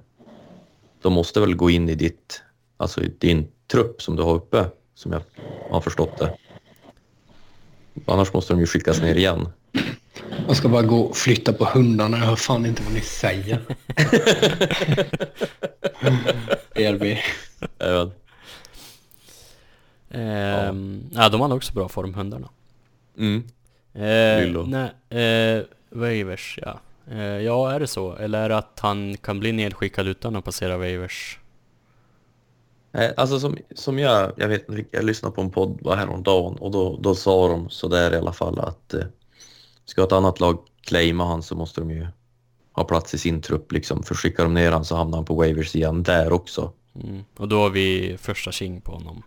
de 1.02 1.12
måste 1.12 1.40
väl 1.40 1.54
gå 1.54 1.70
in 1.70 1.88
i 1.88 1.94
ditt 1.94 2.42
alltså 2.76 3.00
din 3.18 3.48
trupp 3.70 4.02
som 4.02 4.16
du 4.16 4.22
har 4.22 4.34
uppe 4.34 4.66
som 4.94 5.12
jag 5.12 5.22
har 5.70 5.80
förstått 5.80 6.18
det. 6.18 6.36
Annars 8.06 8.32
måste 8.32 8.52
de 8.52 8.60
ju 8.60 8.66
skickas 8.66 9.00
ner 9.00 9.14
igen. 9.14 9.48
Jag 10.46 10.56
ska 10.56 10.68
bara 10.68 10.82
gå 10.82 11.00
och 11.00 11.16
flytta 11.16 11.52
på 11.52 11.64
hundarna. 11.64 12.18
Jag 12.18 12.24
hör 12.24 12.36
fan 12.36 12.66
inte 12.66 12.82
vad 12.82 12.94
ni 12.94 13.00
säger. 13.00 13.60
ERB. 16.74 17.18
Ehm, 20.16 21.10
ja. 21.12 21.28
de 21.28 21.40
hade 21.40 21.54
också 21.54 21.72
bra 21.72 21.88
form, 21.88 22.14
hundarna. 22.14 22.48
Mm. 23.18 23.44
Eh, 23.94 24.44
Lillo. 24.44 24.66
nej, 24.66 24.90
eh, 25.22 25.64
waivers 25.90 26.58
ja. 26.62 26.80
Eh, 27.10 27.18
ja, 27.18 27.72
är 27.72 27.80
det 27.80 27.86
så? 27.86 28.16
Eller 28.16 28.42
är 28.42 28.48
det 28.48 28.58
att 28.58 28.78
han 28.82 29.16
kan 29.16 29.40
bli 29.40 29.52
nedskickad 29.52 30.06
utan 30.06 30.36
att 30.36 30.44
passera 30.44 30.76
waivers? 30.76 31.38
Nej, 32.92 33.14
Alltså 33.16 33.40
som, 33.40 33.58
som 33.74 33.98
jag, 33.98 34.32
jag 34.36 34.48
vet 34.48 34.66
jag 34.90 35.04
lyssnade 35.04 35.34
på 35.34 35.40
en 35.40 35.50
podd 35.50 35.96
häromdagen 35.96 36.56
och 36.56 36.70
då, 36.70 36.98
då 37.00 37.14
sa 37.14 37.48
de 37.48 37.70
sådär 37.70 38.14
i 38.14 38.16
alla 38.16 38.32
fall 38.32 38.58
att 38.58 38.94
eh, 38.94 39.04
ska 39.84 40.02
ett 40.02 40.12
annat 40.12 40.40
lag 40.40 40.58
claima 40.80 41.24
han 41.24 41.42
så 41.42 41.54
måste 41.54 41.80
de 41.80 41.90
ju 41.90 42.06
ha 42.72 42.84
plats 42.84 43.14
i 43.14 43.18
sin 43.18 43.42
trupp 43.42 43.72
liksom. 43.72 44.02
För 44.02 44.14
skickar 44.14 44.44
de 44.44 44.54
ner 44.54 44.72
han 44.72 44.84
så 44.84 44.96
hamnar 44.96 45.18
han 45.18 45.24
på 45.24 45.34
waivers 45.34 45.76
igen 45.76 46.02
där 46.02 46.32
också. 46.32 46.72
Mm. 47.02 47.24
Och 47.36 47.48
då 47.48 47.58
har 47.58 47.70
vi 47.70 48.16
första 48.20 48.52
king 48.52 48.80
på 48.80 48.92
honom. 48.92 49.22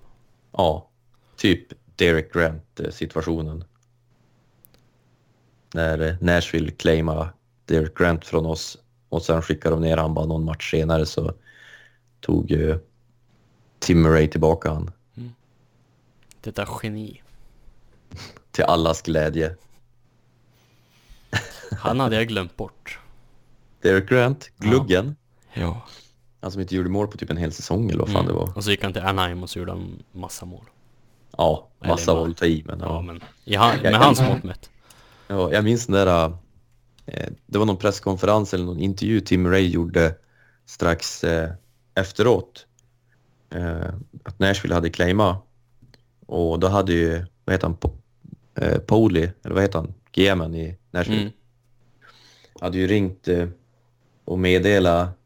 Ja, 0.59 0.89
typ 1.35 1.67
Derek 1.95 2.33
Grant 2.33 2.79
eh, 2.79 2.91
situationen. 2.91 3.63
När 5.73 5.99
eh, 5.99 6.15
Nashville 6.21 6.71
claimade 6.71 7.29
Derek 7.65 7.97
Grant 7.97 8.25
från 8.25 8.45
oss 8.45 8.77
och 9.09 9.21
sen 9.21 9.41
skickade 9.41 9.75
de 9.75 9.81
ner 9.81 9.97
han 9.97 10.13
bara 10.13 10.25
någon 10.25 10.45
match 10.45 10.71
senare 10.71 11.05
så 11.05 11.33
tog 12.19 12.51
eh, 12.51 12.77
Tim 13.79 14.01
Murray 14.01 14.27
tillbaka 14.27 14.69
han. 14.69 14.91
Detta 16.41 16.67
geni. 16.83 17.21
Till 18.51 18.63
allas 18.63 19.01
glädje. 19.01 19.55
Han 21.71 21.99
hade 21.99 22.15
jag 22.15 22.27
glömt 22.27 22.57
bort. 22.57 22.99
Derek 23.81 24.09
Grant, 24.09 24.51
gluggen. 24.57 25.15
Ja. 25.53 25.87
Han 26.41 26.51
som 26.51 26.61
inte 26.61 26.75
gjorde 26.75 26.89
mål 26.89 27.07
på 27.07 27.17
typ 27.17 27.29
en 27.29 27.37
hel 27.37 27.51
säsong 27.51 27.89
eller 27.89 27.99
vad 27.99 28.11
fan 28.11 28.25
det 28.25 28.33
var. 28.33 28.57
Och 28.57 28.63
så 28.63 28.71
gick 28.71 28.83
han 28.83 28.93
till 28.93 29.01
Anaheim 29.01 29.43
och 29.43 29.49
så 29.49 29.59
gjorde 29.59 29.71
han 29.71 30.03
massa 30.11 30.45
mål. 30.45 30.65
Ja, 31.37 31.69
massa 31.79 32.21
att 32.23 32.37
ta 32.37 32.45
i 32.45 32.63
men 32.65 32.79
Ja, 32.79 32.85
ja. 32.85 33.01
men 33.01 33.21
han, 33.57 33.81
med 33.81 33.95
hans 33.95 34.21
mått 34.21 34.43
mätt. 34.43 34.69
ja. 35.27 35.53
Jag 35.53 35.63
minns 35.63 35.85
den 35.87 35.95
där, 35.95 36.33
eh, 37.05 37.29
det 37.45 37.57
var 37.57 37.65
någon 37.65 37.77
presskonferens 37.77 38.53
eller 38.53 38.65
någon 38.65 38.79
intervju 38.79 39.21
Tim 39.21 39.47
Ray 39.47 39.67
gjorde 39.67 40.15
strax 40.65 41.23
eh, 41.23 41.49
efteråt. 41.95 42.65
Eh, 43.49 43.93
att 44.23 44.39
Nashville 44.39 44.75
hade 44.75 44.89
claima 44.89 45.37
och 46.25 46.59
då 46.59 46.67
hade 46.67 46.93
ju, 46.93 47.25
vad 47.45 47.53
heter 47.53 47.67
han, 47.67 47.77
po 47.77 47.91
eh, 48.55 48.77
Poley, 48.77 49.29
eller 49.43 49.55
vad 49.55 49.63
heter 49.63 49.79
han, 49.79 49.93
GMen 50.11 50.55
i 50.55 50.77
Nashville. 50.91 51.21
Mm. 51.21 51.33
hade 52.61 52.77
ju 52.77 52.87
ringt 52.87 53.27
eh, 53.27 53.47
och 54.25 54.39
meddelat 54.39 55.18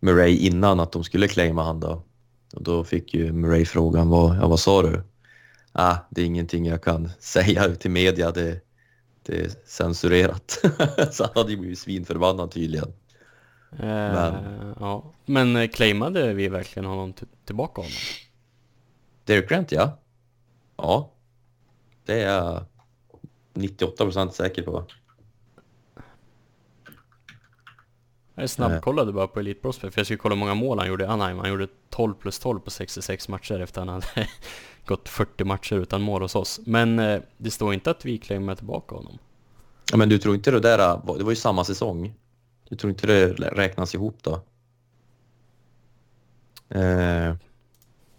Murray 0.00 0.36
innan 0.36 0.80
att 0.80 0.92
de 0.92 1.04
skulle 1.04 1.28
claima 1.28 1.62
han 1.62 1.80
då. 1.80 2.02
Och 2.54 2.62
då 2.62 2.84
fick 2.84 3.14
ju 3.14 3.32
Murray 3.32 3.64
frågan, 3.64 4.08
vad, 4.08 4.36
ja, 4.36 4.48
vad 4.48 4.60
sa 4.60 4.82
du? 4.82 5.02
Ah, 5.72 5.96
det 6.10 6.22
är 6.22 6.26
ingenting 6.26 6.66
jag 6.66 6.82
kan 6.82 7.10
säga 7.18 7.74
till 7.74 7.90
media, 7.90 8.30
det, 8.30 8.60
det 9.22 9.40
är 9.40 9.50
censurerat. 9.66 10.64
Så 11.10 11.24
han 11.24 11.32
hade 11.34 11.50
ju 11.50 11.56
blivit 11.56 11.78
svinförbannad 11.78 12.50
tydligen. 12.50 12.92
Eh, 13.78 14.34
ja. 14.80 15.12
Men 15.26 15.56
eh, 15.56 15.68
claimade 15.68 16.34
vi 16.34 16.48
verkligen 16.48 16.86
honom 16.86 17.14
tillbaka 17.44 17.80
honom? 17.80 17.96
Derek 19.24 19.48
Grant 19.48 19.72
ja. 19.72 19.98
Ja. 20.76 21.12
Det 22.04 22.20
är 22.20 22.34
jag 22.34 22.64
98% 23.54 24.30
säker 24.30 24.62
på. 24.62 24.86
Jag 28.38 28.50
snabbkollade 28.50 29.12
bara 29.12 29.26
på 29.26 29.40
Elite 29.40 29.60
Prospect 29.60 29.94
för 29.94 30.00
jag 30.00 30.06
skulle 30.06 30.18
kolla 30.18 30.34
hur 30.34 30.40
många 30.40 30.54
mål 30.54 30.78
han 30.78 30.88
gjorde 30.88 31.04
i 31.04 31.06
Anaheim. 31.06 31.38
Han 31.38 31.48
gjorde 31.48 31.68
12 31.90 32.14
plus 32.14 32.38
12 32.38 32.60
på 32.60 32.70
66 32.70 33.28
matcher 33.28 33.60
efter 33.60 33.80
han 33.80 33.88
hade 33.88 34.06
gått 34.86 35.08
40 35.08 35.44
matcher 35.44 35.76
utan 35.76 36.02
mål 36.02 36.22
hos 36.22 36.34
oss. 36.34 36.60
Men 36.66 36.98
eh, 36.98 37.20
det 37.36 37.50
står 37.50 37.74
inte 37.74 37.90
att 37.90 38.04
vi 38.04 38.18
claimar 38.18 38.54
tillbaka 38.54 38.94
honom. 38.94 39.18
Ja, 39.90 39.96
men 39.96 40.08
du 40.08 40.18
tror 40.18 40.34
inte 40.34 40.50
det 40.50 40.60
där, 40.60 40.78
det 41.18 41.24
var 41.24 41.30
ju 41.30 41.36
samma 41.36 41.64
säsong. 41.64 42.14
Du 42.68 42.76
tror 42.76 42.90
inte 42.90 43.06
det 43.06 43.32
räknas 43.32 43.94
ihop 43.94 44.18
då? 44.22 44.40
Eh, 46.68 47.34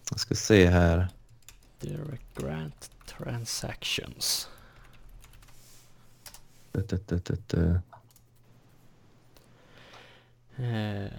jag 0.10 0.20
ska 0.20 0.36
se 0.36 0.66
här. 0.66 1.08
Derek 1.80 2.22
Grant 2.36 2.92
Transactions. 3.06 4.50
Det, 6.72 6.90
det, 6.90 7.08
det, 7.08 7.26
det, 7.26 7.48
det. 7.48 7.82
Eh, 10.58 11.12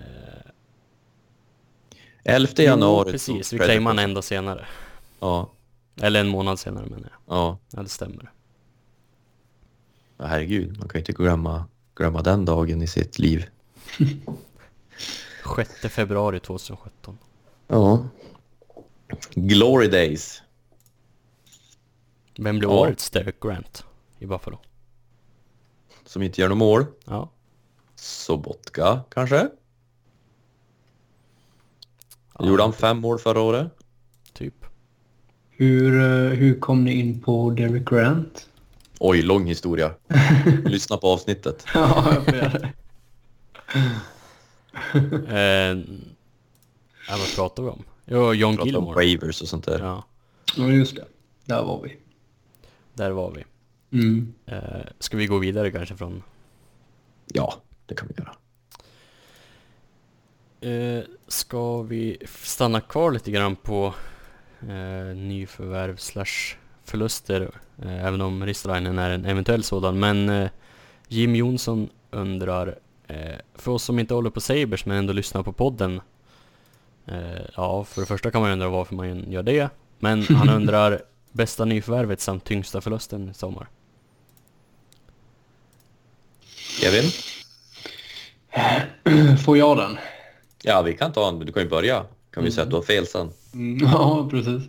11 2.25 2.53
jo, 2.57 2.65
januari. 2.65 3.13
precis. 3.13 3.51
tog 3.51 3.59
Vi 3.59 3.65
Predators- 3.97 4.05
en 4.05 4.15
dag 4.15 4.25
senare. 4.25 4.67
Ja, 5.21 5.51
Eller 6.01 6.21
en 6.21 6.29
månad 6.29 6.59
senare 6.59 6.87
menar 6.87 7.11
jag. 7.27 7.37
ja. 7.37 7.59
Ja, 7.71 7.83
det 7.83 7.89
stämmer. 7.89 8.33
ja, 10.17 10.27
herregud. 10.27 10.79
Man 10.79 10.89
kan 10.89 10.99
ju 10.99 11.01
inte 11.01 11.13
glömma, 11.13 11.65
glömma 11.95 12.23
den 12.23 12.45
dagen 12.45 12.83
i 12.83 12.87
sitt 12.87 13.19
liv. 13.19 13.47
6 15.57 15.71
februari 15.95 16.41
2017. 16.41 17.19
Ja. 17.67 18.05
Glory 19.35 19.89
days. 19.89 20.43
Vem 22.39 22.59
blir 22.59 22.69
Ja. 22.69 22.75
årets 22.75 23.11
Derek 23.11 23.41
Grant 23.41 23.85
i 24.19 24.27
Buffalo? 24.27 24.59
Som 26.07 26.23
inte 26.23 26.41
gör 26.41 26.49
något 26.49 26.59
mål. 26.59 26.87
Ja. 27.05 27.31
Sobotka 28.01 29.01
kanske? 29.09 29.49
Gjorde 32.41 32.63
han 32.63 32.73
fem 32.73 32.99
mål 32.99 33.19
förra 33.19 33.41
året? 33.41 33.73
Typ. 34.33 34.55
Hur, 35.51 36.01
eh, 36.01 36.39
hur 36.39 36.61
kom 36.61 36.85
ni 36.85 36.93
in 36.93 37.21
på 37.21 37.51
Derek 37.51 37.89
Grant? 37.89 38.49
Oj, 39.01 39.23
lång 39.23 39.47
historia. 39.47 39.95
Lyssna 40.65 40.97
på 40.97 41.09
avsnittet. 41.09 41.65
Ja, 41.75 42.15
jag 42.15 42.25
får 42.25 42.35
göra 42.35 42.59
det. 42.59 42.73
Eh, 45.29 45.79
ja, 47.09 47.17
vad 47.19 47.35
pratar 47.37 47.63
vi 47.63 47.69
om? 47.69 47.83
Jo, 48.07 48.35
John 48.35 48.57
Prata 48.57 48.63
om 48.63 48.69
Gilmore. 48.85 48.95
waivers 48.95 49.43
och 49.43 49.49
sånt 49.49 49.65
där. 49.65 49.79
Ja. 49.79 50.05
Ja, 50.57 50.69
just 50.69 50.97
det. 50.97 51.05
Där 51.45 51.63
var 51.63 51.83
vi. 51.83 51.97
Där 52.95 53.11
var 53.11 53.31
vi. 53.31 53.45
Mm. 53.99 54.35
Eh, 54.47 54.87
ska 54.99 55.17
vi 55.17 55.27
gå 55.27 55.39
vidare 55.39 55.71
kanske 55.71 55.97
från... 55.97 56.23
Ja, 57.27 57.55
det 57.89 57.95
kan 57.95 58.09
vi 58.09 58.15
göra. 58.23 58.35
Eh, 60.61 61.05
ska 61.29 61.83
vi 61.83 62.19
stanna 62.43 62.81
kvar 62.81 63.13
lite 63.13 63.31
grann 63.31 63.57
på 63.57 63.95
eh, 64.61 65.17
nyförvärv 65.17 65.97
slash 65.97 66.57
förluster, 66.85 67.51
eh, 67.83 68.05
även 68.07 68.21
om 68.21 68.47
Ristolainen 68.47 68.99
är 68.99 69.11
en 69.11 69.25
eventuell 69.25 69.63
sådan. 69.63 69.99
Men 69.99 70.29
eh, 70.29 70.51
Jim 71.09 71.37
Jonsson 71.37 71.89
undrar, 72.11 72.79
eh, 73.07 73.37
för 73.55 73.73
oss 73.73 73.83
som 73.83 73.99
inte 73.99 74.15
håller 74.15 74.31
på 74.31 74.41
Sabres 74.41 74.87
men 74.87 74.97
ändå 74.97 75.13
lyssnar 75.13 75.43
på 75.43 75.53
podden. 75.53 76.01
Eh, 77.07 77.43
ja, 77.57 77.85
för 77.85 78.01
det 78.01 78.07
första 78.07 78.31
kan 78.31 78.43
man 78.43 78.51
undra 78.51 78.69
varför 78.69 78.95
man 78.95 79.33
gör 79.33 79.43
det. 79.43 79.71
Men 79.99 80.23
han 80.23 80.49
undrar 80.57 81.03
bästa 81.33 81.65
nyförvärvet 81.65 82.21
samt 82.21 82.45
tyngsta 82.45 82.81
förlusten 82.81 83.31
i 83.31 83.35
sommar. 83.35 83.69
Kevin? 86.81 87.05
Får 89.45 89.59
jag 89.59 89.77
den? 89.77 89.99
Ja, 90.63 90.83
vi 90.83 90.95
kan 90.95 91.13
ta 91.13 91.29
en. 91.29 91.39
Du 91.39 91.53
kan 91.53 91.63
ju 91.63 91.69
börja. 91.69 92.05
Kan 92.31 92.45
vi 92.45 92.51
säga 92.51 92.65
att 92.65 92.71
du 92.71 92.77
har 92.77 92.83
fel 92.83 93.07
sen. 93.07 93.29
Mm, 93.55 93.79
ja, 93.93 94.29
precis. 94.31 94.63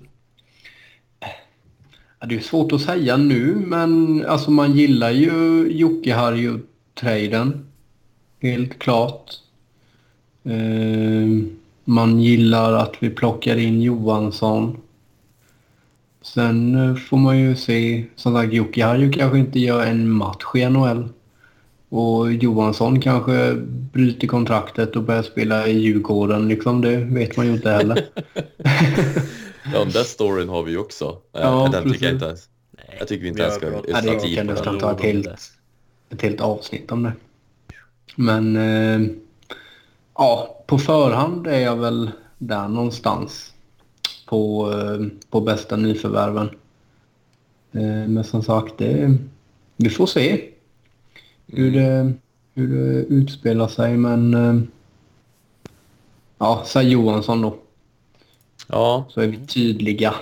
Det 2.27 2.35
är 2.35 2.39
svårt 2.39 2.71
att 2.71 2.81
säga 2.81 3.17
nu, 3.17 3.55
men 3.55 4.25
alltså 4.25 4.51
man 4.51 4.73
gillar 4.73 5.11
ju 5.11 5.67
Jocke 5.71 6.13
Harju-traden. 6.13 7.65
Helt 8.41 8.79
klart. 8.79 9.31
Eh, 10.43 11.27
man 11.83 12.19
gillar 12.19 12.73
att 12.73 12.95
vi 12.99 13.09
plockar 13.09 13.57
in 13.57 13.81
Johansson. 13.81 14.77
Sen 16.21 16.75
eh, 16.75 16.95
får 16.95 17.17
man 17.17 17.39
ju 17.39 17.55
se, 17.55 18.05
som 18.15 18.33
sagt 18.33 18.53
Jocke 18.53 18.85
Harju 18.85 19.11
kanske 19.11 19.39
inte 19.39 19.59
gör 19.59 19.85
en 19.85 20.11
match 20.11 20.55
i 20.55 20.69
NHL. 20.69 21.09
Och 21.89 22.33
Johansson 22.33 23.01
kanske 23.01 23.53
bryter 23.93 24.27
kontraktet 24.27 24.95
och 24.95 25.03
börjar 25.03 25.23
spela 25.23 25.67
i 25.67 25.79
Djurgården. 25.79 26.47
Liksom, 26.47 26.81
det 26.81 26.97
vet 26.97 27.37
man 27.37 27.45
ju 27.47 27.51
inte 27.53 27.71
heller. 27.71 28.05
Ja, 29.73 29.79
den 29.79 29.89
där 29.89 30.03
storyn 30.03 30.49
har 30.49 30.63
vi 30.63 30.71
ju 30.71 30.77
också. 30.77 31.05
Eh, 31.05 31.41
Ja, 31.41 31.69
den 31.71 31.83
tycker 31.91 32.05
jag 32.05 32.11
precis. 32.11 32.11
inte 32.13 32.25
ens. 32.25 32.49
Nej, 32.77 32.95
Jag 32.99 33.07
tycker 33.07 33.21
vi 33.23 33.27
inte 33.27 33.37
vi 33.37 33.43
ens 33.43 33.55
ska 33.55 33.65
pratat- 33.69 33.85
Ja, 33.87 34.01
det 34.01 34.07
ödsla 34.09 34.19
tid 34.27 34.35
kan 34.37 34.47
på 34.47 34.53
nästan 34.53 34.73
den. 34.73 34.81
ta 34.81 34.91
ett 34.91 35.01
helt, 35.01 35.27
ett 36.09 36.21
helt 36.21 36.41
avsnitt 36.41 36.91
om 36.91 37.03
det. 37.03 37.11
Men 38.15 38.55
eh, 38.55 39.09
ja, 40.15 40.63
på 40.67 40.77
förhand 40.77 41.47
är 41.47 41.59
jag 41.59 41.75
väl 41.75 42.11
där 42.37 42.67
någonstans 42.67 43.53
på, 44.27 44.71
eh, 44.73 45.07
på 45.29 45.41
bästa 45.41 45.75
nyförvärven. 45.75 46.49
Eh, 47.71 48.07
men 48.09 48.23
som 48.23 48.43
sagt, 48.43 48.73
det, 48.77 49.17
vi 49.77 49.89
får 49.89 50.05
se 50.05 50.41
hur 51.51 51.71
det, 51.71 52.13
hur 52.53 52.67
det 52.67 52.99
utspelar 53.03 53.67
sig. 53.67 53.97
Men 53.97 54.33
eh, 54.33 54.61
ja, 56.37 56.63
säg 56.65 56.89
Johansson 56.89 57.41
då, 57.41 57.57
Ja, 58.67 59.05
så 59.09 59.21
är 59.21 59.27
vi 59.27 59.37
tydliga. 59.47 60.13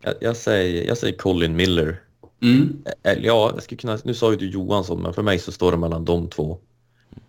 jag, 0.00 0.14
jag, 0.20 0.36
säger, 0.36 0.88
jag 0.88 0.98
säger 0.98 1.16
Colin 1.16 1.56
Miller. 1.56 2.00
Mm. 2.42 2.82
Eller 3.02 3.26
ja, 3.26 3.50
jag 3.54 3.62
skulle 3.62 3.78
kunna, 3.78 3.98
nu 4.04 4.14
sa 4.14 4.30
ju 4.30 4.36
du 4.36 4.50
Johansson, 4.50 5.02
men 5.02 5.14
för 5.14 5.22
mig 5.22 5.38
så 5.38 5.52
står 5.52 5.72
det 5.72 5.78
mellan 5.78 6.04
de 6.04 6.28
två. 6.28 6.58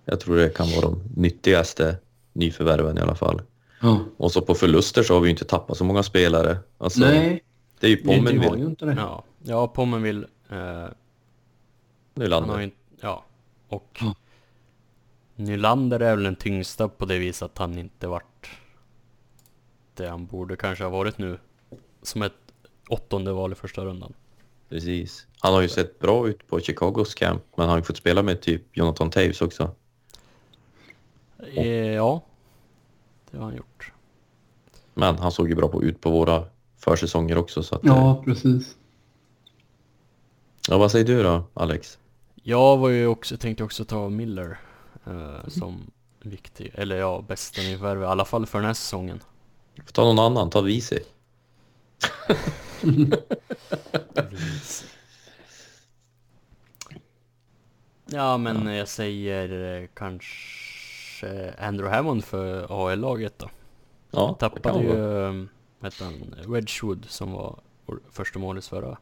Jag 0.05 0.19
tror 0.19 0.35
det 0.35 0.49
kan 0.49 0.67
vara 0.69 0.81
de 0.81 1.01
nyttigaste 1.15 1.97
nyförvärven 2.33 2.97
i 2.97 3.01
alla 3.01 3.15
fall. 3.15 3.41
Ja. 3.81 3.99
Och 4.17 4.31
så 4.31 4.41
på 4.41 4.53
förluster 4.55 5.03
så 5.03 5.13
har 5.13 5.21
vi 5.21 5.27
ju 5.27 5.31
inte 5.31 5.45
tappat 5.45 5.77
så 5.77 5.83
många 5.83 6.03
spelare. 6.03 6.57
Alltså, 6.77 6.99
Nej, 6.99 7.43
Det 7.79 7.87
är 7.87 7.91
ju 7.91 7.97
Pommenville. 7.97 8.75
Ja, 8.97 9.23
ja 9.43 9.67
Pommenville, 9.67 10.27
eh, 10.49 10.87
han 12.31 12.49
har 12.49 12.57
ju 12.57 12.63
inte, 12.63 12.77
ja, 13.01 13.23
och 13.67 13.97
Ja. 14.01 14.15
Nylander 15.35 15.99
är 15.99 16.15
väl 16.15 16.23
den 16.23 16.35
tyngsta 16.35 16.87
på 16.87 17.05
det 17.05 17.17
viset 17.19 17.41
att 17.45 17.57
han 17.57 17.77
inte 17.77 18.07
vart 18.07 18.49
det 19.95 20.07
han 20.09 20.25
borde 20.25 20.55
kanske 20.55 20.83
ha 20.83 20.91
varit 20.91 21.17
nu. 21.17 21.39
Som 22.01 22.21
ett 22.21 22.33
åttonde 22.89 23.31
val 23.31 23.51
i 23.51 23.55
första 23.55 23.85
rundan. 23.85 24.13
Precis. 24.69 25.27
Han 25.39 25.53
har 25.53 25.61
ju 25.61 25.69
sett 25.69 25.99
bra 25.99 26.27
ut 26.27 26.47
på 26.47 26.59
Chicagos 26.59 27.15
camp, 27.15 27.43
men 27.55 27.61
han 27.63 27.69
har 27.69 27.77
ju 27.77 27.83
fått 27.83 27.97
spela 27.97 28.23
med 28.23 28.41
typ 28.41 28.61
Jonathan 28.77 29.09
Taves 29.09 29.41
också. 29.41 29.75
Eh, 31.53 31.67
ja, 31.67 32.21
det 33.31 33.37
har 33.37 33.45
han 33.45 33.55
gjort. 33.55 33.91
Men 34.93 35.17
han 35.19 35.31
såg 35.31 35.49
ju 35.49 35.55
bra 35.55 35.67
på, 35.67 35.83
ut 35.83 36.01
på 36.01 36.11
våra 36.11 36.45
försäsonger 36.77 37.37
också. 37.37 37.63
Så 37.63 37.75
att, 37.75 37.83
eh, 37.85 37.87
Ja, 37.93 38.21
precis. 38.25 38.77
ja, 40.69 40.77
vad 40.77 40.91
säger 40.91 41.05
du 41.05 41.23
då, 41.23 41.43
Alex? 41.53 41.97
Jag 42.43 42.77
var 42.77 42.89
ju 42.89 43.07
också, 43.07 43.37
tänkte 43.37 43.63
också 43.63 43.85
ta 43.85 44.09
Miller 44.09 44.59
eh, 45.05 45.47
som 45.47 45.91
viktig, 46.19 46.71
eller 46.73 46.95
ja, 46.97 47.23
bästa 47.27 47.61
nyförvärv 47.61 48.01
i 48.01 48.05
alla 48.05 48.25
fall 48.25 48.45
för 48.45 48.59
den 48.59 48.67
här 48.67 48.73
säsongen. 48.73 49.19
Får 49.85 49.91
ta 49.91 50.03
någon 50.03 50.19
annan, 50.19 50.49
ta 50.49 50.61
Visi. 50.61 50.99
Ja, 58.13 58.37
men 58.37 58.65
jag 58.67 58.87
säger 58.87 59.81
eh, 59.81 59.87
kanske 59.93 61.53
Andrew 61.59 61.95
Hammond 61.95 62.23
för 62.25 62.67
AL-laget 62.89 63.39
då. 63.39 63.49
Ja, 64.11 64.25
Han 64.25 64.35
tappade 64.35 64.83
ju, 64.83 64.89
eh, 64.89 65.45
vad 65.79 65.93
heter 65.93 66.05
han, 66.05 66.35
Wedgwood 66.53 67.05
som 67.09 67.31
var 67.31 67.59
vår 67.85 67.99
första 68.11 68.39
målis 68.39 68.69
förra 68.69 68.97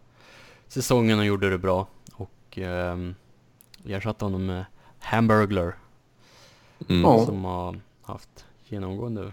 säsongen 0.68 1.20
och 1.20 1.26
gjorde 1.26 1.50
det 1.50 1.58
bra. 1.58 1.88
Och 2.14 2.58
um, 2.58 3.16
jag 3.90 3.98
ersatte 3.98 4.26
honom 4.26 4.46
med 4.46 4.66
Hamburglar 5.00 5.76
Mm. 6.88 7.26
Som 7.26 7.46
har 7.46 7.80
haft 8.02 8.46
genomgående, 8.68 9.32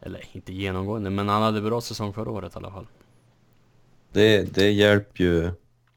eller 0.00 0.24
inte 0.32 0.52
genomgående, 0.52 1.10
men 1.10 1.28
han 1.28 1.42
hade 1.42 1.60
bra 1.60 1.80
säsong 1.80 2.12
förra 2.12 2.30
året 2.30 2.54
i 2.54 2.58
alla 2.58 2.70
fall. 2.70 2.86
Det, 4.12 4.54
det 4.54 4.70
hjälper 4.70 5.24
ju 5.24 5.50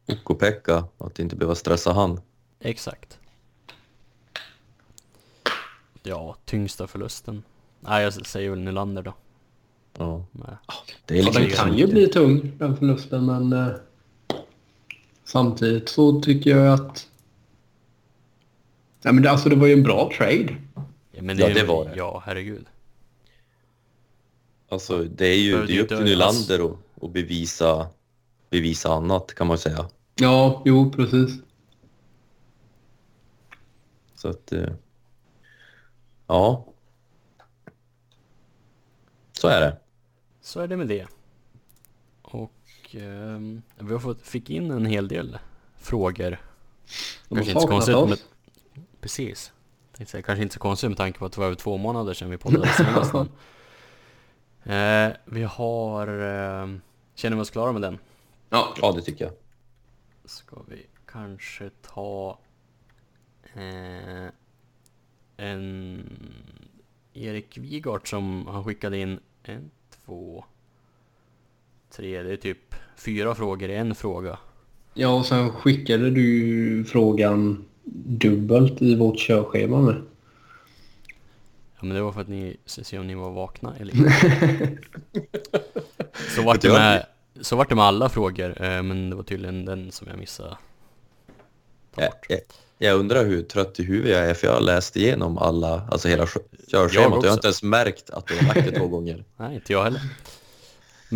Ukko-Pekka 0.06 0.84
att 0.98 1.18
inte 1.18 1.36
behöva 1.36 1.54
stressa 1.54 1.92
han. 1.92 2.20
Exakt. 2.60 3.18
Ja, 6.02 6.36
tyngsta 6.44 6.86
förlusten. 6.86 7.42
Nej, 7.80 8.02
jag 8.02 8.12
säger 8.12 8.50
väl 8.50 8.60
Nylander 8.60 9.02
då. 9.02 9.14
Ja. 9.98 10.24
Med. 10.32 10.56
Det 11.04 11.14
är 11.14 11.18
Ja, 11.18 11.24
liksom 11.24 11.42
den 11.42 11.50
kan 11.50 11.76
ju 11.76 11.86
bli 11.86 12.06
tung, 12.06 12.52
den 12.58 12.76
förlusten, 12.76 13.26
men 13.26 13.52
eh, 13.52 13.74
samtidigt 15.26 15.88
så 15.88 16.20
tycker 16.20 16.50
jag 16.50 16.72
att... 16.80 17.08
Nej, 19.02 19.14
men 19.14 19.22
det, 19.22 19.30
alltså, 19.30 19.48
det 19.48 19.56
var 19.56 19.66
ju 19.66 19.72
en 19.72 19.82
bra 19.82 20.10
trade. 20.18 20.56
Ja, 21.12 21.22
men 21.22 21.38
Ja, 21.38 21.46
är- 21.48 21.54
det 21.54 21.64
var 21.64 21.84
det. 21.84 21.96
Ja, 21.96 22.22
herregud. 22.26 22.66
Alltså, 24.68 25.04
det 25.04 25.26
är 25.26 25.38
ju 25.38 25.66
det 25.66 25.76
är 25.76 25.82
upp 25.82 25.88
till. 25.88 26.02
Nylander 26.04 26.64
att, 26.66 27.02
att 27.04 27.12
bevisa, 27.12 27.88
bevisa 28.50 28.92
annat 28.92 29.34
kan 29.34 29.46
man 29.46 29.58
säga. 29.58 29.88
Ja, 30.14 30.62
jo, 30.64 30.90
precis. 30.92 31.30
Så 34.14 34.28
att... 34.28 34.52
eh, 34.52 34.68
Ja. 36.26 36.66
Så 39.32 39.48
är 39.48 39.60
det. 39.60 39.76
Så 40.40 40.60
är 40.60 40.68
det 40.68 40.76
med 40.76 40.88
det. 40.88 41.06
Och 42.22 42.52
ehm, 42.94 43.62
vi 43.78 43.92
har 43.92 44.00
fått, 44.00 44.26
fick 44.26 44.50
in 44.50 44.70
en 44.70 44.86
hel 44.86 45.08
del 45.08 45.38
frågor. 45.76 46.30
De 47.28 47.38
har 47.38 47.44
Kanske 47.44 47.50
inte 47.50 47.60
så 47.60 47.68
konstigt 47.68 48.08
med, 48.08 48.18
Precis. 49.00 49.52
Säga, 50.06 50.22
kanske 50.22 50.42
inte 50.42 50.54
så 50.54 50.60
konstigt 50.60 50.90
med 50.90 50.96
tanke 50.96 51.18
på 51.18 51.26
att 51.26 51.32
det 51.32 51.38
var 51.40 51.46
över 51.46 51.56
två 51.56 51.76
månader 51.76 52.14
sedan 52.14 52.30
vi 52.30 52.38
poddade 52.38 52.68
senast. 52.68 53.14
eh, 54.64 55.08
vi 55.24 55.42
har... 55.42 56.08
Eh, 56.08 56.68
känner 57.14 57.36
vi 57.36 57.42
oss 57.42 57.50
klara 57.50 57.72
med 57.72 57.82
den? 57.82 57.98
Ja, 58.50 58.74
Ja, 58.82 58.92
det 58.92 59.02
tycker 59.02 59.24
jag. 59.24 59.34
Ska 60.24 60.56
vi 60.68 60.86
kanske 61.06 61.70
ta 61.82 62.38
eh, 63.54 64.28
en 65.36 66.02
Erik 67.12 67.58
Wigart 67.58 68.08
som 68.08 68.46
han 68.46 68.64
skickade 68.64 68.98
in 68.98 69.20
en, 69.42 69.70
två, 70.04 70.44
tre, 71.96 72.22
det 72.22 72.32
är 72.32 72.36
typ 72.36 72.74
fyra 72.96 73.34
frågor 73.34 73.70
i 73.70 73.74
en 73.74 73.94
fråga. 73.94 74.38
ja 74.94 75.08
och 75.08 75.26
sen 75.26 75.50
skickade 75.50 76.10
du 76.10 76.84
frågan 76.88 77.64
dubbelt 78.04 78.82
i 78.82 78.94
vårt 78.96 79.18
körschema 79.18 79.80
med. 79.80 79.94
Ja 81.78 81.84
men 81.84 81.96
det 81.96 82.02
var 82.02 82.12
för 82.12 82.20
att 82.20 82.28
ni 82.28 82.56
skulle 82.66 82.84
se 82.84 82.98
om 82.98 83.06
ni 83.06 83.14
var 83.14 83.30
vakna 83.30 83.74
eller 83.80 83.96
inte. 83.96 84.12
så 86.36 86.42
vart 86.42 86.60
det 86.60 86.68
med, 86.72 87.06
så 87.40 87.56
vart 87.56 87.68
det 87.68 87.74
med 87.74 87.84
alla 87.84 88.08
frågor, 88.08 88.62
eh, 88.62 88.82
men 88.82 89.10
det 89.10 89.16
var 89.16 89.22
tydligen 89.22 89.64
den 89.64 89.92
som 89.92 90.08
jag 90.08 90.18
missade. 90.18 90.56
Ta 91.94 92.02
Jag, 92.02 92.10
bort. 92.10 92.26
jag, 92.28 92.40
jag 92.78 92.98
undrar 93.00 93.24
hur 93.24 93.42
trött 93.42 93.80
i 93.80 93.82
huvudet 93.84 94.12
jag 94.16 94.30
är 94.30 94.34
för 94.34 94.46
jag 94.46 94.54
har 94.54 94.60
läst 94.60 94.96
igenom 94.96 95.38
alla, 95.38 95.88
alltså 95.90 96.08
hela 96.08 96.22
Jag 96.22 96.30
körschemat 96.70 96.94
jag 96.94 97.12
också. 97.16 97.28
har 97.28 97.34
inte 97.34 97.46
ens 97.46 97.62
märkt 97.62 98.10
att 98.10 98.26
du 98.26 98.36
har 98.36 98.42
lagt 98.54 98.64
det 98.72 98.78
två 98.78 98.88
gånger. 98.88 99.24
Nej, 99.36 99.54
inte 99.54 99.72
jag 99.72 99.84
heller. 99.84 100.00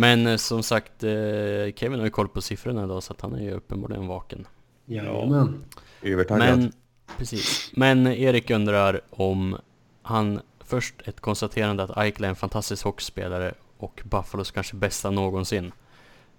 Men 0.01 0.27
eh, 0.27 0.37
som 0.37 0.63
sagt, 0.63 1.03
eh, 1.03 1.73
Kevin 1.75 1.99
har 1.99 2.05
ju 2.05 2.09
koll 2.09 2.27
på 2.27 2.41
siffrorna 2.41 2.83
idag 2.83 3.03
så 3.03 3.13
att 3.13 3.21
han 3.21 3.35
är 3.35 3.41
ju 3.41 3.51
uppenbarligen 3.51 4.07
vaken. 4.07 4.47
Jajamän. 4.85 5.63
Övertaggad. 6.01 6.59
Men, 6.59 6.71
precis. 7.17 7.71
Men 7.73 8.07
Erik 8.07 8.49
undrar 8.49 9.01
om 9.09 9.57
han 10.01 10.39
först 10.59 10.95
ett 11.05 11.19
konstaterande 11.19 11.83
att 11.83 11.97
Eichel 11.97 12.23
är 12.23 12.29
en 12.29 12.35
fantastisk 12.35 12.83
hockeyspelare 12.83 13.53
och 13.77 14.01
Buffalos 14.05 14.51
kanske 14.51 14.75
bästa 14.75 15.11
någonsin. 15.11 15.71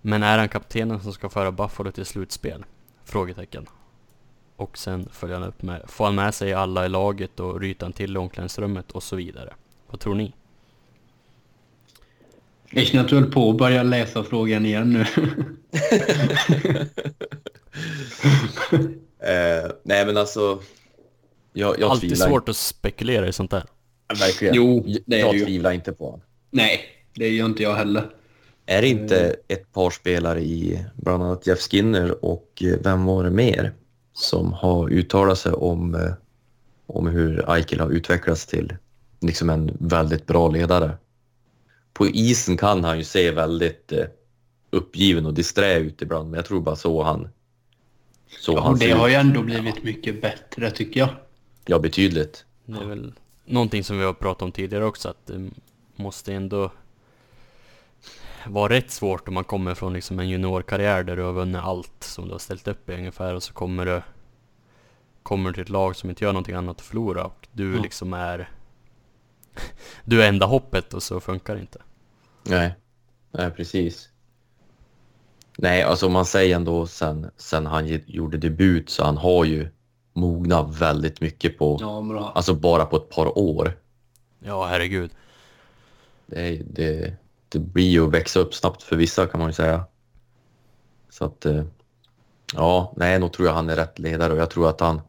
Men 0.00 0.22
är 0.22 0.38
han 0.38 0.48
kaptenen 0.48 1.00
som 1.00 1.12
ska 1.12 1.28
föra 1.28 1.52
Buffalo 1.52 1.90
till 1.90 2.06
slutspel? 2.06 2.64
Frågetecken. 3.04 3.66
Och 4.56 4.78
sen 4.78 5.08
följer 5.12 5.38
han 5.38 5.48
upp 5.48 5.62
med, 5.62 5.82
får 5.86 6.04
han 6.04 6.14
med 6.14 6.34
sig 6.34 6.52
alla 6.52 6.86
i 6.86 6.88
laget 6.88 7.40
och 7.40 7.60
ryter 7.60 7.86
han 7.86 7.92
till 7.92 8.14
i 8.14 8.18
omklädningsrummet 8.18 8.92
och 8.92 9.02
så 9.02 9.16
vidare? 9.16 9.54
Vad 9.90 10.00
tror 10.00 10.14
ni? 10.14 10.32
Jag 12.75 12.87
känner 12.87 13.05
att 13.05 13.11
du 13.11 13.14
höll 13.14 13.31
på 13.33 13.51
att 13.51 13.57
börja 13.57 13.83
läsa 13.83 14.25
frågan 14.25 14.66
igen 14.66 14.93
nu. 14.93 15.05
Eh, 19.25 19.70
nej 19.83 20.07
men 20.07 20.16
alltså, 20.16 20.61
jag, 21.53 21.79
jag 21.81 21.91
Alltid 21.91 22.11
tvivlar 22.11 22.29
svårt 22.29 22.49
att 22.49 22.57
spekulera 22.57 23.29
i 23.29 23.33
sånt 23.33 23.51
där. 23.51 23.64
Verkligen. 24.20 24.55
Jo, 24.55 24.83
Jag- 24.87 25.03
det 25.07 25.16
är 25.16 25.20
jag 25.20 25.35
ju. 25.35 25.45
tvivlar 25.45 25.73
inte 25.73 25.93
på 25.93 26.05
honom. 26.05 26.20
Nej, 26.51 26.81
det 27.14 27.29
gör 27.29 27.47
inte 27.47 27.62
jag 27.62 27.75
heller. 27.75 28.11
Är 28.66 28.83
det 28.83 28.89
inte 28.89 29.37
ett 29.49 29.73
par 29.73 29.91
spelare 29.91 30.41
i 30.41 30.85
bland 30.97 31.23
annat 31.23 31.47
Jeff 31.47 31.59
Skinner 31.59 32.25
och 32.25 32.62
eh, 32.64 32.77
vem 32.81 33.05
var 33.05 33.25
det 33.25 33.31
mer 33.31 33.73
som 34.12 34.53
har 34.53 34.91
uttalat 34.91 35.39
sig 35.39 35.53
om, 35.53 35.95
eh, 35.95 36.12
om 36.87 37.07
hur 37.07 37.51
Eichel 37.55 37.81
har 37.81 37.91
utvecklats 37.91 38.47
till 38.47 38.77
liksom 39.20 39.51
en 39.51 39.77
väldigt 39.81 40.27
bra 40.27 40.49
ledare? 40.49 40.91
På 42.03 42.09
isen 42.09 42.57
kan 42.57 42.84
han 42.84 42.98
ju 42.98 43.05
se 43.05 43.30
väldigt 43.30 43.92
eh, 43.92 44.05
uppgiven 44.70 45.26
och 45.26 45.34
disträ 45.34 45.74
ut 45.78 46.03
ibland, 46.03 46.30
men 46.30 46.38
jag 46.38 46.46
tror 46.46 46.61
bara 46.61 46.76
så 46.76 47.03
han 47.03 47.28
så 48.40 48.53
Ja, 48.53 48.61
han 48.62 48.72
och 48.72 48.78
det 48.78 48.84
ser 48.86 48.96
har 48.96 49.09
ut. 49.09 49.12
ju 49.12 49.16
ändå 49.16 49.42
blivit 49.42 49.82
mycket 49.84 50.22
bättre 50.22 50.70
tycker 50.70 51.00
jag. 51.00 51.09
Ja, 51.66 51.78
betydligt. 51.78 52.44
Det 52.64 52.78
är 52.78 52.84
väl 52.84 53.12
någonting 53.44 53.84
som 53.84 53.98
vi 53.98 54.05
har 54.05 54.12
pratat 54.12 54.42
om 54.42 54.53
tidigare 54.53 54.84
också, 54.84 55.09
att 55.09 55.26
det 55.26 55.50
måste 55.96 56.34
ändå 56.34 56.70
vara 58.46 58.72
rätt 58.72 58.90
svårt 58.90 59.28
om 59.28 59.34
man 59.34 59.44
kommer 59.44 59.74
från 59.74 59.92
liksom 59.92 60.18
en 60.18 60.28
juniorkarriär 60.28 61.03
där 61.05 61.16
du 61.16 61.22
har 61.22 61.32
vunnit 61.32 61.62
allt 61.62 61.92
som 62.05 62.26
du 62.26 62.32
har 62.32 62.38
ställt 62.38 62.68
upp 62.68 62.88
i 62.90 62.92
ungefär 62.94 63.34
och 63.34 63.42
så 63.42 63.53
kommer 63.53 63.86
du 63.86 64.03
kommer 65.22 65.53
till 65.53 65.62
ett 65.62 65.68
lag 65.68 65.96
som 65.96 66.11
inte 66.11 66.24
gör 66.24 66.32
någonting 66.32 66.55
annat 66.55 66.76
att 66.76 66.86
förlora 66.86 67.24
och 67.24 67.48
du 67.53 67.68
Mm. 67.70 67.82
liksom 67.82 68.12
är 68.12 68.50
du 70.05 70.22
är 70.22 70.28
enda 70.28 70.46
hoppet 70.46 70.94
och 70.94 71.03
så 71.03 71.20
funkar 71.20 71.55
det 71.55 71.61
inte. 71.61 71.78
Nej, 72.45 72.74
nej 73.30 73.51
precis. 73.51 74.09
Nej, 75.59 75.82
alltså 75.82 76.07
om 76.07 76.12
man 76.12 76.24
säger 76.26 76.57
ändå 76.57 76.86
sen, 76.86 77.30
sen 77.36 77.66
han 77.66 77.86
gjorde 78.07 78.38
debut 78.38 78.90
så 78.90 79.05
han 79.05 79.16
har 79.16 79.45
ju 79.45 79.68
mognat 80.12 80.76
väldigt 80.80 81.20
mycket 81.20 81.59
på, 81.59 81.78
Ja, 81.80 82.01
bra. 82.01 82.32
alltså 82.34 82.55
bara 82.55 82.84
på 82.84 82.97
ett 82.97 83.09
par 83.11 83.38
år. 83.38 83.78
Ja, 84.38 84.66
herregud. 84.66 85.11
Det, 86.26 86.62
det, 86.70 87.14
det 87.49 87.59
blir 87.59 87.88
ju 87.90 88.05
att 88.07 88.12
växa 88.14 88.40
upp 88.40 88.55
snabbt 88.55 88.82
för 88.82 88.97
vissa 88.97 89.26
kan 89.26 89.40
man 89.40 89.49
ju 89.49 89.53
säga. 89.53 89.84
Så 91.11 91.24
att, 91.24 91.47
eh, 91.47 91.64
ja, 92.55 92.93
nej, 92.97 93.18
nog 93.18 93.32
tror 93.32 93.49
jag 93.49 93.55
han 93.55 93.70
är 93.70 93.76
rätt 93.76 93.99
ledare 93.99 94.32
och 94.32 94.38
jag 94.38 94.51
tror 94.51 94.68
att 94.68 94.80
han, 94.80 95.01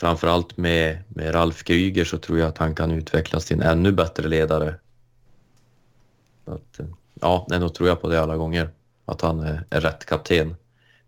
framförallt 0.00 0.56
med, 0.56 1.02
med 1.08 1.34
Ralf 1.34 1.64
Kryger 1.64 2.04
så 2.04 2.18
tror 2.18 2.38
jag 2.38 2.48
att 2.48 2.58
han 2.58 2.74
kan 2.74 2.90
utvecklas 2.90 3.44
till 3.44 3.56
en 3.56 3.62
ännu 3.68 3.92
bättre 3.92 4.28
ledare. 4.28 4.74
Att, 6.46 6.80
eh, 6.80 6.86
ja, 7.14 7.46
nej, 7.48 7.60
nog 7.60 7.74
tror 7.74 7.88
jag 7.88 8.00
på 8.00 8.08
det 8.08 8.20
alla 8.22 8.36
gånger, 8.36 8.70
att 9.04 9.20
han 9.20 9.40
är, 9.40 9.66
är 9.70 9.80
rätt 9.80 10.04
kapten. 10.04 10.56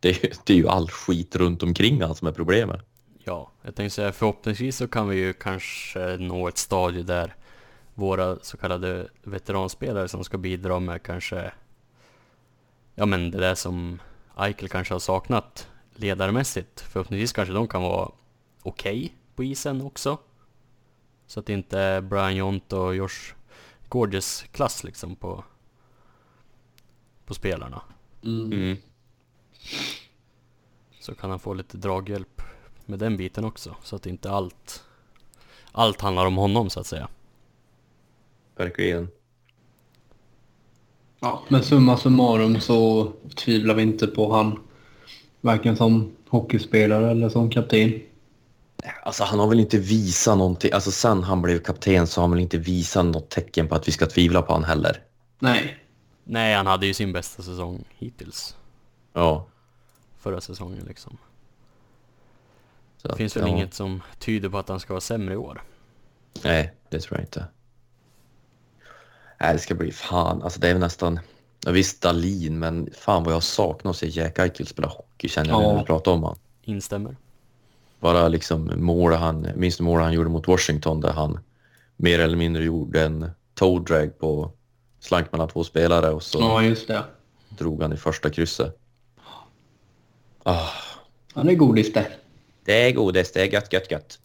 Det 0.00 0.08
är, 0.08 0.24
ju, 0.24 0.32
det 0.44 0.52
är 0.52 0.56
ju 0.56 0.68
all 0.68 0.90
skit 0.90 1.36
runt 1.36 1.62
omkring 1.62 2.02
han 2.02 2.14
som 2.14 2.28
är 2.28 2.32
problemet. 2.32 2.80
Ja, 3.24 3.50
jag 3.62 3.74
tänkte 3.74 3.94
säga 3.94 4.12
förhoppningsvis 4.12 4.76
så 4.76 4.88
kan 4.88 5.08
vi 5.08 5.16
ju 5.16 5.32
kanske 5.32 6.16
nå 6.16 6.48
ett 6.48 6.58
stadie 6.58 7.02
där 7.02 7.34
våra 7.94 8.38
så 8.42 8.56
kallade 8.56 9.08
veteranspelare 9.22 10.08
som 10.08 10.24
ska 10.24 10.38
bidra 10.38 10.80
med 10.80 11.02
kanske 11.02 11.52
Ja 12.94 13.06
men 13.06 13.30
det 13.30 13.38
där 13.38 13.54
som 13.54 14.00
Eichel 14.38 14.68
kanske 14.68 14.94
har 14.94 14.98
saknat 14.98 15.68
ledarmässigt 15.94 16.80
Förhoppningsvis 16.80 17.32
kanske 17.32 17.54
de 17.54 17.68
kan 17.68 17.82
vara 17.82 18.10
okej 18.62 19.12
på 19.36 19.44
isen 19.44 19.82
också 19.82 20.18
Så 21.26 21.40
att 21.40 21.46
det 21.46 21.52
inte 21.52 21.78
är 21.78 22.00
Brian 22.00 22.36
Jont 22.36 22.72
och 22.72 22.96
Josh 22.96 23.34
Gorges 23.88 24.44
klass 24.52 24.84
liksom 24.84 25.16
på 25.16 25.44
På 27.24 27.34
spelarna 27.34 27.82
Mm. 28.24 28.52
Mm. 28.52 28.76
Så 31.00 31.14
kan 31.14 31.30
han 31.30 31.38
få 31.38 31.54
lite 31.54 31.76
draghjälp 31.76 32.42
med 32.86 32.98
den 32.98 33.16
biten 33.16 33.44
också 33.44 33.76
så 33.82 33.96
att 33.96 34.06
inte 34.06 34.30
allt 34.30 34.84
Allt 35.72 36.00
handlar 36.00 36.26
om 36.26 36.36
honom 36.36 36.70
så 36.70 36.80
att 36.80 36.86
säga 36.86 37.08
Verkligen. 38.56 39.08
Ja, 41.20 41.42
men 41.48 41.62
summa 41.62 41.96
summarum 41.96 42.60
så 42.60 43.12
tvivlar 43.34 43.74
vi 43.74 43.82
inte 43.82 44.06
på 44.06 44.32
han. 44.32 44.60
Varken 45.40 45.76
som 45.76 46.16
hockeyspelare 46.28 47.10
eller 47.10 47.28
som 47.28 47.50
kapten. 47.50 48.00
Alltså 49.02 49.24
han 49.24 49.38
har 49.38 49.46
väl 49.46 49.60
inte 49.60 49.78
visat 49.78 50.38
någonting, 50.38 50.72
alltså 50.72 50.90
sen 50.90 51.22
han 51.22 51.42
blev 51.42 51.58
kapten 51.58 52.06
så 52.06 52.20
har 52.20 52.22
han 52.22 52.30
väl 52.30 52.40
inte 52.40 52.58
visat 52.58 53.04
något 53.06 53.30
tecken 53.30 53.68
på 53.68 53.74
att 53.74 53.88
vi 53.88 53.92
ska 53.92 54.06
tvivla 54.06 54.42
på 54.42 54.52
han 54.52 54.64
heller. 54.64 55.02
Nej. 55.38 55.78
Nej, 56.24 56.54
han 56.54 56.66
hade 56.66 56.86
ju 56.86 56.94
sin 56.94 57.12
bästa 57.12 57.42
säsong 57.42 57.84
hittills 57.88 58.56
Ja. 59.12 59.46
Förra 60.18 60.40
säsongen 60.40 60.84
liksom 60.88 61.18
Så 62.96 63.08
Det 63.08 63.12
att, 63.12 63.18
finns 63.18 63.36
väl 63.36 63.42
ja. 63.42 63.48
inget 63.48 63.74
som 63.74 64.02
tyder 64.18 64.48
på 64.48 64.58
att 64.58 64.68
han 64.68 64.80
ska 64.80 64.92
vara 64.92 65.00
sämre 65.00 65.34
i 65.34 65.36
år 65.36 65.62
Nej, 66.44 66.74
det 66.90 67.00
tror 67.00 67.18
jag 67.18 67.24
inte. 67.24 67.46
Nej, 69.40 69.52
det 69.52 69.58
ska 69.58 69.74
bli 69.74 69.92
fan, 69.92 70.42
alltså 70.42 70.60
det 70.60 70.68
är 70.68 70.72
väl 70.72 70.80
nästan, 70.80 71.20
ja, 71.64 71.70
visst 71.72 72.02
Dalin, 72.02 72.58
men 72.58 72.90
fan 72.98 73.24
vad 73.24 73.34
jag 73.34 73.42
saknar 73.42 73.90
att 73.90 73.96
se 73.96 74.06
Jack 74.08 74.38
Eichel 74.38 74.66
spela 74.66 74.88
hockey 74.88 75.28
känner 75.28 75.50
jag 75.50 75.62
Ja. 75.62 75.72
när 75.72 75.78
vi 75.80 75.84
pratar 75.86 76.12
om 76.12 76.22
han. 76.22 76.38
Instämmer 76.62 77.16
Bara 78.00 78.28
liksom 78.28 78.72
mål 78.76 79.12
han, 79.12 79.48
minns 79.56 79.76
du 79.76 79.82
mål 79.84 80.00
han 80.00 80.12
gjorde 80.12 80.30
mot 80.30 80.48
Washington 80.48 81.00
där 81.00 81.12
han 81.12 81.38
mer 81.96 82.18
eller 82.18 82.36
mindre 82.36 82.64
gjorde 82.64 83.04
en 83.04 83.30
toe 83.54 83.80
drag 83.80 84.18
på 84.18 84.50
slank 85.00 85.32
mellan 85.32 85.48
två 85.48 85.64
spelare 85.64 86.10
och 86.10 86.22
så 86.22 86.38
Ja, 86.40 86.62
just 86.62 86.88
det. 86.88 87.04
drog 87.48 87.82
han 87.82 87.92
i 87.92 87.96
första 87.96 88.30
krysset. 88.30 88.78
Ah, 90.42 90.68
Han 91.34 91.48
är 91.48 91.54
godis 91.54 91.92
det. 91.92 92.06
det 92.64 92.88
är 92.88 92.92
godis, 92.92 93.32
det 93.32 93.40
är 93.42 93.52
gött, 93.52 93.72
gött, 93.72 93.90
gött. 93.90 94.18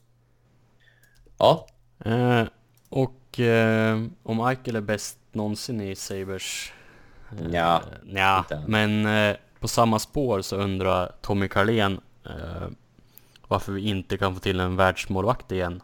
Ja, 1.38 1.68
eh, 2.06 2.44
Och 2.90 3.40
eh, 3.40 4.02
om 4.24 4.40
Eichel 4.40 4.76
är 4.76 4.82
bäst 4.82 5.18
någonsin 5.32 5.82
i 5.82 5.96
Sabres 5.96 6.72
Ja, 7.52 7.82
Nja, 8.04 8.46
men 8.68 9.06
eh, 9.06 9.36
på 9.60 9.68
samma 9.68 10.00
spår 10.00 10.42
så 10.42 10.56
undrar 10.56 11.12
Tommy 11.22 11.48
Carlén 11.48 12.00
eh, 12.26 12.68
varför 13.48 13.72
vi 13.72 13.82
inte 13.82 14.18
kan 14.18 14.34
få 14.34 14.40
till 14.40 14.60
en 14.60 14.76
världsmålvakt 14.76 15.52
igen. 15.52 15.82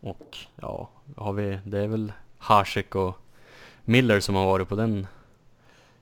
Och 0.00 0.36
ja, 0.56 0.90
har 1.16 1.32
vi, 1.32 1.58
det 1.64 1.78
är 1.78 1.88
väl 1.88 2.12
Hasek 2.38 2.94
och 2.94 3.16
Miller 3.84 4.20
som 4.20 4.34
har 4.34 4.46
varit 4.46 4.68
på 4.68 4.76
den 4.76 5.06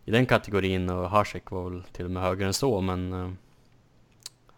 i 0.05 0.11
den 0.11 0.27
kategorin 0.27 0.91
och 0.91 1.11
Hasek 1.11 1.51
var 1.51 1.71
väl 1.71 1.83
till 1.83 2.05
och 2.05 2.11
med 2.11 2.23
högre 2.23 2.47
än 2.47 2.55
så 2.55 2.81
men 2.81 3.13
eh, 3.13 3.31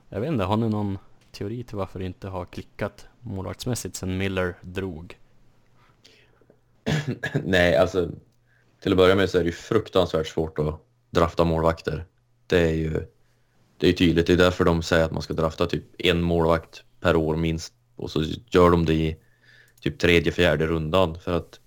jag 0.08 0.20
vet 0.20 0.28
inte, 0.28 0.44
har 0.44 0.56
ni 0.56 0.68
någon 0.68 0.98
teori 1.32 1.64
till 1.64 1.76
varför 1.76 1.98
det 1.98 2.04
inte 2.04 2.28
har 2.28 2.44
klickat 2.44 3.08
målvaktsmässigt 3.20 3.96
sen 3.96 4.18
Miller 4.18 4.54
drog? 4.60 5.18
Nej, 7.44 7.76
alltså 7.76 8.10
till 8.80 8.92
att 8.92 8.98
börja 8.98 9.14
med 9.14 9.30
så 9.30 9.38
är 9.38 9.42
det 9.42 9.46
ju 9.46 9.52
fruktansvärt 9.52 10.26
svårt 10.26 10.58
att 10.58 10.80
drafta 11.10 11.44
målvakter. 11.44 12.06
Det 12.46 12.60
är 12.60 12.74
ju 12.74 13.06
det 13.80 13.88
är 13.88 13.92
tydligt. 13.92 14.26
Det 14.26 14.32
är 14.32 14.36
därför 14.36 14.64
de 14.64 14.82
säger 14.82 15.04
att 15.04 15.12
man 15.12 15.22
ska 15.22 15.34
drafta 15.34 15.66
typ 15.66 15.84
en 15.98 16.22
målvakt 16.22 16.82
per 17.00 17.16
år 17.16 17.36
minst. 17.36 17.74
Och 17.96 18.10
så 18.10 18.24
gör 18.46 18.70
de 18.70 18.84
det 18.84 18.94
i 18.94 19.16
typ 19.80 19.98
tredje, 19.98 20.32
fjärde 20.32 20.66
rundan 20.66 21.18
för 21.18 21.32
att 21.32 21.60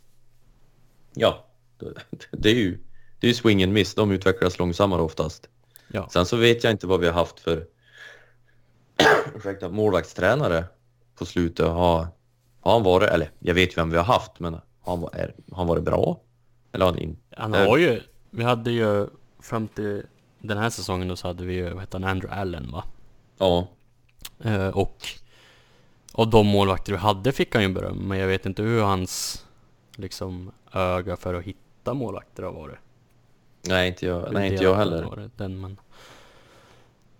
ja, 1.13 1.47
det 2.31 2.49
är 2.49 2.55
ju 2.55 2.77
det 3.19 3.27
är 3.27 3.29
ju 3.29 3.33
swing 3.33 3.63
and 3.63 3.73
miss. 3.73 3.95
De 3.95 4.11
utvecklas 4.11 4.59
långsammare 4.59 5.01
oftast. 5.01 5.49
Ja, 5.87 6.09
Sen 6.09 6.25
så 6.25 6.37
vet 6.37 6.63
jag 6.63 6.71
inte 6.71 6.87
vad 6.87 6.99
vi 6.99 7.07
har 7.07 7.13
haft 7.13 7.39
för 7.39 7.65
ursäkta, 9.35 9.69
målvaktstränare 9.69 10.65
på 11.15 11.25
slutet. 11.25 11.67
Har, 11.67 12.07
har 12.61 12.71
han 12.71 12.83
varit, 12.83 13.09
eller 13.09 13.31
jag 13.39 13.53
vet 13.53 13.77
vem 13.77 13.89
vi 13.89 13.97
har 13.97 14.03
haft, 14.03 14.39
men 14.39 14.53
har 14.53 14.97
han, 14.97 15.09
är, 15.13 15.35
har 15.51 15.57
han 15.57 15.67
varit 15.67 15.83
bra? 15.83 16.21
Eller 16.71 16.85
har 16.85 16.91
han 16.91 17.01
in, 17.01 17.17
Han 17.37 17.53
har 17.53 17.77
ju, 17.77 18.01
vi 18.29 18.43
hade 18.43 18.71
ju 18.71 19.07
fram 19.39 19.67
till 19.67 20.03
den 20.47 20.57
här 20.57 20.69
säsongen 20.69 21.07
då 21.07 21.15
så 21.15 21.27
hade 21.27 21.45
vi 21.45 21.53
ju, 21.53 21.69
vad 21.69 21.79
heter 21.79 21.99
han, 21.99 22.09
Andrew 22.09 22.41
Allen 22.41 22.71
va? 22.71 22.83
Ja, 23.37 23.67
Eh, 24.39 24.67
och 24.67 25.07
av 26.11 26.29
de 26.29 26.47
målvakter 26.47 26.91
vi 26.91 26.97
hade 26.97 27.31
fick 27.31 27.53
han 27.55 27.63
ju 27.63 27.69
beröm, 27.73 27.97
men 27.97 28.17
jag 28.17 28.27
vet 28.27 28.45
inte 28.45 28.61
hur 28.63 28.81
hans 28.81 29.45
liksom 29.95 30.51
öga 30.71 31.17
för 31.17 31.33
att 31.33 31.43
hitta 31.43 31.93
målvakter 31.93 32.43
har 32.43 32.51
varit. 32.51 32.77
Nej, 33.67 33.87
inte 33.87 34.05
jag, 34.05 34.33
nej, 34.33 34.51
inte 34.51 34.63
jag 34.63 34.75
heller. 34.75 35.05
året, 35.07 35.31
Den, 35.37 35.61
men... 35.61 35.79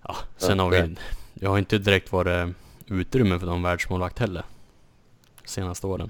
Ja, 0.02 0.16
sen 0.38 0.60
har 0.60 0.70
vi... 0.70 0.96
Jag 1.34 1.50
har 1.50 1.58
inte 1.58 1.78
direkt 1.78 2.12
varit 2.12 2.56
utrymme 2.88 3.40
för 3.40 3.46
någon 3.46 3.62
världsmålvakt 3.64 4.20
heller. 4.20 4.44
Senaste 5.46 5.88
åren. 5.88 6.10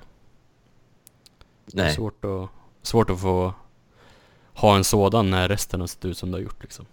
Det 1.66 1.80
är 1.80 1.84
Nej, 1.84 1.96
svårt 1.96 2.26
att, 2.26 2.50
svårt 2.82 3.10
att 3.10 3.22
få 3.22 3.54
ha 4.54 4.76
en 4.76 4.84
sådan 4.84 5.30
när 5.30 5.48
resten 5.48 5.80
har 5.80 5.88
sett 5.88 6.06
ut 6.06 6.18
som 6.18 6.32
det 6.32 6.38
har 6.38 6.42
gjort 6.44 6.62
liksom. 6.64 6.86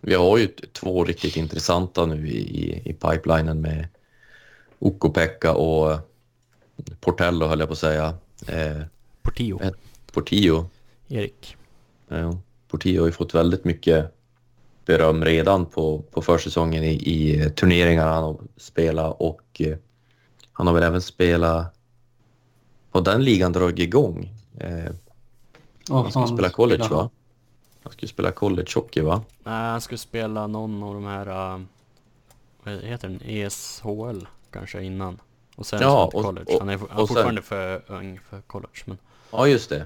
Vi 0.00 0.14
har 0.14 0.38
ju 0.38 0.48
två 0.72 1.04
riktigt 1.04 1.36
intressanta 1.36 2.06
nu 2.06 2.28
i, 2.28 2.38
i, 2.38 2.90
i 2.90 2.92
pipelinen 2.92 3.60
med 3.60 3.88
Ukko-Pekka 4.78 5.52
och 5.52 5.98
Portello 7.00 7.46
höll 7.46 7.60
jag 7.60 7.68
på 7.68 7.72
att 7.72 7.78
säga. 7.78 8.14
Eh, 8.48 8.82
Portillo, 9.22 9.60
Portillo. 10.12 10.70
Erik. 11.08 11.56
Ja, 12.08 12.38
Portillo 12.68 13.02
har 13.02 13.06
ju 13.06 13.12
fått 13.12 13.34
väldigt 13.34 13.64
mycket 13.64 14.14
beröm 14.84 15.24
redan 15.24 15.66
på, 15.66 16.02
på 16.10 16.22
försäsongen 16.22 16.84
i, 16.84 16.92
i 16.92 17.50
turneringar 17.50 18.06
han 18.06 18.24
har 18.24 18.38
spelat 18.56 19.16
och 19.18 19.60
eh, 19.60 19.76
han 20.52 20.66
har 20.66 20.74
väl 20.74 20.82
även 20.82 21.02
spelat... 21.02 21.74
Har 22.90 23.00
den 23.00 23.24
ligan 23.24 23.52
dragit 23.52 23.78
igång? 23.78 24.32
Eh, 24.60 24.92
Ja, 25.88 26.02
han 26.02 26.12
fan, 26.12 26.28
spela 26.28 26.50
college 26.50 26.88
va? 26.90 27.10
Han 27.86 27.92
skulle 27.92 28.08
spela 28.08 28.32
college 28.32 28.68
hockey 28.74 29.00
va? 29.00 29.22
Nej, 29.44 29.54
han 29.70 29.80
skulle 29.80 29.98
spela 29.98 30.46
någon 30.46 30.82
av 30.82 30.94
de 30.94 31.04
här... 31.04 31.54
Uh, 31.54 31.60
vad 32.64 32.74
heter 32.84 33.08
den? 33.08 33.20
ESHL 33.24 34.26
kanske 34.50 34.82
innan. 34.82 35.20
Och 35.56 35.66
sen 35.66 35.78
Ja, 35.82 35.88
ja, 35.88 36.10
till 36.10 36.18
och- 36.18 36.24
college. 36.24 36.52
och- 36.54 36.60
han 36.60 36.68
är, 36.68 36.78
han 36.78 36.88
är 36.90 36.92
och 37.00 37.08
sen- 37.08 37.14
fortfarande 37.16 37.42
för 37.42 37.82
ung 37.86 38.20
för 38.30 38.40
college. 38.40 38.82
Men 38.84 38.98
Ja 39.32 39.48
just 39.48 39.70
det. 39.70 39.84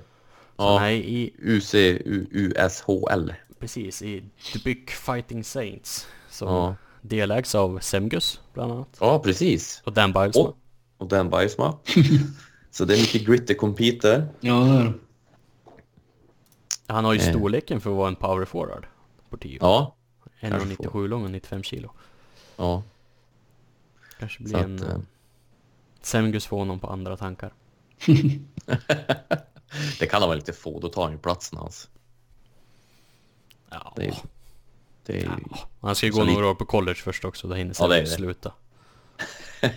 så 0.57 0.63
han 0.63 0.75
Ja, 0.85 0.91
är 0.91 0.93
i, 0.93 1.33
UC, 1.39 1.75
U, 1.75 2.27
USHL. 2.31 3.33
precis, 3.59 4.03
i 4.03 4.25
Dubuque 4.53 4.95
Fighting 4.95 5.45
Saints. 5.45 6.07
Som 6.31 6.49
Ja. 6.49 6.75
delägs 7.01 7.55
av 7.55 7.79
Semgus 7.79 8.41
bland 8.55 8.73
annat. 8.73 8.97
ja 9.01 9.19
precis. 9.19 9.83
Och 9.85 9.93
Dan 9.93 10.13
Bilesma. 10.13 10.43
Och, 10.43 10.57
och 10.99 11.09
Dan 11.09 11.31
Bajsma. 11.31 11.79
Så 12.71 12.85
det 12.85 12.95
är 12.95 12.99
mycket 13.01 13.27
gritty 13.27 13.55
compete 13.55 14.27
Ja, 14.41 14.55
det 14.55 14.71
är 14.71 14.85
det. 14.85 14.93
Han 16.91 17.05
har 17.05 17.13
ju 17.13 17.21
Eh. 17.21 17.29
storleken 17.31 17.81
för 17.81 17.91
att 17.91 17.97
vara 17.97 18.09
en 18.09 18.17
power 18.17 18.45
forward. 18.45 18.87
Portillo. 19.31 19.59
Ja, 19.61 19.95
1,97 20.41 21.09
lång 21.09 21.25
och 21.25 21.31
95 21.31 21.63
kilo. 21.63 21.91
ja. 22.57 22.83
Kanske 24.19 24.43
blir 24.43 24.57
att, 24.57 24.65
en... 24.65 24.83
eh, 24.83 24.99
Semgus 26.03 26.47
får 26.47 26.59
honom 26.59 26.81
på 26.81 26.87
andra 26.87 27.17
tankar. 27.17 27.53
det 30.01 30.07
kan 30.07 30.21
han 30.23 30.31
väl 30.31 30.39
inte 30.39 30.53
få, 30.53 30.81
då 30.81 30.89
tar 30.89 31.03
han 31.03 31.13
ju 31.13 31.19
platsen 31.19 31.59
hans. 31.59 31.89
Ja. 33.71 33.93
Det 33.97 34.07
är, 34.07 34.15
det 35.07 35.21
är, 35.21 35.25
ja. 35.51 35.59
Han 35.81 35.95
ska 35.95 36.07
ju 36.07 36.13
gå 36.13 36.21
lite- 36.23 36.33
några 36.35 36.47
år 36.51 36.55
på 36.55 36.65
college 36.65 36.95
först 37.05 37.25
också, 37.25 37.49
då 37.49 37.55
hinner 37.55 37.75
Ja, 37.79 37.89
Semgus 37.89 38.11
det. 38.11 38.17
sluta. 38.17 38.53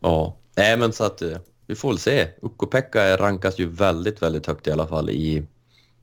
Ja, 0.00 0.36
nej 0.56 0.76
men 0.76 0.92
så 0.92 1.04
att 1.04 1.22
eh, 1.22 1.38
vi 1.66 1.74
får 1.74 1.88
väl 1.88 1.98
se. 1.98 2.28
Ukko-Pekka 2.42 3.16
rankas 3.16 3.58
ju 3.58 3.66
väldigt, 3.68 4.22
väldigt 4.22 4.46
högt 4.46 4.66
i 4.66 4.70
alla 4.70 4.86
fall 4.86 5.10
i 5.10 5.46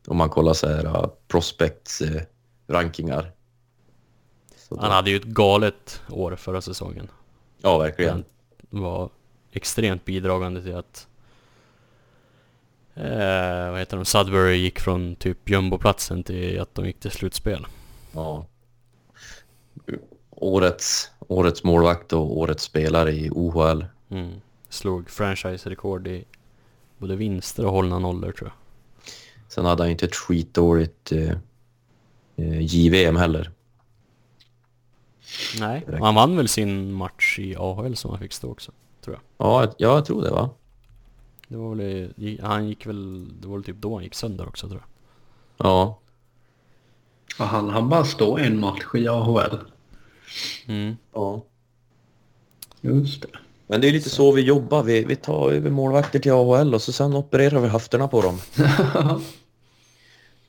om 0.08 0.18
man 0.18 0.30
kollar 0.30 0.54
så 0.54 0.68
här 0.68 0.86
uh, 0.86 1.08
prospects 1.28 2.02
eh, 2.02 2.22
rankingar. 2.68 3.32
Så 4.56 4.76
Han 4.80 4.90
då- 4.90 4.96
hade 4.96 5.10
ju 5.10 5.16
ett 5.18 5.24
galet 5.24 6.02
år 6.10 6.36
förra 6.36 6.62
säsongen. 6.62 7.08
Ja, 7.62 7.78
verkligen. 7.78 8.24
Han 8.72 8.82
var 8.82 9.10
extremt 9.52 10.06
bidragande 10.06 10.62
till 10.62 10.76
att 10.76 11.08
eh, 12.96 13.72
vad 13.72 13.80
heter 13.80 13.98
de? 13.98 14.06
Sudbury 14.06 14.56
gick 14.56 14.80
från 14.80 15.16
typ 15.16 15.50
jumboplatsen 15.50 16.24
till 16.24 16.62
att 16.62 16.76
de 16.76 16.86
gick 16.86 17.00
till 17.00 17.12
slutspel. 17.12 17.66
Ja. 18.12 18.46
Årets, 20.30 21.12
årets 21.20 21.64
målvakt 21.64 22.14
och 22.14 22.38
årets 22.38 22.64
spelare 22.64 23.12
i 23.12 23.30
OHL. 23.32 23.86
Mm. 24.10 24.42
Slog 24.70 25.10
franchise-rekord 25.10 26.08
i 26.08 26.26
både 26.98 27.16
vinster 27.16 27.66
och 27.66 27.72
hållna 27.72 28.00
nollor 28.00 28.32
tror 28.32 28.50
jag. 28.50 28.58
Sen 29.54 29.66
hade 29.66 29.84
han 29.84 29.90
inte 29.92 30.06
ett 30.06 30.16
skitdåligt 30.16 31.12
eh, 31.12 31.32
eh, 32.36 32.62
JVM 32.62 33.16
heller. 33.16 33.52
Nej, 35.60 35.86
och 36.00 36.06
han 36.06 36.16
vann 36.16 36.38
väl 36.38 36.48
sin 36.48 36.94
match 36.94 37.40
i 37.40 37.56
AHL 37.56 37.96
som 37.96 38.12
han 38.12 38.20
fick 38.20 38.34
stå 38.34 38.52
också. 38.52 38.72
Tror 39.02 39.16
jag. 39.16 39.48
Ja, 39.48 39.62
jag- 39.64 39.74
ja, 39.78 39.96
jag 39.96 40.06
tror 40.06 40.22
det 40.22 40.32
va? 40.32 40.50
Det 41.48 41.58
var 41.58 41.76
väl, 41.76 42.14
han 42.42 42.68
gick 42.68 42.86
väl, 42.86 43.28
det 43.42 43.48
var 43.48 43.56
väl 43.58 43.64
typ 43.64 43.76
då 43.78 43.96
han 43.96 44.04
gick 44.04 44.16
sönder 44.16 44.48
också 44.48 44.68
tror 44.68 44.82
jag. 44.82 44.90
Ja, 45.68 46.00
Ja, 47.40 47.46
han 47.46 47.70
han 47.70 47.90
bara 47.90 48.06
stå 48.06 48.38
en 48.38 48.60
match 48.60 48.84
i 48.96 49.08
AHL. 49.08 49.58
Mm. 50.68 50.96
ja. 51.14 51.44
Just 52.82 53.22
det. 53.22 53.28
Men 53.68 53.82
det 53.82 53.88
är 53.88 53.92
lite 53.92 54.10
så 54.10 54.32
vi 54.32 54.42
jobbar. 54.42 54.84
Vi, 54.84 55.04
vi 55.06 55.16
tar 55.16 55.52
över 55.52 55.70
målvakter 55.70 56.20
till 56.20 56.32
AHL 56.32 56.74
och 56.74 56.82
så 56.82 56.92
sen 56.92 57.14
opererar 57.16 57.60
vi 57.60 57.68
höfterna 57.68 58.08
på 58.08 58.22
dem. 58.22 58.40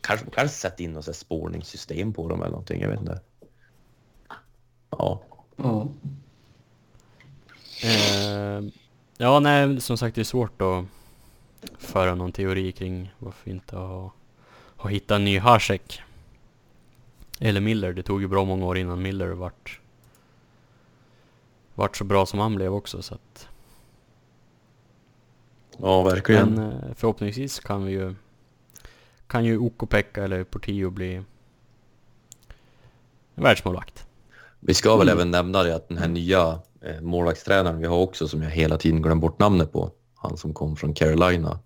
kanske, 0.05 0.27
kanske 0.31 0.57
sätta 0.57 0.83
in 0.83 0.93
något 0.93 1.17
spårningssystem 1.17 2.13
på 2.13 2.29
dem 2.29 2.41
eller 2.41 2.51
någonting, 2.51 2.81
jag 2.81 2.89
vet 2.89 3.01
inte. 3.01 3.21
Ja, 4.91 5.23
ja. 5.57 5.89
Eh, 7.83 8.65
ja, 9.17 9.41
nej, 9.41 9.81
som 9.81 9.99
sagt 9.99 10.15
det 10.15 10.23
är 10.23 10.25
svårt 10.25 10.63
att 10.63 10.85
föra 11.79 12.15
någon 12.15 12.33
teori 12.33 12.73
kring 12.73 13.15
varför 13.19 13.45
vi 13.45 13.51
inte 13.51 13.77
har, 13.77 14.11
har 14.77 14.91
hittat 14.91 15.17
en 15.17 15.25
ny 15.25 15.39
Hasek. 15.39 16.03
Eller 17.41 17.61
Miller, 17.61 17.93
det 17.93 18.03
tog 18.03 18.21
ju 18.21 18.29
bra 18.29 18.45
många 18.45 18.67
år 18.67 18.79
innan 18.79 19.03
Miller 19.03 19.29
vart, 19.29 19.81
vart 21.75 21.97
så 21.97 22.05
bra 22.05 22.27
som 22.27 22.39
han 22.39 22.55
blev 22.55 22.75
också 22.75 23.03
så 23.03 23.15
att 23.15 23.49
ja 25.79 26.03
verkligen. 26.03 26.55
Men 26.55 26.73
eh, 26.73 26.95
förhoppningsvis 26.95 27.61
kan 27.61 27.85
vi 27.85 27.93
ju 27.93 28.15
kan 29.35 29.45
ju 29.45 29.59
Okopekka 29.59 30.25
eller 30.25 30.45
Portillo 30.45 30.91
bli 30.91 31.23
världsmålvakt. 33.35 34.07
Vi 34.61 34.75
ska 34.75 34.97
väl 34.97 35.09
Mm. 35.09 35.19
även 35.19 35.31
nämna 35.31 35.63
det 35.63 35.75
att 35.77 35.89
den 35.89 35.99
här 35.99 36.09
nya 36.09 36.59
eh, 36.83 37.01
målvaktstränaren 37.01 37.79
vi 37.79 37.87
har 37.87 37.97
också 37.97 38.29
som 38.29 38.43
jag 38.43 38.51
hela 38.51 38.79
tiden 38.79 39.03
glömmer 39.03 39.21
bort 39.21 39.39
namnet 39.39 39.73
på. 39.73 39.91
Han 40.15 40.37
som 40.37 40.55
kom 40.55 40.77
från 40.77 40.95
Carolina. 40.95 41.59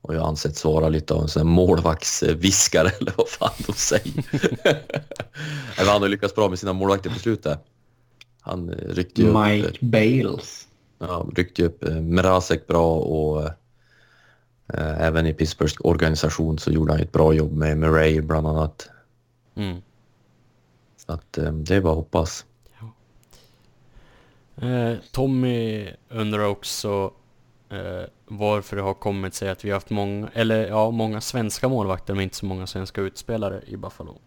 Och 0.00 0.14
jag 0.14 0.20
har 0.20 0.28
ansett 0.28 0.64
vara 0.64 0.88
lite 0.88 1.14
av 1.14 1.22
en 1.22 1.28
sån 1.28 1.40
här 1.40 1.54
målvaktsviskare 1.54 2.88
eller 3.00 3.12
vad 3.16 3.28
fan 3.28 3.64
de 3.66 3.72
säger. 3.72 4.24
Han 5.86 6.02
har 6.02 6.08
lyckats 6.08 6.34
bra 6.34 6.48
med 6.48 6.58
sina 6.58 6.72
målvakter 6.72 7.10
på 7.10 7.18
slutet. 7.18 7.58
Han 8.40 8.70
eh, 8.70 8.76
ryckte 8.88 9.22
ju 9.22 9.28
upp, 9.28 9.36
Mike 9.46 9.78
Bales. 9.80 10.68
ja, 10.98 11.26
ryckte 11.36 11.62
ju 11.62 11.68
upp 11.68 11.84
eh, 11.84 11.94
Mrazek 11.94 12.66
bra 12.66 12.94
och 12.96 13.42
eh, 13.42 13.50
även 14.78 15.26
i 15.26 15.34
Pittsburghs 15.34 15.76
organisation 15.80 16.58
så 16.58 16.70
gjorde 16.70 16.92
han 16.92 17.00
ett 17.00 17.12
bra 17.12 17.32
jobb 17.32 17.52
med 17.52 17.78
Murray 17.78 18.20
bland 18.20 18.46
annat. 18.46 18.90
Mm. 19.54 19.82
Så 20.96 21.12
att 21.12 21.38
eh, 21.38 21.52
det 21.52 21.74
är 21.74 21.80
bara 21.80 21.92
att 21.92 21.96
hoppas. 21.96 22.46
Eh, 24.56 24.94
Tommy 25.12 25.90
undrar 26.08 26.44
också 26.44 27.12
eh, 27.68 28.02
varför 28.26 28.76
det 28.76 28.82
har 28.82 28.94
kommit 28.94 29.34
sig 29.34 29.48
att 29.50 29.64
vi 29.64 29.70
har 29.70 29.76
haft 29.76 29.90
många, 29.90 30.28
eller 30.34 30.68
ja, 30.68 30.90
många 30.90 31.20
svenska 31.20 31.68
målvakter 31.68 32.14
men 32.14 32.22
inte 32.22 32.36
så 32.36 32.46
många 32.46 32.66
svenska 32.66 33.00
utspelare 33.00 33.62
i 33.66 33.76
Buffalo. 33.76 34.18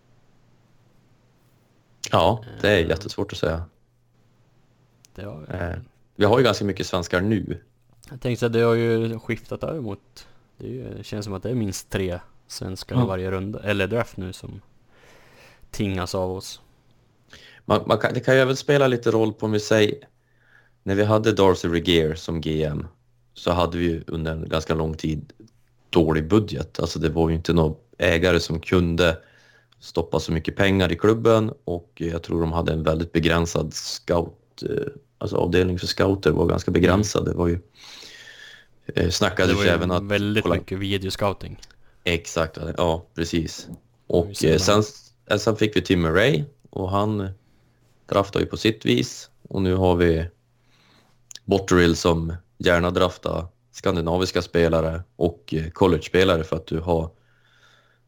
Ja, 2.11 2.43
det 2.61 2.69
är 2.69 2.77
jättesvårt 2.77 3.31
att 3.31 3.37
säga. 3.37 3.63
Har, 5.17 5.45
Eh, 5.49 5.79
Vi 6.15 6.25
har 6.25 6.37
ju 6.37 6.43
ganska 6.43 6.65
mycket 6.65 6.87
svenskar 6.87 7.21
nu. 7.21 7.61
Jag 8.09 8.21
tänkte 8.21 8.45
att 8.45 8.53
det 8.53 8.61
har 8.61 8.73
ju 8.73 9.19
skiftat 9.19 9.63
över 9.63 9.81
mot, 9.81 10.27
det, 10.63 11.03
känns 11.05 11.25
som 11.25 11.33
att 11.33 11.43
det 11.43 11.49
är 11.49 11.55
minst 11.55 11.89
tre 11.89 12.19
svenskar 12.47 12.95
Ja. 12.95 13.05
varje 13.05 13.31
runda, 13.31 13.59
eller 13.59 13.87
draft 13.87 14.17
nu 14.17 14.33
som 14.33 14.61
tingas 15.71 16.15
av 16.15 16.31
oss. 16.31 16.61
Man, 17.65 17.83
man 17.85 17.97
kan, 17.97 18.13
det 18.13 18.19
kan 18.19 18.35
ju 18.35 18.41
även 18.41 18.55
spela 18.55 18.87
lite 18.87 19.11
roll 19.11 19.33
på 19.33 19.45
om 19.45 19.51
vi 19.51 19.59
säger, 19.59 19.95
när 20.83 20.95
vi 20.95 21.03
hade 21.03 21.31
Darcy 21.31 21.67
Regier 21.67 22.15
som 22.15 22.41
GM 22.41 22.87
så 23.33 23.51
hade 23.51 23.77
vi 23.77 23.85
ju 23.85 24.03
under 24.07 24.31
en 24.31 24.49
ganska 24.49 24.73
lång 24.75 24.93
tid 24.93 25.33
dålig 25.89 26.27
budget. 26.27 26.79
Alltså 26.79 26.99
det 26.99 27.09
var 27.09 27.29
ju 27.29 27.35
inte 27.35 27.53
någon 27.53 27.75
ägare 27.97 28.39
som 28.39 28.59
kunde 28.59 29.17
stoppa 29.79 30.19
så 30.19 30.31
mycket 30.31 30.55
pengar 30.55 30.91
i 30.91 30.95
klubben 30.95 31.53
och 31.63 31.91
jag 31.95 32.23
tror 32.23 32.41
de 32.41 32.51
hade 32.51 32.73
en 32.73 32.83
väldigt 32.83 33.11
begränsad 33.11 33.73
scout, 33.73 34.63
eh, 34.69 34.91
alltså 35.17 35.37
avdelning 35.37 35.79
för 35.79 35.87
scouter 35.87 36.31
var 36.31 36.45
ganska 36.45 36.71
begränsad. 36.71 37.25
Det 37.25 37.33
var 37.33 37.47
ju, 37.47 37.59
eh, 38.85 38.93
Det 39.05 39.11
snackades 39.11 39.55
var 39.55 39.63
ju 39.63 39.69
även 39.69 39.91
att 39.91 40.03
väldigt 40.03 40.43
kolla- 40.43 40.55
mycket 40.55 40.79
videoscouting. 40.79 41.59
Exakt, 42.03 42.57
ja 42.77 43.05
precis. 43.15 43.67
Och 44.07 44.43
eh, 44.45 44.57
sen, 44.57 44.83
eh, 45.25 45.37
sen 45.37 45.55
fick 45.55 45.75
vi 45.77 45.81
Tim 45.81 46.01
Murray 46.01 46.43
och 46.69 46.89
han 46.89 47.29
draftar 48.05 48.39
ju 48.39 48.45
på 48.45 48.57
sitt 48.57 48.85
vis. 48.85 49.29
Och 49.49 49.61
nu 49.61 49.75
har 49.75 49.95
vi 49.95 50.25
Botterill 51.45 51.95
som 51.95 52.35
gärna 52.57 52.91
draftar 52.91 53.47
skandinaviska 53.71 54.41
spelare 54.41 55.03
och 55.15 55.53
eh, 55.53 55.69
college-spelare 55.69 56.43
för 56.43 56.55
att 56.55 56.67
du 56.67 56.79
har 56.79 57.09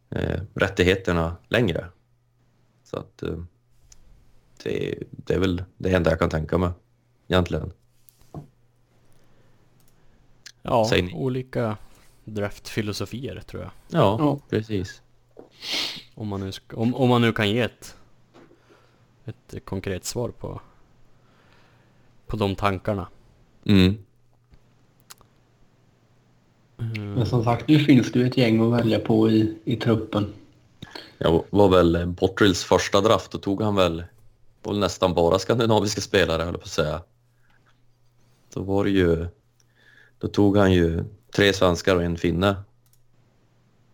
eh, 0.09 0.39
rättigheterna 0.55 1.35
längre. 1.49 1.85
Så 2.83 2.97
att 2.97 3.23
eh, 3.23 3.37
det, 4.63 4.95
det 5.11 5.33
är 5.33 5.39
väl 5.39 5.63
det 5.77 5.93
enda 5.93 6.09
jag 6.09 6.19
kan 6.19 6.29
tänka 6.29 6.57
mig 6.57 6.69
egentligen. 7.27 7.71
Ja, 10.65 10.89
olika 11.13 11.77
draftfilosofier 12.23 13.39
tror 13.47 13.63
jag. 13.63 13.71
Ja, 14.01 14.17
Ja. 14.19 14.39
precis. 14.49 15.01
Om 16.15 16.27
man 16.27 16.39
nu, 16.39 16.51
ska, 16.51 16.77
om, 16.77 16.95
om 16.95 17.09
man 17.09 17.21
nu 17.21 17.33
kan 17.33 17.49
ge 17.49 17.59
ett, 17.59 17.95
ett 19.25 19.65
konkret 19.65 20.05
svar 20.05 20.29
på, 20.29 20.61
på 22.27 22.37
de 22.37 22.55
tankarna. 22.55 23.07
Mm. 23.65 23.97
Mm. 26.77 27.13
Men 27.13 27.25
som 27.25 27.43
sagt, 27.43 27.67
nu 27.67 27.79
finns 27.79 28.11
det 28.11 28.19
ju 28.19 28.27
ett 28.27 28.37
gäng 28.37 28.59
att 28.61 28.79
välja 28.79 28.99
på 28.99 29.29
i, 29.31 29.57
i 29.63 29.75
truppen. 29.75 30.33
Jag 31.17 31.43
var 31.49 31.69
väl 31.69 31.95
eh, 31.95 32.05
Bottrils 32.05 32.63
första 32.63 33.01
draft, 33.01 33.31
då 33.31 33.37
tog 33.37 33.61
han 33.61 33.75
väl, 33.75 34.03
väl 34.63 34.79
nästan 34.79 35.13
bara 35.13 35.39
skandinaviska 35.39 36.01
spelare 36.01 36.43
höll 36.43 36.53
på 36.57 36.61
att 36.63 36.67
säga. 36.67 37.01
Då 38.53 38.61
var 38.61 38.83
det 38.83 38.89
ju, 38.89 39.27
då 40.19 40.27
tog 40.27 40.57
han 40.57 40.73
ju 40.73 41.03
tre 41.35 41.53
svenskar 41.53 41.95
och 41.95 42.03
en 42.03 42.17
finne. 42.17 42.55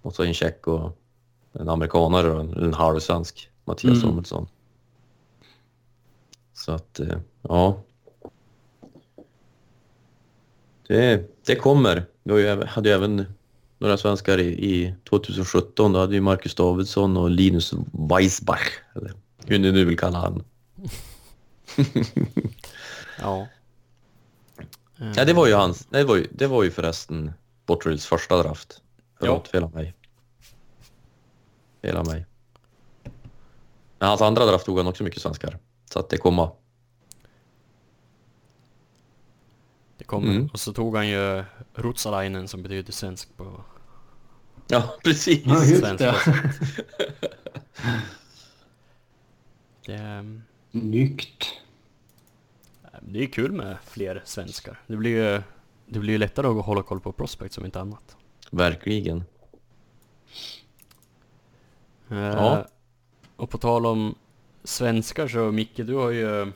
Och 0.02 0.16
så 0.16 0.24
en 0.24 0.34
tjeck 0.34 0.68
och 0.68 0.98
en 1.54 1.70
amerikanare 1.70 2.32
och 2.32 2.40
en, 2.42 2.54
en 2.54 2.74
halvsvensk, 2.74 3.50
Mattias 3.66 3.92
Mm. 3.92 4.02
Samuelsson. 4.02 4.48
Så 6.54 6.72
att, 6.72 7.00
eh, 7.00 7.18
ja. 7.42 7.82
Det, 10.88 11.30
det 11.46 11.56
kommer. 11.56 12.06
Vi 12.24 12.66
hade 12.66 12.90
ju 12.90 12.96
även 12.96 13.26
några 13.78 13.98
svenskar 13.98 14.38
i, 14.38 14.48
i 14.48 14.96
2017. 15.10 15.94
Då 15.94 16.00
hade 16.00 16.16
ju 16.16 16.22
Marcus 16.22 16.56
Davidsson 16.56 17.18
och 17.18 17.30
Linus 17.30 17.74
Weisbach, 18.10 18.68
eller 18.96 19.14
hur 19.46 19.60
ni 19.60 19.72
nu 19.72 19.86
vill 19.86 19.98
kalla 19.98 20.18
han. 20.18 20.44
Ja. 23.22 23.48
Ja, 25.16 25.26
det 25.26 25.34
var 25.34 25.48
ju 25.48 25.54
hans. 25.54 25.86
Det 25.90 26.04
var 26.04 26.16
ju, 26.16 26.28
det 26.32 26.48
var 26.48 26.64
ju 26.64 26.72
förresten 26.72 27.34
Bottrils 27.66 28.06
första 28.06 28.44
draft. 28.44 28.82
Förlåt, 29.20 29.42
Ja. 29.46 29.52
fel 29.52 29.64
av 29.64 29.74
mig. 29.74 29.94
Fel 31.82 31.98
av 31.98 32.08
mig. 32.08 32.26
Men 34.00 34.10
hans 34.10 34.22
andra 34.22 34.46
draft 34.46 34.66
tog 34.66 34.78
han 34.78 34.88
också 34.88 35.04
mycket 35.04 35.22
svenskar. 35.22 35.58
Så 35.94 36.00
att 36.00 36.10
det 36.10 36.18
kommer. 36.18 36.50
Det 39.98 40.04
kommer. 40.04 40.32
Mm. 40.32 40.50
Och 40.54 40.60
så 40.60 40.74
tog 40.74 40.96
han 40.96 41.08
ju 41.08 41.44
Rutsalainen 41.74 42.48
som 42.48 42.64
betyder 42.64 42.94
svensk 42.94 43.38
på 43.38 43.64
Ja, 44.68 44.96
precis. 45.04 45.42
Ja, 45.46 45.64
just 45.64 45.82
det. 45.98 46.16
Det, 49.86 49.94
ehm, 49.94 50.44
Snyggt. 50.72 51.46
Det 53.08 53.24
är 53.24 53.28
kul 53.28 53.52
med 53.52 53.78
fler 53.86 54.22
svenskar. 54.26 54.80
Det 54.88 54.96
blir 54.96 55.12
ju, 55.12 55.42
det 55.86 56.00
blir 56.00 56.12
ju 56.12 56.18
lättare 56.18 56.48
att 56.48 56.66
hålla 56.66 56.84
koll 56.84 57.00
på 57.00 57.12
prospect 57.12 57.54
som 57.54 57.66
inte 57.66 57.80
annat. 57.80 58.18
Verkligen. 58.52 59.24
Eh, 62.10 62.18
Ja. 62.18 62.66
Och 63.36 63.50
på 63.50 63.58
tal 63.58 63.86
om 63.86 64.16
svenskar 64.64 65.28
så 65.28 65.52
Micke, 65.52 65.78
du 65.78 65.94
har 65.94 66.10
ju 66.10 66.52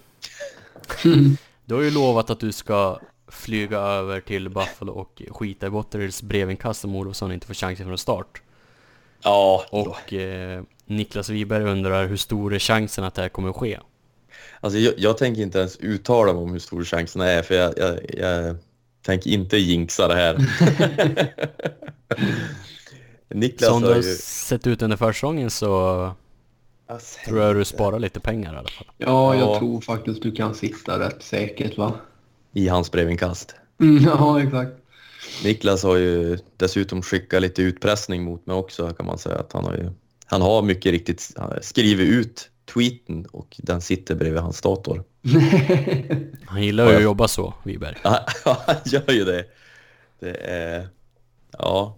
Du 1.66 1.76
har 1.76 1.82
ju 1.82 1.92
lovat 1.92 2.30
att 2.30 2.40
du 2.40 2.52
ska 2.52 3.00
flyga 3.28 3.80
över 3.80 4.22
till 4.22 4.50
Buffalo 4.50 4.92
och 4.94 5.22
skita 5.30 5.68
i 5.68 5.70
Botterils 5.70 6.22
brevinkast 6.22 6.86
om 6.86 6.96
Olofsson 6.96 7.32
inte 7.32 7.48
får 7.48 7.54
chansen 7.54 7.86
från 7.86 7.98
start. 7.98 8.42
Ja, 9.24 9.66
Och 9.72 10.14
eh, 10.14 10.64
Niklas 10.86 11.30
Wiberg 11.30 11.64
undrar 11.64 12.08
hur 12.08 12.18
stor 12.18 12.54
är 12.54 12.60
chansen 12.60 13.04
att 13.04 13.14
det 13.14 13.22
här 13.22 13.30
kommer 13.30 13.50
att 13.50 13.56
ske? 13.56 13.80
Alltså 14.62 14.80
jag, 14.80 14.94
jag 14.98 15.18
tänker 15.18 15.42
inte 15.42 15.60
ens 15.60 15.78
uttala 15.78 16.34
mig 16.34 16.42
om 16.42 16.52
hur 16.52 16.60
stor 16.60 16.84
chanserna 16.84 17.26
är 17.30 17.42
för 17.42 17.56
jag, 17.56 17.74
jag, 17.78 18.00
jag 18.18 18.56
tänker 19.06 19.30
inte 19.30 19.58
jinxa 19.58 20.08
det 20.08 20.16
här. 20.16 20.38
Niklas 23.30 23.70
Som 23.70 23.82
du 23.82 23.88
har 23.88 23.96
ju... 23.96 24.04
sett 24.04 24.68
ut 24.68 24.82
under 24.82 24.98
försäsongen 24.98 25.50
så 25.52 26.12
Alltså, 26.88 27.20
tror 27.26 27.42
jag 27.42 27.56
du 27.56 27.66
sparar 27.66 28.00
lite 28.00 28.20
pengar 28.20 28.54
i 28.54 28.58
alla 28.58 28.70
fall. 28.70 28.88
Ja, 28.98 29.36
jag 29.36 29.50
Ja. 29.50 29.60
tror 29.60 29.82
faktiskt 29.82 30.22
du 30.22 30.32
kan 30.32 30.56
sitta 30.56 31.00
rätt 31.00 31.24
säkert 31.24 31.78
va? 31.78 31.94
I 32.54 32.68
hans 32.68 32.92
brevinkast. 32.92 33.56
Mm, 33.82 34.04
ja, 34.08 34.42
exakt. 34.44 34.72
Niklas 35.44 35.84
har 35.84 35.96
ju 35.96 36.38
dessutom 36.58 37.02
skickat 37.02 37.42
lite 37.42 37.62
utpressning 37.62 38.24
mot 38.24 38.46
mig 38.46 38.56
också 38.56 38.90
kan 38.94 39.06
man 39.06 39.18
säga 39.18 39.36
att 39.36 39.54
han 39.54 39.66
har 39.66 39.74
ju... 39.74 39.90
Han 40.26 40.42
har 40.42 40.62
mycket 40.62 40.92
riktigt 40.92 41.32
skrivit 41.62 42.10
ut 42.10 42.50
tweeten 42.66 43.26
och 43.26 43.56
den 43.58 43.82
sitter 43.82 44.16
bredvid 44.16 44.42
hans 44.42 44.62
dator. 44.62 45.04
Han 46.46 46.64
gillar 46.64 46.90
ju 46.90 46.96
att 46.96 47.04
jobba 47.04 47.28
så, 47.28 47.54
Wiberg. 47.64 47.98
Ja, 48.04 48.26
han 48.46 48.76
gör 48.86 49.12
ju 49.12 49.26
det. 49.26 49.46
Det 50.20 50.36
är... 50.36 50.88
Ja. 51.52 51.98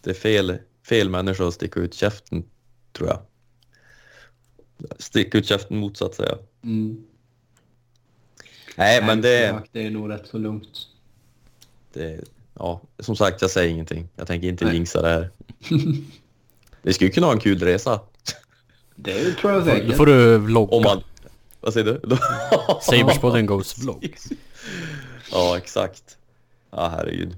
Det 0.00 0.10
är 0.10 0.14
fel, 0.14 0.58
fel 0.88 1.10
människa 1.10 1.48
att 1.48 1.54
sticka 1.54 1.80
ut 1.80 1.94
käften, 1.94 2.44
tror 2.92 3.08
jag. 3.08 3.20
Sticka 4.98 5.38
ut 5.38 5.46
käften 5.46 5.76
motsatt 5.76 6.14
säga. 6.14 6.38
Mm. 6.64 7.04
Nej, 8.76 9.04
men 9.04 9.20
det, 9.20 9.62
det 9.72 9.86
är 9.86 9.90
nog 9.90 10.10
rätt 10.10 10.26
så 10.26 10.38
lugnt. 10.38 10.88
det... 11.92 12.20
Ja, 12.54 12.80
som 12.98 13.16
sagt, 13.16 13.42
jag 13.42 13.50
säger 13.50 13.70
ingenting. 13.70 14.08
Jag 14.16 14.26
tänker 14.26 14.48
inte 14.48 14.64
Nej. 14.64 14.74
jinxa 14.74 15.02
det 15.02 15.08
här. 15.08 15.30
Vi 16.82 16.92
skulle 16.92 17.10
kunna 17.10 17.26
ha 17.26 17.32
en 17.32 17.40
kul 17.40 17.58
resa. 17.58 18.00
Det 18.94 19.32
tror 19.32 19.52
jag 19.52 19.62
Då 19.62 19.66
säkert. 19.66 19.96
får 19.96 20.06
du 20.06 20.38
vlogga. 20.38 20.76
Om 20.76 20.82
man... 20.82 21.02
Vad 21.60 21.72
säger 21.72 21.84
du? 22.02 22.16
Saberspodden 22.82 23.46
Goes 23.46 23.78
vlogg. 23.78 24.16
Ja, 25.32 25.56
exakt. 25.56 26.18
Ja, 26.70 26.88
herregud. 26.88 27.36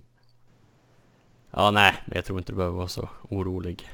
Ja, 1.50 1.70
nej, 1.70 1.94
men 2.06 2.16
jag 2.16 2.24
tror 2.24 2.38
inte 2.38 2.52
du 2.52 2.56
behöver 2.56 2.76
vara 2.76 2.88
så 2.88 3.08
orolig. 3.28 3.90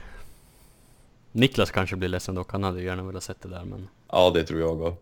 Niklas 1.32 1.70
kanske 1.70 1.96
blir 1.96 2.08
ledsen 2.08 2.34
dock, 2.34 2.52
han 2.52 2.62
hade 2.64 2.80
ju 2.80 2.86
gärna 2.86 3.02
velat 3.02 3.22
sett 3.22 3.40
det 3.42 3.48
där 3.48 3.64
men... 3.64 3.88
Ja, 4.12 4.30
det 4.34 4.44
tror 4.44 4.60
jag 4.60 4.82
också. 4.82 4.96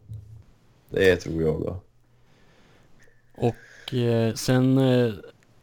Det 0.90 1.16
tror 1.16 1.42
jag 1.42 1.56
också. 1.56 1.80
Och 3.34 3.94
eh, 3.94 4.34
sen 4.34 4.78
eh, 4.78 5.14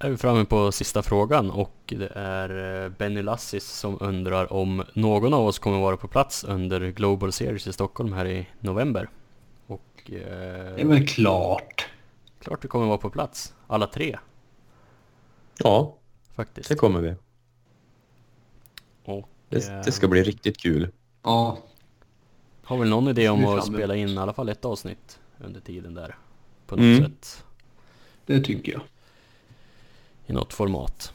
är 0.06 0.10
vi 0.10 0.18
framme 0.18 0.46
på 0.46 0.72
sista 0.72 1.04
frågan 1.04 1.52
och 1.52 1.74
det 1.86 2.12
är 2.16 2.84
eh, 2.84 2.90
Benny 2.90 3.22
Lassis 3.22 3.64
som 3.66 3.98
undrar 4.02 4.54
om 4.54 4.84
någon 4.94 5.34
av 5.34 5.46
oss 5.46 5.60
kommer 5.60 5.80
vara 5.80 5.98
på 5.98 6.08
plats 6.08 6.44
under 6.44 6.88
Global 6.92 7.32
Series 7.32 7.68
i 7.68 7.74
Stockholm 7.74 8.14
här 8.14 8.26
i 8.26 8.48
november. 8.60 9.10
Och 9.68 9.82
Det 10.06 10.24
är 10.24 10.80
eh, 10.80 10.88
väl 10.88 11.08
klart. 11.08 11.88
klart 12.40 12.64
vi 12.64 12.68
kommer 12.68 12.86
vara 12.86 12.98
på 12.98 13.10
plats, 13.10 13.54
alla 13.68 13.88
tre 13.88 14.18
Ja, 15.58 15.96
faktiskt. 16.36 16.70
det 16.70 16.76
kommer 16.76 17.02
vi. 17.02 17.16
Och, 19.06 19.30
Det, 19.50 19.68
eh, 19.70 19.82
det 19.86 19.92
ska 19.92 20.08
bli 20.08 20.24
riktigt 20.24 20.58
kul. 20.58 20.90
Ja, 21.24 21.58
Har 22.64 22.78
väl 22.78 22.90
någon 22.90 23.08
idé 23.08 23.30
om 23.30 23.46
att 23.46 23.66
spela 23.66 23.96
in 23.96 24.10
i 24.10 24.18
alla 24.18 24.34
fall 24.34 24.50
ett 24.50 24.66
avsnitt 24.66 25.20
under 25.46 25.62
tiden 25.62 25.94
där? 25.94 26.16
På 26.68 26.76
något 26.76 26.84
Mm. 26.84 27.04
sätt. 27.04 27.44
det 28.26 28.40
tycker 28.42 28.72
jag. 28.72 28.82
I 30.28 30.34
något 30.34 30.54
format. 30.54 31.14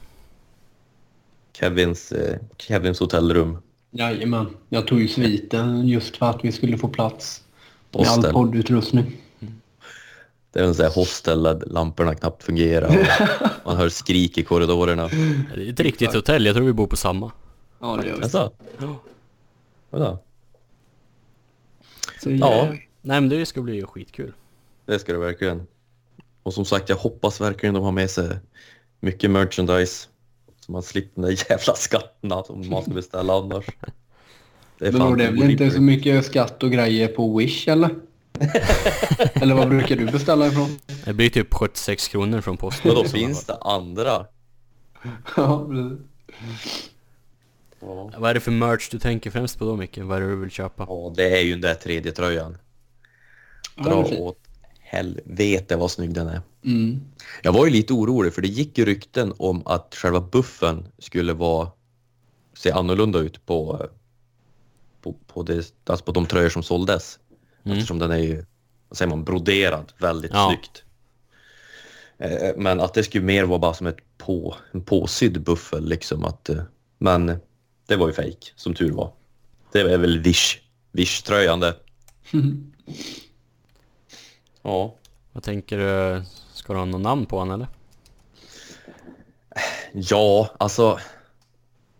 Kevins, 1.53 2.11
eh, 2.11 2.37
Kevins 2.57 2.99
hotellrum. 2.99 3.57
Jajamän. 3.91 4.57
Jag 4.69 4.87
tog 4.87 5.01
ju 5.01 5.07
sviten 5.07 5.87
just 5.87 6.17
för 6.17 6.25
att 6.25 6.45
vi 6.45 6.51
skulle 6.51 6.77
få 6.77 6.87
plats 6.87 7.43
med 7.91 8.01
all 8.01 8.15
Hostel. 8.15 8.33
poddutrustning. 8.33 9.17
Det 10.51 10.59
är 10.59 10.63
en 10.63 10.75
sån 10.75 10.85
här 10.85 10.91
hostel 10.93 11.43
där 11.43 11.63
lamporna 11.67 12.15
knappt 12.15 12.43
fungerar. 12.43 12.87
Och 12.87 13.47
man 13.65 13.77
hör 13.77 13.89
skrik 13.89 14.37
i 14.37 14.43
korridorerna. 14.43 15.07
Det 15.55 15.61
är 15.67 15.69
ett 15.69 15.79
riktigt 15.79 16.13
hotell, 16.13 16.45
jag 16.45 16.55
tror 16.55 16.65
vi 16.65 16.73
bor 16.73 16.87
på 16.87 16.95
samma. 16.95 17.31
Ja, 17.79 17.97
det 18.01 18.07
gör 18.07 18.17
vi. 18.17 18.23
Alltså, 18.23 18.51
Ja. 18.79 18.95
vadå? 19.89 20.19
Så, 22.23 22.31
Ja. 22.31 22.67
Nej 23.01 23.21
men 23.21 23.29
det 23.29 23.45
ska 23.45 23.61
bli 23.61 23.81
skitkul. 23.83 24.33
Det 24.85 24.99
ska 24.99 25.11
det 25.13 25.19
verkligen. 25.19 25.67
Och 26.43 26.53
som 26.53 26.65
sagt, 26.65 26.89
jag 26.89 26.95
hoppas 26.95 27.41
verkligen 27.41 27.75
de 27.75 27.83
har 27.83 27.91
med 27.91 28.09
sig 28.09 28.37
mycket 29.01 29.31
merchandise. 29.31 30.07
Så 30.59 30.71
man 30.71 30.83
slipper 30.83 31.21
den 31.21 31.29
där 31.29 31.49
jävla 31.49 31.75
skatterna 31.75 32.43
som 32.43 32.69
man 32.69 32.83
ska 32.83 32.91
beställa 32.91 33.33
annars. 33.33 33.65
Det 34.77 34.87
är 34.87 34.91
Men 34.91 35.17
det 35.17 35.25
är 35.25 35.31
väl 35.31 35.51
inte 35.51 35.71
så 35.71 35.81
mycket 35.81 36.25
skatt 36.25 36.63
och 36.63 36.71
grejer 36.71 37.07
på 37.07 37.37
Wish 37.37 37.67
eller? 37.67 37.89
eller 39.33 39.55
vad 39.55 39.69
brukar 39.69 39.95
du 39.95 40.05
beställa 40.05 40.47
ifrån? 40.47 40.79
Det 41.05 41.13
blir 41.13 41.29
typ 41.29 41.53
76 41.53 42.07
kronor 42.07 42.41
från 42.41 42.57
posten. 42.57 42.81
Men 42.83 42.95
då 42.95 43.05
i 43.05 43.07
sådana 43.07 43.27
finns 43.27 43.45
det 43.45 43.55
andra. 43.55 44.25
ja, 45.35 45.67
precis. 45.67 46.91
Ja. 47.79 48.11
Vad 48.17 48.29
är 48.29 48.33
det 48.33 48.39
för 48.39 48.51
merch 48.51 48.89
du 48.91 48.99
tänker 48.99 49.31
främst 49.31 49.59
på 49.59 49.65
då 49.65 49.75
Micke? 49.75 49.97
Vad 49.97 50.17
är 50.17 50.21
det 50.21 50.27
du 50.27 50.35
vill 50.35 50.51
köpa? 50.51 50.85
ja, 50.89 51.13
det 51.15 51.39
är 51.39 51.41
ju 51.41 51.51
den 51.51 51.61
där 51.61 51.73
tredje 51.73 52.11
tröjan. 52.11 52.57
Ja, 53.75 53.83
Dra 53.83 53.95
åt 53.97 54.37
helvete 54.91 55.75
vad 55.75 55.91
snygg 55.91 56.13
den 56.13 56.27
är. 56.27 56.41
Mm. 56.65 57.01
Jag 57.43 57.53
var 57.53 57.65
ju 57.65 57.71
lite 57.71 57.93
orolig 57.93 58.33
för 58.33 58.41
det 58.41 58.47
gick 58.47 58.77
ju 58.77 58.85
rykten 58.85 59.33
om 59.37 59.67
att 59.67 59.95
själva 59.95 60.21
buffen 60.21 60.87
skulle 60.99 61.33
vara 61.33 61.71
se 62.53 62.71
annorlunda 62.71 63.19
ut 63.19 63.45
på, 63.45 63.87
på, 65.01 65.13
på, 65.27 65.43
det, 65.43 65.73
alltså 65.85 66.05
på 66.05 66.11
de 66.11 66.25
tröjor 66.25 66.49
som 66.49 66.63
såldes. 66.63 67.19
Mm. 67.63 67.77
Eftersom 67.77 67.99
den 67.99 68.11
är 68.11 68.17
ju, 68.17 68.45
vad 68.89 68.97
säger 68.97 69.09
man, 69.09 69.23
broderad 69.23 69.93
väldigt 69.97 70.31
Ja. 70.33 70.47
snyggt. 70.49 70.83
Eh, 72.17 72.49
Men 72.57 72.79
att 72.79 72.93
det 72.93 73.03
skulle 73.03 73.23
mer 73.23 73.43
vara 73.43 73.59
bara 73.59 73.73
som 73.73 73.87
ett 73.87 73.97
på, 74.17 74.55
en 74.71 74.81
påsydd 74.83 75.41
buffel 75.43 75.85
liksom. 75.89 76.25
Att, 76.25 76.49
eh, 76.49 76.63
men 76.97 77.25
det 77.87 77.95
var 77.95 78.07
ju 78.07 78.13
fake 78.13 78.47
som 78.55 78.73
tur 78.73 78.91
var. 78.91 79.13
Det 79.71 79.79
är 79.79 79.97
väl 79.97 80.19
Wish, 80.19 80.57
Wish-tröjan 80.91 81.59
det. 81.59 81.75
Ja. 84.61 84.95
Vad 85.31 85.43
tänker 85.43 85.77
du? 85.77 86.23
Ska 86.53 86.73
du 86.73 86.79
ha 86.79 86.85
något 86.85 87.01
namn 87.01 87.25
på 87.25 87.39
honom 87.39 87.53
eller? 87.55 87.67
Ja, 89.93 90.49
alltså. 90.59 90.99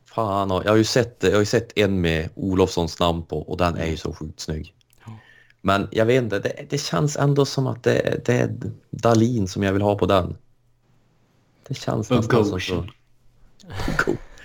Fan, 0.05 0.49
jag 0.49 0.71
har 0.71 0.75
ju 0.75 0.83
sett, 0.83 1.17
jag 1.23 1.31
har 1.31 1.39
ju 1.39 1.45
sett 1.45 1.77
en 1.77 2.01
med 2.01 2.29
Olofssons 2.35 2.99
namn 2.99 3.23
på 3.23 3.41
och 3.41 3.57
den 3.57 3.77
är 3.77 3.85
ju 3.85 3.97
så 3.97 4.13
sjukt 4.13 4.39
snygg. 4.39 4.73
Ja. 5.05 5.17
Men 5.61 5.87
jag 5.91 6.05
vet 6.05 6.23
inte, 6.23 6.39
det, 6.39 6.65
det 6.69 6.77
känns 6.77 7.17
ändå 7.17 7.45
som 7.45 7.67
att 7.67 7.83
det, 7.83 8.25
det 8.25 8.33
är 8.37 8.57
Dalin 8.89 9.47
som 9.47 9.63
jag 9.63 9.73
vill 9.73 9.81
ha 9.81 9.97
på 9.97 10.05
den. 10.05 10.37
Det 11.67 11.73
känns 11.73 12.09
nästan 12.09 12.45
som 12.45 12.59
så. 12.59 12.85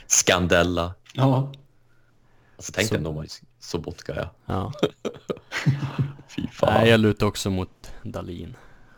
Scandella. 0.07 0.95
Ja. 1.15 1.53
Alltså 2.57 2.73
tänk 2.73 2.89
Så- 2.89 2.95
dig 2.95 2.99
om 3.07 3.15
de 3.15 3.27
Sobotka 3.67 4.15
ja. 4.17 4.31
Ja. 4.47 4.73
Fy 6.29 6.47
fan. 6.53 6.75
Nej, 6.75 6.91
jag 6.91 7.01
lutar 7.01 7.27
också 7.27 7.51
mot 7.51 7.93
Dalin. 8.03 8.57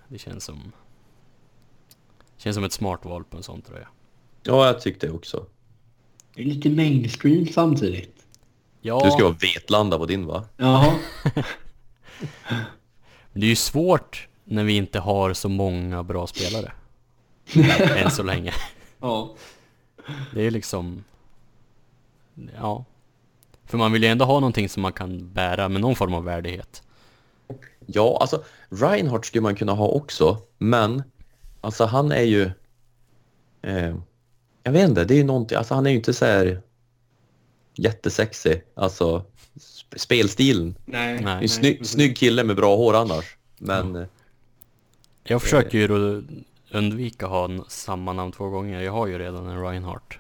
Det 0.09 0.19
känns 0.19 0.45
som... 0.45 0.73
Känns 2.37 2.55
som 2.55 2.64
ett 2.64 2.73
smart 2.73 3.05
val 3.05 3.25
på 3.25 3.37
en 3.37 3.43
sån 3.43 3.62
tröja. 3.62 3.89
Ja, 4.43 4.66
jag 4.66 4.81
tyckte 4.81 5.07
det 5.07 5.12
också. 5.12 5.47
Det 6.35 6.43
är 6.43 6.45
lite 6.47 6.71
mainstream 6.71 7.47
samtidigt. 7.47 8.27
Ja, 8.81 9.01
Du 9.05 9.11
ska 9.11 9.25
vara 9.25 9.37
Vetlanda 9.41 9.99
på 9.99 10.07
din 10.07 10.27
va? 10.27 10.45
Men 10.57 10.91
det 13.33 13.47
är 13.47 13.51
ju 13.51 13.57
svårt 13.57 14.29
när 14.45 14.64
vi 14.64 14.77
inte 14.77 15.01
har 15.01 15.35
så 15.35 15.49
många 15.49 16.03
bra 16.03 16.27
spelare. 16.27 16.73
Än 18.05 18.11
så 18.11 18.23
länge. 18.23 18.53
Ja. 19.01 19.35
Det 20.35 20.43
är 20.43 20.51
liksom... 20.51 21.05
Ja. 22.57 22.85
För 23.69 23.79
man 23.79 23.93
vill 23.93 24.03
ju 24.03 24.09
ändå 24.09 24.25
ha 24.25 24.35
någonting 24.41 24.69
som 24.69 24.83
man 24.83 24.93
kan 24.93 25.33
bära 25.33 25.69
med 25.69 25.81
någon 25.81 25.97
form 25.97 26.14
av 26.14 26.25
värdighet. 26.25 26.83
Ja, 27.87 28.19
alltså 28.21 28.45
Reinhardt 28.69 29.25
skulle 29.27 29.43
man 29.43 29.55
kunna 29.55 29.73
ha 29.73 29.89
också, 29.89 30.39
men 30.59 31.03
alltså 31.61 31.85
han 31.85 32.12
är 32.12 32.23
ju... 32.23 32.51
Eh, 33.62 33.97
jag 34.62 34.73
vet 34.73 34.89
inte, 34.89 35.05
det 35.05 35.14
är 35.14 35.19
ju 35.19 35.25
någonting, 35.25 35.59
alltså 35.59 35.75
han 35.75 35.87
är 35.87 35.91
ju 35.91 35.97
inte 35.97 36.14
så 36.14 36.25
här 36.25 36.61
jättesexig, 37.75 38.62
alltså 38.75 39.25
sp- 39.57 39.99
spelstilen. 39.99 40.75
Nej. 40.85 41.21
Nej. 41.25 41.49
Det 41.61 41.69
är 41.69 41.79
en 41.79 41.85
snygg, 41.85 42.16
kille 42.16 42.45
med 42.45 42.57
bra 42.57 42.77
hår 42.77 42.95
annars, 42.95 43.37
men 43.59 43.97
eh, 43.97 44.07
Jag 45.25 45.43
försöker 45.43 45.79
ju 45.79 45.87
då 45.89 46.23
undvika 46.79 47.27
ha 47.27 47.45
n- 47.45 47.64
samma 47.69 48.12
namn 48.12 48.33
två 48.33 48.49
gånger. 48.49 48.81
Jag 48.81 48.93
har 48.93 49.07
ju 49.07 49.19
redan 49.19 49.47
en 49.49 49.62
Reinhardt 49.62 50.19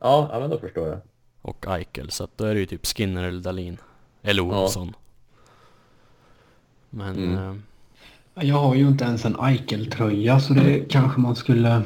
ja, 0.00 0.28
ja 0.32 0.40
men 0.40 0.50
då 0.50 0.58
förstår 0.58 0.88
jag. 0.88 0.98
Och 1.42 1.66
Eichel. 1.68 2.10
Så 2.10 2.24
att 2.24 2.38
då 2.38 2.44
är 2.44 2.54
det 2.54 2.60
ju 2.60 2.66
typ 2.66 2.86
Skinner 2.86 3.24
eller 3.24 3.40
Dalin. 3.40 3.76
Eller 4.22 4.42
Olsson. 4.42 4.94
Men... 6.90 7.16
Mm. 7.16 7.62
Eh, 8.34 8.44
Jag 8.48 8.56
har 8.56 8.74
ju 8.74 8.88
inte 8.88 9.04
ens 9.04 9.24
en 9.24 9.36
Eichel-tröja 9.36 10.40
så 10.40 10.52
det 10.54 10.84
kanske 10.90 11.20
man 11.20 11.36
skulle 11.36 11.82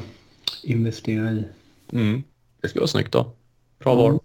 investera 0.63 1.31
i. 1.31 1.45
Mm. 1.91 2.23
Det 2.61 2.67
skulle 2.67 2.81
vara 2.81 2.87
snyggt 2.87 3.11
då. 3.11 3.31
Bra 3.79 3.95
val. 3.95 4.19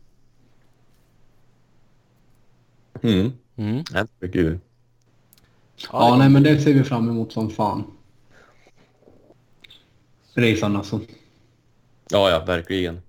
Mm. 3.03 3.33
mm. 3.57 3.85
Jag 3.93 4.09
tycker 4.21 4.39
ju. 4.39 4.59
Ja, 5.93 6.17
nej 6.19 6.29
men 6.29 6.43
det 6.43 6.61
ser 6.61 6.75
vi 6.75 6.85
fram 6.85 7.09
emot 7.09 7.33
som 7.33 7.51
fan. 7.51 7.85
Resan 10.35 10.77
alltså. 10.77 11.01
Ja, 12.11 12.31
ja, 12.31 12.45
verkligen. 12.45 13.01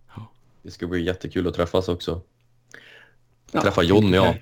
Det 0.62 0.72
ska 0.72 0.88
bli 0.88 1.04
jättekul 1.04 1.48
att 1.48 1.54
träffas 1.54 1.90
också. 1.90 2.22
Ja, 3.52 3.62
Träffa 3.62 3.84
Johnny, 3.84 4.18
ja. 4.18 4.36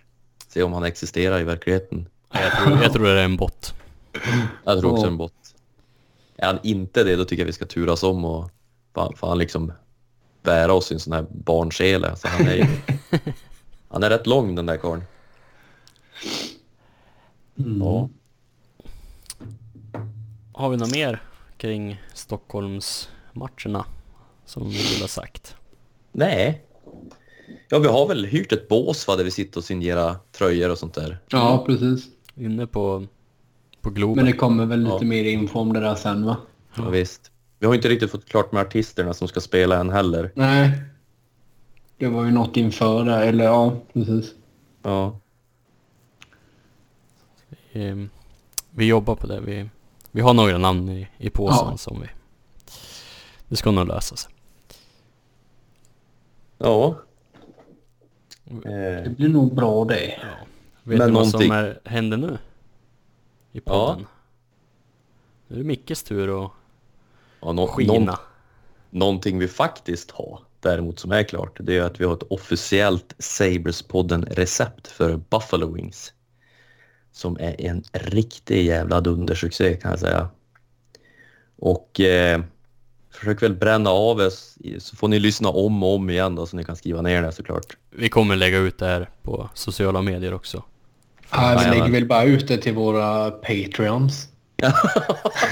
Se 0.47 0.63
om 0.63 0.73
han 0.73 0.83
existerar 0.83 1.39
i 1.39 1.43
verkligheten. 1.43 2.07
Jag, 2.31 2.51
tror, 2.51 2.83
jag 2.83 2.93
tror 2.93 3.05
det 3.05 3.19
är 3.21 3.25
en 3.25 3.37
bot. 3.37 3.73
Jag 4.63 4.79
tror 4.79 4.91
också 4.91 5.07
en 5.07 5.17
bot. 5.17 5.33
Är 6.35 6.47
han 6.47 6.59
inte 6.63 7.03
det, 7.03 7.15
då 7.15 7.25
tycker 7.25 7.41
jag 7.41 7.47
vi 7.47 7.53
ska 7.53 7.65
turas 7.65 8.03
om 8.03 8.25
och 8.25 8.51
fan, 8.93 9.15
fan 9.15 9.37
liksom 9.37 9.73
bära 10.43 10.73
oss 10.73 10.91
i 10.91 10.93
en 10.93 10.99
sån 10.99 11.13
här 11.13 11.25
barnsele. 11.29 12.09
Alltså, 12.09 12.27
han, 12.27 12.47
är 12.47 12.55
ju, 12.55 12.65
han 13.89 14.03
är 14.03 14.09
rätt 14.09 14.27
lång 14.27 14.55
den 14.55 14.65
där 14.65 14.77
karln. 14.77 15.03
Mm. 17.57 17.81
Ja. 17.81 18.09
Har 20.53 20.69
vi 20.69 20.77
något 20.77 20.91
mer 20.91 21.23
kring 21.57 22.01
Stockholmsmatcherna 22.13 23.85
som 24.45 24.69
vi 24.69 24.93
vill 24.93 25.01
ha 25.01 25.07
sagt? 25.07 25.55
Nej. 26.11 26.61
Ja, 27.69 27.79
vi 27.79 27.87
har 27.87 28.07
väl 28.07 28.25
hyrt 28.25 28.51
ett 28.51 28.67
bås 28.67 29.07
va, 29.07 29.15
där 29.15 29.23
vi 29.23 29.31
sitter 29.31 29.57
och 29.59 29.63
signerar 29.63 30.15
tröjor 30.31 30.69
och 30.71 30.77
sånt 30.77 30.93
där. 30.93 31.19
Ja, 31.29 31.63
precis. 31.67 32.07
Inne 32.35 32.67
på, 32.67 33.05
på 33.81 33.89
Globen. 33.89 34.15
Men 34.15 34.25
det 34.31 34.37
kommer 34.37 34.65
väl 34.65 34.79
lite 34.79 34.95
Ja. 34.99 35.03
mer 35.03 35.23
info 35.23 35.59
om 35.59 35.73
det 35.73 35.79
där 35.79 35.95
sen 35.95 36.25
va? 36.25 36.37
Ja, 36.77 36.89
visst. 36.89 37.31
Vi 37.59 37.67
har 37.67 37.75
inte 37.75 37.89
riktigt 37.89 38.11
fått 38.11 38.25
klart 38.25 38.51
med 38.51 38.61
artisterna 38.61 39.13
som 39.13 39.27
ska 39.27 39.39
spela 39.41 39.77
än 39.79 39.89
heller. 39.89 40.31
Nej. 40.35 40.71
Det 41.97 42.07
var 42.07 42.25
ju 42.25 42.31
något 42.31 42.57
inför 42.57 43.03
där, 43.05 43.21
eller 43.21 43.43
ja, 43.45 43.75
precis. 43.93 44.31
Ja. 44.83 45.19
Eh, 47.71 47.95
vi 48.71 48.85
jobbar 48.85 49.15
på 49.15 49.27
det. 49.27 49.39
Vi, 49.39 49.69
vi 50.11 50.21
har 50.21 50.33
några 50.33 50.57
namn 50.57 50.89
i, 50.89 51.07
i 51.17 51.29
påsen 51.29 51.67
Ja. 51.71 51.77
som 51.77 52.01
vi... 52.01 52.07
Det 53.47 53.55
ska 53.55 53.71
nog 53.71 53.87
lösa 53.87 54.15
sig. 54.15 54.31
Ja. 56.59 56.95
Det 58.43 59.03
Eh, 59.05 59.11
blir 59.11 59.29
nog 59.29 59.55
bra 59.55 59.85
det. 59.85 59.95
Vet 59.95 60.19
Men 60.83 60.97
du 60.97 61.03
vad 61.03 61.11
någonting- 61.13 61.41
som 61.41 61.51
är, 61.51 61.79
händer 61.85 62.17
nu? 62.17 62.37
I 63.51 63.61
Ja. 63.65 63.87
podden? 63.87 64.07
Nu 65.47 65.55
är 65.55 65.59
det 65.59 65.65
Mickes 65.65 66.03
tur 66.03 66.45
att 66.45 66.51
ja, 67.41 67.51
nå- 67.51 67.67
skina. 67.67 67.93
någon- 67.93 68.15
Någonting 68.91 69.39
vi 69.39 69.47
faktiskt 69.47 70.11
har 70.11 70.39
däremot 70.59 70.99
som 70.99 71.11
är 71.11 71.23
klart, 71.23 71.57
det 71.59 71.77
är 71.77 71.81
att 71.81 71.99
vi 72.01 72.05
har 72.05 72.13
ett 72.13 72.23
officiellt 72.29 73.13
Sabres-podden-recept 73.19 74.87
för 74.87 75.17
Buffalo 75.29 75.73
Wings. 75.73 76.13
Som 77.11 77.37
är 77.39 77.61
en 77.61 77.83
riktig 77.93 78.65
jävla 78.65 79.01
dundersuccé 79.01 79.75
kan 79.75 79.91
jag 79.91 79.99
säga. 79.99 80.29
Och 81.57 81.99
eh, 81.99 82.41
försök 83.11 83.43
väl 83.43 83.53
bränna 83.55 83.89
av 83.89 84.17
oss 84.17 84.57
så 84.79 84.95
får 84.95 85.07
ni 85.07 85.19
lyssna 85.19 85.49
om 85.49 85.83
och 85.83 85.95
om 85.95 86.09
igen 86.09 86.35
då 86.35 86.45
så 86.45 86.55
ni 86.55 86.63
kan 86.63 86.75
skriva 86.75 87.01
ner 87.01 87.21
det 87.21 87.31
såklart. 87.31 87.77
Vi 87.89 88.09
kommer 88.09 88.35
lägga 88.35 88.57
ut 88.57 88.77
det 88.77 88.85
här 88.85 89.09
på 89.23 89.49
sociala 89.53 90.01
medier 90.01 90.33
också. 90.33 90.63
Ja, 91.31 91.61
vi 91.63 91.69
lägger 91.69 91.91
väl 91.91 92.05
bara 92.05 92.23
ut 92.23 92.47
det 92.47 92.57
till 92.57 92.73
våra 92.73 93.31
Patreons. 93.31 94.27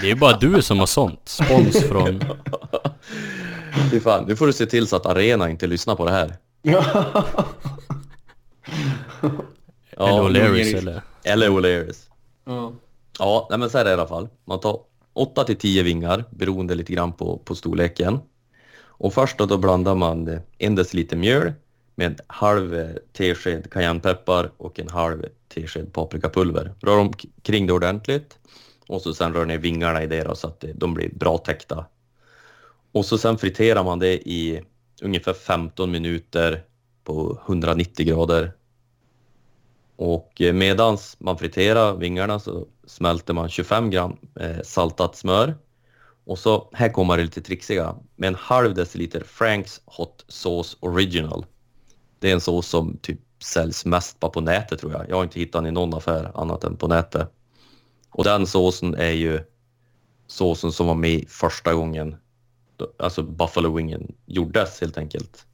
Det 0.01 0.11
är 0.11 0.15
bara 0.15 0.37
du 0.37 0.61
som 0.61 0.79
har 0.79 0.85
sånt. 0.85 1.21
Spons 1.25 1.83
från... 1.83 2.23
Fy 3.91 3.99
fan, 3.99 4.25
nu 4.27 4.35
får 4.35 4.47
du 4.47 4.53
se 4.53 4.65
till 4.65 4.87
så 4.87 4.95
att 4.95 5.05
Arena 5.05 5.49
inte 5.49 5.67
lyssnar 5.67 5.95
på 5.95 6.05
det 6.05 6.11
här. 6.11 6.35
eller 9.97 10.21
O'Learys 10.21 10.77
eller... 10.77 11.01
Eller 11.23 11.49
O'Learys. 11.49 11.97
ja. 12.45 12.73
Ja, 13.19 13.47
nej 13.49 13.59
men 13.59 13.69
så 13.69 13.77
är 13.77 13.83
det 13.83 13.89
i 13.89 13.93
alla 13.93 14.07
fall. 14.07 14.29
Man 14.45 14.59
tar 14.59 14.79
8 15.17 15.43
till 15.43 15.57
10 15.57 15.83
vingar 15.83 16.25
beroende 16.29 16.75
lite 16.75 16.93
grann 16.93 17.13
på, 17.13 17.37
på 17.37 17.55
storleken. 17.55 18.19
Och 18.79 19.13
först 19.13 19.37
då, 19.37 19.45
då 19.45 19.57
blandar 19.57 19.95
man 19.95 20.39
en 20.57 20.75
deciliter 20.75 21.17
mjöl 21.17 21.53
med 21.95 22.07
en 22.07 22.17
halv 22.27 22.97
tesked 23.13 23.71
cayennepeppar 23.71 24.51
och 24.57 24.79
en 24.79 24.89
halv 24.89 25.25
tesked 25.47 25.93
paprikapulver. 25.93 26.73
Rör 26.79 26.97
omkring 26.97 27.67
det 27.67 27.73
ordentligt 27.73 28.39
och 28.87 29.01
så 29.01 29.13
sen 29.13 29.33
rör 29.33 29.45
ner 29.45 29.57
vingarna 29.57 30.03
i 30.03 30.07
det 30.07 30.23
då, 30.23 30.35
så 30.35 30.47
att 30.47 30.65
de 30.75 30.93
blir 30.93 31.09
bra 31.13 31.37
täckta. 31.37 31.85
Och 32.91 33.05
så 33.05 33.17
sen 33.17 33.37
friterar 33.37 33.83
man 33.83 33.99
det 33.99 34.29
i 34.29 34.61
ungefär 35.01 35.33
15 35.33 35.91
minuter 35.91 36.63
på 37.03 37.39
190 37.47 38.05
grader 38.05 38.51
och 39.95 40.41
eh, 40.41 40.53
medans 40.53 41.17
man 41.19 41.37
friterar 41.37 41.95
vingarna 41.95 42.39
så 42.39 42.67
smälter 42.87 43.33
man 43.33 43.49
25 43.49 43.89
gram 43.89 44.17
eh, 44.39 44.61
saltat 44.63 45.15
smör. 45.15 45.57
Och 46.25 46.39
så, 46.39 46.69
här 46.73 46.89
kommer 46.89 47.17
det 47.17 47.23
lite 47.23 47.41
trixiga, 47.41 47.95
med 48.15 48.27
en 48.27 48.35
halv 48.35 48.73
deciliter 48.73 49.23
Franks 49.23 49.81
Hot 49.85 50.25
Sauce 50.27 50.77
Original. 50.79 51.45
Det 52.19 52.29
är 52.29 52.33
en 52.33 52.41
sås 52.41 52.67
som 52.67 52.97
typ 52.97 53.19
säljs 53.43 53.85
mest 53.85 54.19
bara 54.19 54.31
på 54.31 54.41
nätet 54.41 54.79
tror 54.79 54.91
jag. 54.91 55.09
Jag 55.09 55.15
har 55.15 55.23
inte 55.23 55.39
hittat 55.39 55.63
den 55.63 55.65
i 55.65 55.71
någon 55.71 55.93
affär 55.93 56.31
annat 56.35 56.63
än 56.63 56.77
på 56.77 56.87
nätet. 56.87 57.31
Och 58.09 58.23
den 58.23 58.47
såsen 58.47 58.95
är 58.95 59.11
ju 59.11 59.39
såsen 60.27 60.71
som 60.71 60.87
var 60.87 60.95
med 60.95 61.25
första 61.29 61.73
gången, 61.73 62.15
alltså 62.99 63.23
Buffalo 63.23 63.75
Wingen 63.75 64.15
gjordes 64.25 64.81
helt 64.81 64.97
enkelt. 64.97 65.45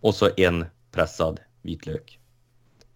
och 0.00 0.14
så 0.14 0.30
en 0.36 0.66
pressad 0.90 1.40
vitlök. 1.62 2.20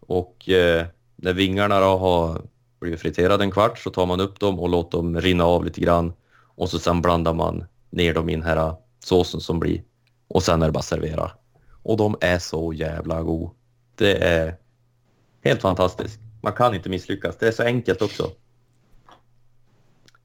Och 0.01 0.49
eh, 0.49 0.87
när 1.17 1.33
vingarna 1.33 1.81
då 1.81 1.99
har 1.99 2.43
blivit 2.81 3.01
friterade 3.01 3.45
en 3.45 3.51
kvart 3.51 3.79
så 3.79 3.91
tar 3.91 4.07
man 4.07 4.21
upp 4.21 4.41
dem 4.41 4.61
och 4.61 4.69
låter 4.69 4.99
dem 4.99 5.21
rinna 5.21 5.45
av 5.45 5.65
lite 5.65 5.81
grann 5.81 6.13
och 6.45 6.71
så 6.71 6.79
sen 6.79 7.03
blandar 7.03 7.35
man 7.35 7.65
ner 7.91 8.15
dem 8.15 8.29
i 8.29 8.33
den 8.33 8.43
här 8.43 8.75
såsen 9.05 9.41
som 9.41 9.61
blir 9.61 9.83
och 10.29 10.43
sen 10.43 10.63
är 10.63 10.67
det 10.67 10.73
bara 10.73 10.83
servera. 10.83 11.31
Och 11.83 11.97
de 11.97 12.17
är 12.21 12.39
så 12.39 12.73
jävla 12.73 13.23
god. 13.23 13.51
Det 13.95 14.25
är 14.25 14.57
helt 15.45 15.61
fantastiskt. 15.61 16.21
Man 16.43 16.53
kan 16.53 16.75
inte 16.75 16.89
misslyckas. 16.89 17.37
Det 17.37 17.49
är 17.49 17.53
så 17.53 17.63
enkelt 17.63 18.03
också. 18.03 18.31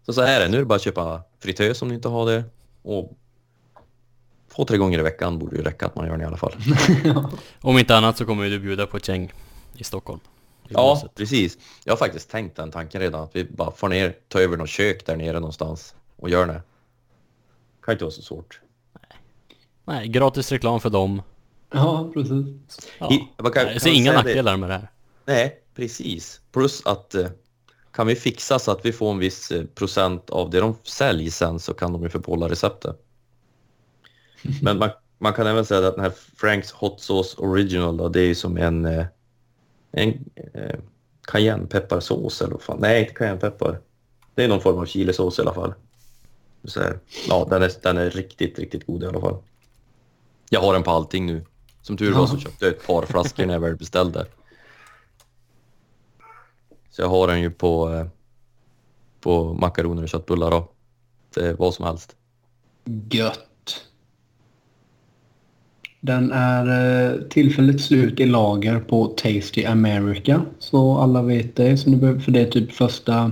Så 0.06 0.14
så 0.14 0.22
är 0.22 0.40
det. 0.40 0.48
Nu 0.48 0.58
är 0.58 0.60
det 0.60 0.66
bara 0.66 0.76
att 0.76 0.82
köpa 0.82 1.24
fritös 1.40 1.82
om 1.82 1.88
ni 1.88 1.96
inte 1.96 2.08
har 2.08 2.26
det. 2.26 2.44
Och 2.82 3.18
två, 4.56 4.66
tre 4.66 4.78
gånger 4.78 5.00
i 5.00 5.02
veckan 5.02 5.40
borde 5.40 5.56
ju 5.56 5.64
räcka 5.64 5.86
att 5.86 5.96
man 5.96 6.08
gör 6.08 6.18
det 6.18 6.24
i 6.24 6.28
alla 6.28 6.38
fall. 6.38 6.56
Om 7.62 7.78
inte 7.78 7.98
annat 7.98 8.18
så 8.18 8.26
kommer 8.26 8.50
du 8.50 8.60
bjuda 8.60 8.88
på 8.88 8.98
ett 8.98 9.08
gäng 9.08 9.34
i 9.78 9.84
Stockholm. 9.84 10.20
Ja, 10.70 10.94
båset. 10.96 11.16
precis. 11.16 11.58
Jag 11.84 11.92
har 11.94 11.98
faktiskt 11.98 12.30
tänkt 12.30 12.56
den 12.56 12.72
tanken 12.72 13.02
redan. 13.02 13.24
Att 13.24 13.36
vi 13.36 13.44
bara 13.44 13.72
får 13.72 13.90
ner, 13.90 14.16
tar 14.28 14.40
över 14.40 14.58
något 14.58 14.70
kök 14.70 15.06
där 15.06 15.16
nere 15.16 15.40
någonstans 15.40 15.96
och 16.16 16.30
gör 16.30 16.48
det. 16.48 16.62
Kan 17.84 17.92
inte 17.92 18.04
vara 18.04 18.12
så 18.12 18.22
svårt. 18.22 18.62
Nej, 19.86 20.08
gratis 20.08 20.52
reklam 20.52 20.80
för 20.80 20.90
dem. 20.90 21.22
Ja, 21.74 22.12
precis. 22.14 22.46
Ja. 23.00 23.14
I- 23.14 23.18
kan- 23.38 23.52
Nej, 23.56 23.74
jag 23.74 23.82
ser 23.82 23.92
inga 23.92 24.12
det? 24.12 24.18
nackdelar 24.18 24.58
med 24.58 24.70
det 24.70 24.74
här. 24.74 24.92
Nej, 25.26 25.60
precis. 25.76 26.42
Plus 26.52 26.86
att 26.86 27.16
eh, 27.16 27.28
kan 27.92 28.08
vi 28.08 28.16
fixa 28.16 28.60
så 28.60 28.72
att 28.72 28.86
vi 28.86 28.92
får 28.92 29.12
en 29.12 29.18
viss 29.20 29.52
eh, 29.52 29.66
procent 29.66 30.30
av 30.30 30.50
det 30.50 30.60
de 30.60 30.76
säljer 30.84 31.32
sen 31.32 31.60
så 31.60 31.74
kan 31.74 31.94
de 31.94 32.04
ju 32.04 32.10
få 32.10 32.20
behålla 32.20 32.50
receptet. 32.50 33.02
Men 34.62 34.78
man, 34.78 34.90
man 35.18 35.34
kan 35.34 35.48
även 35.48 35.66
säga 35.66 35.88
att 35.88 35.96
den 35.96 36.04
här 36.04 36.14
Franks 36.38 36.72
Hot 36.72 37.02
Sauce 37.02 37.36
Original 37.38 37.98
då, 37.98 38.10
det 38.10 38.22
är 38.22 38.26
ju 38.28 38.36
som 38.36 38.58
en, 38.58 38.86
eh, 38.86 39.06
en 39.96 40.30
eh, 40.54 40.80
cayennepepparsås 41.28 42.42
eller 42.42 42.52
vad 42.52 42.62
fan. 42.62 42.78
Nej, 42.80 43.02
inte 43.02 43.14
cayennepeppar. 43.14 43.80
Det 44.36 44.44
är 44.44 44.48
någon 44.48 44.62
form 44.62 44.78
av 44.78 44.86
chilisås 44.86 45.40
i 45.40 45.42
alla 45.42 45.54
fall. 45.54 45.74
Så 46.64 46.82
här. 46.82 47.00
Ja, 47.30 47.48
den 47.50 47.64
är, 47.64 47.72
den 47.82 47.98
är 47.98 48.10
riktigt, 48.10 48.60
riktigt 48.60 48.88
god 48.88 49.04
i 49.04 49.06
alla 49.06 49.22
fall. 49.22 49.38
Jag 50.50 50.62
har 50.62 50.74
den 50.74 50.84
på 50.84 50.92
allting 50.92 51.26
nu. 51.26 51.46
Som 51.82 51.98
tur 51.98 52.14
var 52.14 52.28
så 52.28 52.38
köpte 52.38 52.66
jag 52.66 52.74
ett 52.74 52.88
par 52.88 53.06
flaskor 53.06 53.46
när 53.46 53.54
jag 53.54 53.62
väl 53.62 53.76
beställde. 53.76 54.26
Så 56.90 57.02
jag 57.02 57.10
har 57.10 57.28
den 57.28 57.42
ju 57.42 57.52
på, 57.52 57.94
eh, 57.94 58.08
på 59.22 59.54
makaroner 59.54 60.04
och 60.04 60.10
köttbullar 60.10 60.52
då. 60.52 60.72
Det 61.34 61.48
är 61.48 61.54
vad 61.54 61.74
som 61.74 61.86
helst. 61.86 62.16
Gött. 63.12 63.40
Den 66.06 66.32
är 66.32 66.66
eh, 67.14 67.22
tillfälligt 67.22 67.82
slut 67.82 68.20
i 68.20 68.26
lager 68.26 68.80
på 68.80 69.06
Tasty 69.08 69.66
America. 69.66 70.46
Så 70.60 70.98
alla 70.98 71.22
vet 71.22 71.56
det. 71.56 71.78
Så 71.78 71.90
nu 71.90 71.98
behöver, 71.98 72.20
för 72.20 72.32
det 72.32 72.40
är 72.42 72.52
typ 72.52 72.72
första 72.72 73.32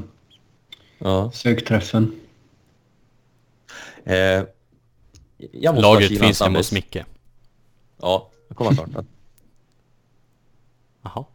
Ja. 0.98 1.32
sökträffen. 1.32 2.16
Eh, 4.06 4.16
jag 4.16 5.76
måste 5.76 5.88
ha 5.88 5.94
Lagret 5.94 6.20
finns 6.20 6.42
hemma 6.42 6.58
hos 6.60 6.72
Micke. 6.72 6.98
Ja, 8.02 8.30
jag 8.48 8.58
kommer 8.58 8.72
snart. 8.74 8.90
Jaha. 11.02 11.26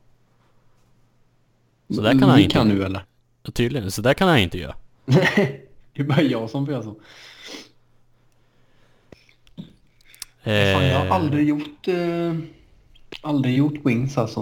Så 1.94 2.00
där 2.02 2.10
kan 2.10 2.22
han 2.22 2.36
Ni 2.36 2.42
inte 2.42 2.52
kan 2.52 2.68
nu 2.68 2.84
eller? 2.84 3.04
Tydligen, 3.52 3.90
så 3.90 4.02
där 4.02 4.14
kan 4.14 4.28
han 4.28 4.38
inte 4.38 4.58
göra. 4.58 4.76
Det 5.94 6.02
är 6.02 6.04
bara 6.04 6.22
jag 6.22 6.50
som 6.50 6.66
får 6.66 6.72
göra 6.74 6.82
så. 6.82 6.90
Eh, 9.58 9.64
Fan, 10.74 10.84
jag 10.86 10.98
har 10.98 11.06
aldrig 11.06 11.48
gjort... 11.48 11.88
Eh, 11.88 12.34
aldrig 13.22 13.56
gjort 13.56 13.86
wings 13.86 14.18
alltså. 14.18 14.40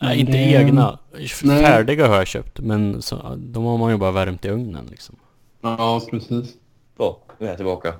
nej, 0.00 0.10
men 0.10 0.18
inte 0.18 0.32
det- 0.32 0.38
egna. 0.38 0.98
Nej. 1.12 1.28
Färdiga 1.62 2.06
har 2.08 2.16
jag 2.16 2.26
köpt, 2.26 2.60
men 2.60 3.02
så, 3.02 3.34
de 3.38 3.64
har 3.64 3.78
man 3.78 3.90
ju 3.90 3.96
bara 3.96 4.10
värmt 4.12 4.44
i 4.44 4.48
ugnen 4.48 4.86
liksom. 4.90 5.16
Ja, 5.62 6.00
precis. 6.10 6.54
Så, 6.96 7.18
nu 7.38 7.46
är 7.46 7.50
jag 7.50 7.56
tillbaka. 7.56 7.94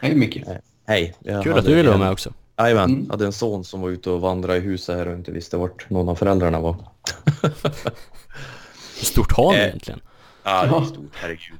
Hej 0.00 0.14
Micke. 0.14 0.42
Hej. 0.86 1.14
jag 1.24 1.42
Kul 1.42 1.52
hade 1.52 1.60
att 1.60 1.66
du 1.66 1.74
ville 1.74 1.88
vara 1.88 1.94
en- 1.94 2.00
med 2.00 2.10
också. 2.12 2.32
Jajamän, 2.58 2.90
Mm. 2.90 3.10
hade 3.10 3.26
en 3.26 3.32
son 3.32 3.64
som 3.64 3.80
var 3.80 3.88
ute 3.90 4.10
och 4.10 4.20
vandrade 4.20 4.58
i 4.58 4.60
huset 4.60 4.96
här 4.96 5.08
och 5.08 5.14
inte 5.14 5.32
visste 5.32 5.56
vart 5.56 5.90
någon 5.90 6.08
av 6.08 6.14
föräldrarna 6.14 6.60
var. 6.60 6.76
Hur 8.98 9.04
stort 9.04 9.32
har 9.32 9.52
ni 9.52 9.58
Eh. 9.58 9.64
egentligen? 9.66 10.00
Ja, 10.44 10.66
det 10.66 10.76
är 10.76 10.82
stort, 10.84 11.10
herregud. 11.12 11.58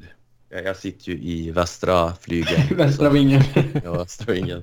Jag, 0.51 0.65
jag 0.65 0.77
sitter 0.77 1.09
ju 1.13 1.19
i 1.19 1.51
västra 1.51 2.13
flygeln. 2.21 2.63
Västra 2.77 3.11
vingen. 3.11 3.43
Ja, 3.85 3.93
västra 3.93 4.33
vingen. 4.35 4.63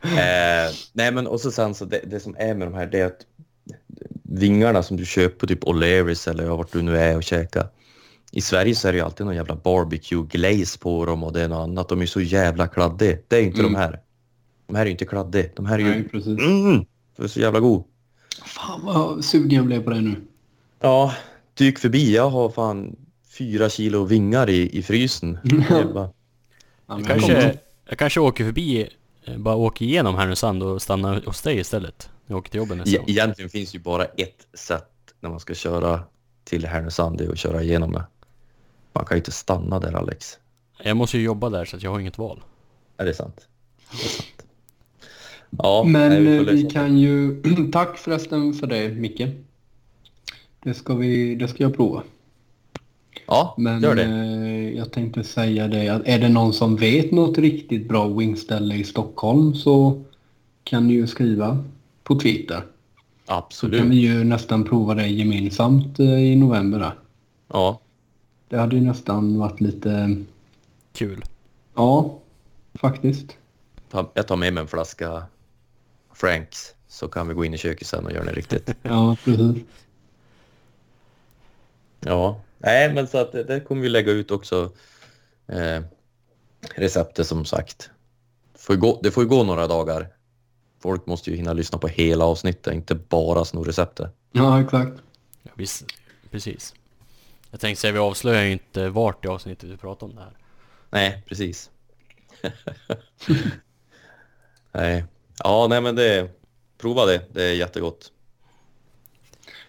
Eh, 0.18 0.72
nej 0.92 1.12
men 1.12 1.26
och 1.26 1.40
så 1.40 1.50
sen 1.50 1.74
så 1.74 1.84
det, 1.84 2.00
det 2.06 2.20
som 2.20 2.36
är 2.38 2.54
med 2.54 2.66
de 2.66 2.74
här 2.74 2.86
det 2.86 3.00
är 3.00 3.06
att 3.06 3.26
vingarna 4.22 4.82
som 4.82 4.96
du 4.96 5.04
köper 5.06 5.38
på 5.38 5.46
typ 5.46 5.64
O'Learys 5.64 6.30
eller 6.30 6.44
ja, 6.44 6.56
vart 6.56 6.72
du 6.72 6.82
nu 6.82 6.96
är 6.98 7.16
och 7.16 7.22
käka. 7.22 7.68
I 8.32 8.40
Sverige 8.40 8.74
så 8.74 8.88
är 8.88 8.92
det 8.92 8.98
ju 8.98 9.04
alltid 9.04 9.26
någon 9.26 9.34
jävla 9.36 9.56
barbecue 9.56 10.26
glaze 10.30 10.78
på 10.78 11.04
dem 11.06 11.22
och 11.24 11.32
det 11.32 11.42
är 11.42 11.48
något 11.48 11.62
annat. 11.68 11.88
De 11.88 12.02
är 12.02 12.06
så 12.06 12.20
jävla 12.20 12.68
kladdiga. 12.68 13.16
Det 13.28 13.36
är 13.36 13.40
ju 13.40 13.46
inte 13.46 13.60
Mm. 13.60 13.72
de 13.72 13.78
här. 13.78 14.00
De 14.66 14.74
här 14.76 14.82
är 14.82 14.86
ju 14.86 14.90
inte 14.92 15.04
kladdiga. 15.04 15.48
De 15.56 15.66
här 15.66 15.74
är 15.74 15.78
ju... 15.82 15.90
Nej, 15.90 16.08
precis. 16.08 16.38
Mm, 16.40 16.84
de 17.16 17.22
är 17.22 17.28
så 17.28 17.40
jävla 17.40 17.60
god. 17.60 17.84
Fan 18.44 18.80
vad 18.84 19.24
sugen 19.24 19.50
jag 19.50 19.64
blev 19.66 19.82
på 19.82 19.90
det 19.90 20.00
nu. 20.00 20.14
Ja, 20.80 21.14
dyk 21.54 21.78
förbi. 21.78 22.14
Jag 22.14 22.30
har 22.30 22.50
fan 22.50 22.96
fyra 23.30 23.68
kilo 23.68 24.04
vingar 24.04 24.50
i, 24.50 24.78
i 24.78 24.82
frysen. 24.82 25.38
Är 25.70 25.84
bara, 25.92 26.04
Ja, 26.04 26.12
Jag 26.86 27.00
jag 27.00 27.06
kanske, 27.06 27.58
jag 27.88 27.98
kanske 27.98 28.20
åker 28.20 28.44
förbi, 28.44 28.88
bara 29.36 29.54
åker 29.56 29.84
igenom 29.84 30.14
Härnösand 30.14 30.62
och 30.62 30.82
stannar 30.82 31.22
hos 31.26 31.42
dig 31.42 31.58
istället. 31.58 32.10
När 32.26 32.34
jag 32.34 32.38
åker 32.38 32.50
till 32.50 32.58
jobbet 32.58 32.76
nästa 32.76 32.96
E- 32.96 32.98
gång. 32.98 33.08
egentligen 33.08 33.48
finns 33.50 33.74
ju 33.74 33.78
bara 33.78 34.04
ett 34.04 34.46
sätt 34.54 34.90
när 35.20 35.30
man 35.30 35.40
ska 35.40 35.54
köra 35.54 36.00
till 36.44 36.66
Härnösand, 36.66 37.18
det 37.18 37.24
är 37.24 37.30
att 37.32 37.38
köra 37.38 37.62
igenom 37.62 37.92
det. 37.92 38.04
Man 38.92 39.04
kan 39.04 39.16
ju 39.16 39.18
inte 39.18 39.32
stanna 39.32 39.80
där 39.80 39.92
Alex. 39.92 40.38
Jag 40.82 40.96
måste 40.96 41.18
ju 41.18 41.24
jobba 41.24 41.48
där 41.50 41.64
så 41.64 41.76
att 41.76 41.82
jag 41.82 41.90
har 41.90 42.00
inget 42.00 42.18
val. 42.18 42.40
Är 42.96 43.04
det 43.06 43.14
sant? 43.14 43.48
Det 43.90 43.96
är 44.04 44.08
sant. 44.08 44.44
Ja, 45.50 45.84
Men 45.86 46.24
nej, 46.24 46.36
eh, 46.36 46.44
får 46.44 46.52
vi 46.52 46.62
kan 46.70 46.98
ju... 46.98 47.42
Tack 47.72 47.98
förresten 47.98 48.54
för 48.54 48.66
det 48.66 48.88
Micke. 48.88 49.22
Det 50.62 50.74
ska, 50.74 50.94
vi, 50.94 51.34
det 51.34 51.48
ska 51.48 51.62
jag 51.62 51.76
prova. 51.76 52.02
Ja, 53.30 53.54
Men 53.58 53.82
gör 53.82 53.94
det. 53.94 54.02
eh, 54.04 54.76
jag 54.78 54.92
tänkte 54.92 55.24
säga 55.24 55.68
det 55.68 55.88
att 55.88 56.02
är 56.04 56.18
det 56.18 56.28
någon 56.28 56.52
som 56.52 56.76
vet 56.76 57.12
något 57.12 57.38
riktigt 57.38 57.88
bra 57.88 58.08
wingställe 58.08 58.74
i 58.74 58.84
Stockholm 58.84 59.54
så 59.54 60.02
kan 60.64 60.86
ni 60.86 60.92
ju 60.94 61.06
skriva 61.06 61.64
på 62.02 62.20
Twitter. 62.20 62.56
Så 62.56 62.64
kan 63.26 63.38
Absolut. 63.38 63.82
vi 63.84 63.96
ju 63.96 64.24
nästan 64.24 64.64
prova 64.64 64.94
det 64.94 65.06
gemensamt 65.08 65.98
eh, 66.00 66.18
i 66.18 66.36
november 66.36 66.78
där. 66.78 66.92
Ja, 67.48 67.80
Det 68.48 68.56
hade 68.58 68.76
ju 68.76 68.82
nästan 68.82 69.38
varit 69.38 69.60
lite... 69.60 70.16
Kul. 70.92 71.24
Ja, 71.74 72.18
faktiskt. 72.74 73.36
jag 74.14 74.26
tar 74.26 74.36
med 74.36 74.52
mig 74.52 74.60
en 74.60 74.68
flaska 74.68 75.22
Franks 76.12 76.74
så 76.88 77.08
kan 77.08 77.28
vi 77.28 77.34
gå 77.34 77.44
in 77.44 77.54
i 77.54 77.58
köket 77.58 77.86
sen 77.86 78.06
och 78.06 78.12
göra 78.12 78.24
det 78.24 78.32
riktigt. 78.32 78.70
Ja, 78.82 79.16
precis. 79.24 79.56
Ja, 82.00 82.40
nej 82.58 82.92
men 82.92 83.06
så 83.06 83.18
att 83.18 83.32
det, 83.32 83.64
kommer 83.68 83.82
vi 83.82 83.88
lägga 83.88 84.12
ut 84.12 84.30
också. 84.30 84.72
Eh, 85.46 85.82
receptet 86.74 87.26
som 87.26 87.44
sagt. 87.44 87.90
Får 88.54 88.76
gå, 88.76 89.00
det 89.02 89.10
får 89.10 89.22
ju 89.22 89.28
gå 89.28 89.44
några 89.44 89.66
dagar. 89.66 90.08
Folk 90.82 91.06
måste 91.06 91.30
ju 91.30 91.36
hinna 91.36 91.52
lyssna 91.52 91.78
på 91.78 91.88
hela 91.88 92.24
avsnittet, 92.24 92.74
inte 92.74 92.94
bara 92.94 93.44
sno 93.44 93.64
receptet. 93.64 94.10
Ja, 94.32 94.62
exakt. 94.62 94.92
Ja, 95.42 95.50
visst, 95.54 95.84
precis. 96.30 96.74
Jag 97.50 97.60
tänkte 97.60 97.80
säga, 97.80 97.92
vi 97.92 97.98
avslöjar 97.98 98.42
ju 98.42 98.52
inte 98.52 98.88
vart 98.88 99.24
i 99.24 99.28
avsnittet 99.28 99.70
vi 99.70 99.76
pratar 99.76 100.06
om 100.06 100.14
det 100.14 100.20
här. 100.20 100.36
Nej, 100.90 101.22
precis. 101.26 101.70
nej. 104.72 105.04
Ja, 105.44 105.66
nej 105.70 105.80
men 105.80 105.96
det... 105.96 106.30
Prova 106.78 107.06
det, 107.06 107.24
det 107.32 107.44
är 107.44 107.54
jättegott. 107.54 108.12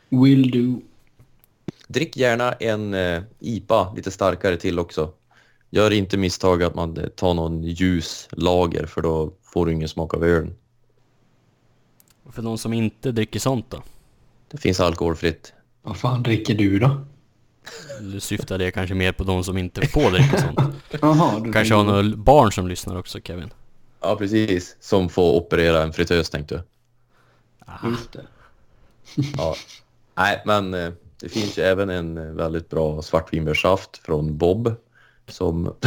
Will 0.09 0.51
do. 0.51 0.81
Drick 1.89 2.17
gärna 2.17 2.51
en 2.51 2.93
eh, 2.93 3.21
IPA 3.39 3.93
lite 3.95 4.11
starkare 4.11 4.57
till 4.57 4.79
också. 4.79 5.13
Gör 5.69 5.91
inte 5.91 6.17
misstag 6.17 6.63
att 6.63 6.75
man 6.75 6.97
eh, 6.97 7.07
tar 7.07 7.33
någon 7.33 7.63
ljus 7.63 8.27
lager 8.31 8.85
för 8.85 9.01
då 9.01 9.33
får 9.43 9.65
du 9.65 9.73
ingen 9.73 9.89
smak 9.89 10.13
av 10.13 10.23
ölen. 10.23 10.55
Och 12.23 12.33
För 12.33 12.41
de 12.41 12.57
som 12.57 12.73
inte 12.73 13.11
dricker 13.11 13.39
sånt 13.39 13.65
då? 13.69 13.83
Det 14.51 14.57
finns 14.57 14.79
alkoholfritt. 14.79 15.53
Vad 15.81 15.97
fan 15.97 16.23
dricker 16.23 16.55
du 16.55 16.79
då? 16.79 17.05
Du 18.01 18.19
syftar 18.19 18.57
det 18.57 18.71
kanske 18.71 18.95
mer 18.95 19.11
på 19.11 19.23
de 19.23 19.43
som 19.43 19.57
inte 19.57 19.87
får 19.87 20.11
dricka 20.11 20.37
sånt. 20.37 20.59
Jaha, 21.01 21.39
du 21.39 21.53
Kanske 21.53 21.73
har 21.73 21.83
några 21.83 22.15
barn 22.15 22.51
som 22.51 22.67
lyssnar 22.67 22.97
också 22.97 23.19
Kevin. 23.21 23.49
Ja, 24.01 24.15
precis. 24.15 24.75
Som 24.79 25.09
får 25.09 25.33
operera 25.33 25.83
en 25.83 25.93
fritös 25.93 26.29
tänkte 26.29 26.55
du. 26.55 27.89
Just 27.89 28.11
det. 28.11 28.25
Ja. 29.37 29.55
Nej, 30.15 30.41
men 30.45 30.73
eh, 30.73 30.91
det 31.19 31.29
finns 31.29 31.57
ju 31.57 31.63
även 31.63 31.89
en 31.89 32.17
eh, 32.17 32.23
väldigt 32.23 32.69
bra 32.69 33.01
svartvinbärssaft 33.01 33.97
från 33.97 34.37
Bob 34.37 34.75
som... 35.27 35.75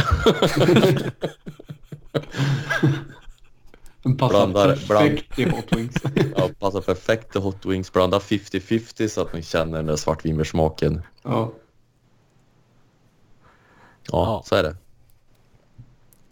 Den 4.03 4.17
passar 4.17 4.47
Blandar- 4.47 4.87
perfekt 4.87 5.39
i 5.39 5.43
Hot 5.49 5.71
Wings. 5.75 5.95
Ja, 6.37 6.49
passar 6.59 6.81
perfekt 6.81 7.31
till 7.31 7.41
Hot 7.41 7.65
Wings. 7.65 7.93
Blanda 7.93 8.19
50-50 8.19 9.07
så 9.07 9.21
att 9.21 9.33
ni 9.33 9.41
känner 9.43 9.77
den 9.77 9.85
där 9.85 9.95
svartvinbärssmaken. 9.95 11.01
ja. 11.23 11.51
Ja, 14.11 14.23
Ja. 14.25 14.43
så 14.45 14.55
är 14.55 14.63
det. 14.63 14.75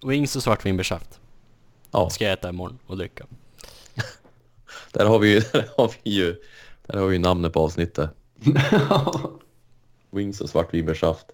Wings 0.06 0.36
och 0.36 0.44
svartvinbärssaft 0.44 1.19
Ja, 1.91 2.10
ska 2.10 2.23
jag 2.23 2.34
äta 2.34 2.49
imorgon 2.49 2.80
och 2.88 2.98
dricka. 2.98 3.26
där 4.91 5.06
har 5.06 5.19
vi 5.19 5.34
ju, 5.34 5.40
där 5.40 5.69
har 5.78 5.91
vi 6.03 6.11
ju, 6.11 6.36
där 6.88 6.98
har 6.99 7.07
vi 7.07 7.14
ju 7.15 7.19
namnet 7.19 7.53
på 7.53 7.60
avsnittet. 7.60 8.10
Wings 10.11 10.41
och 10.41 10.49
svartvinbärssaft. 10.49 11.26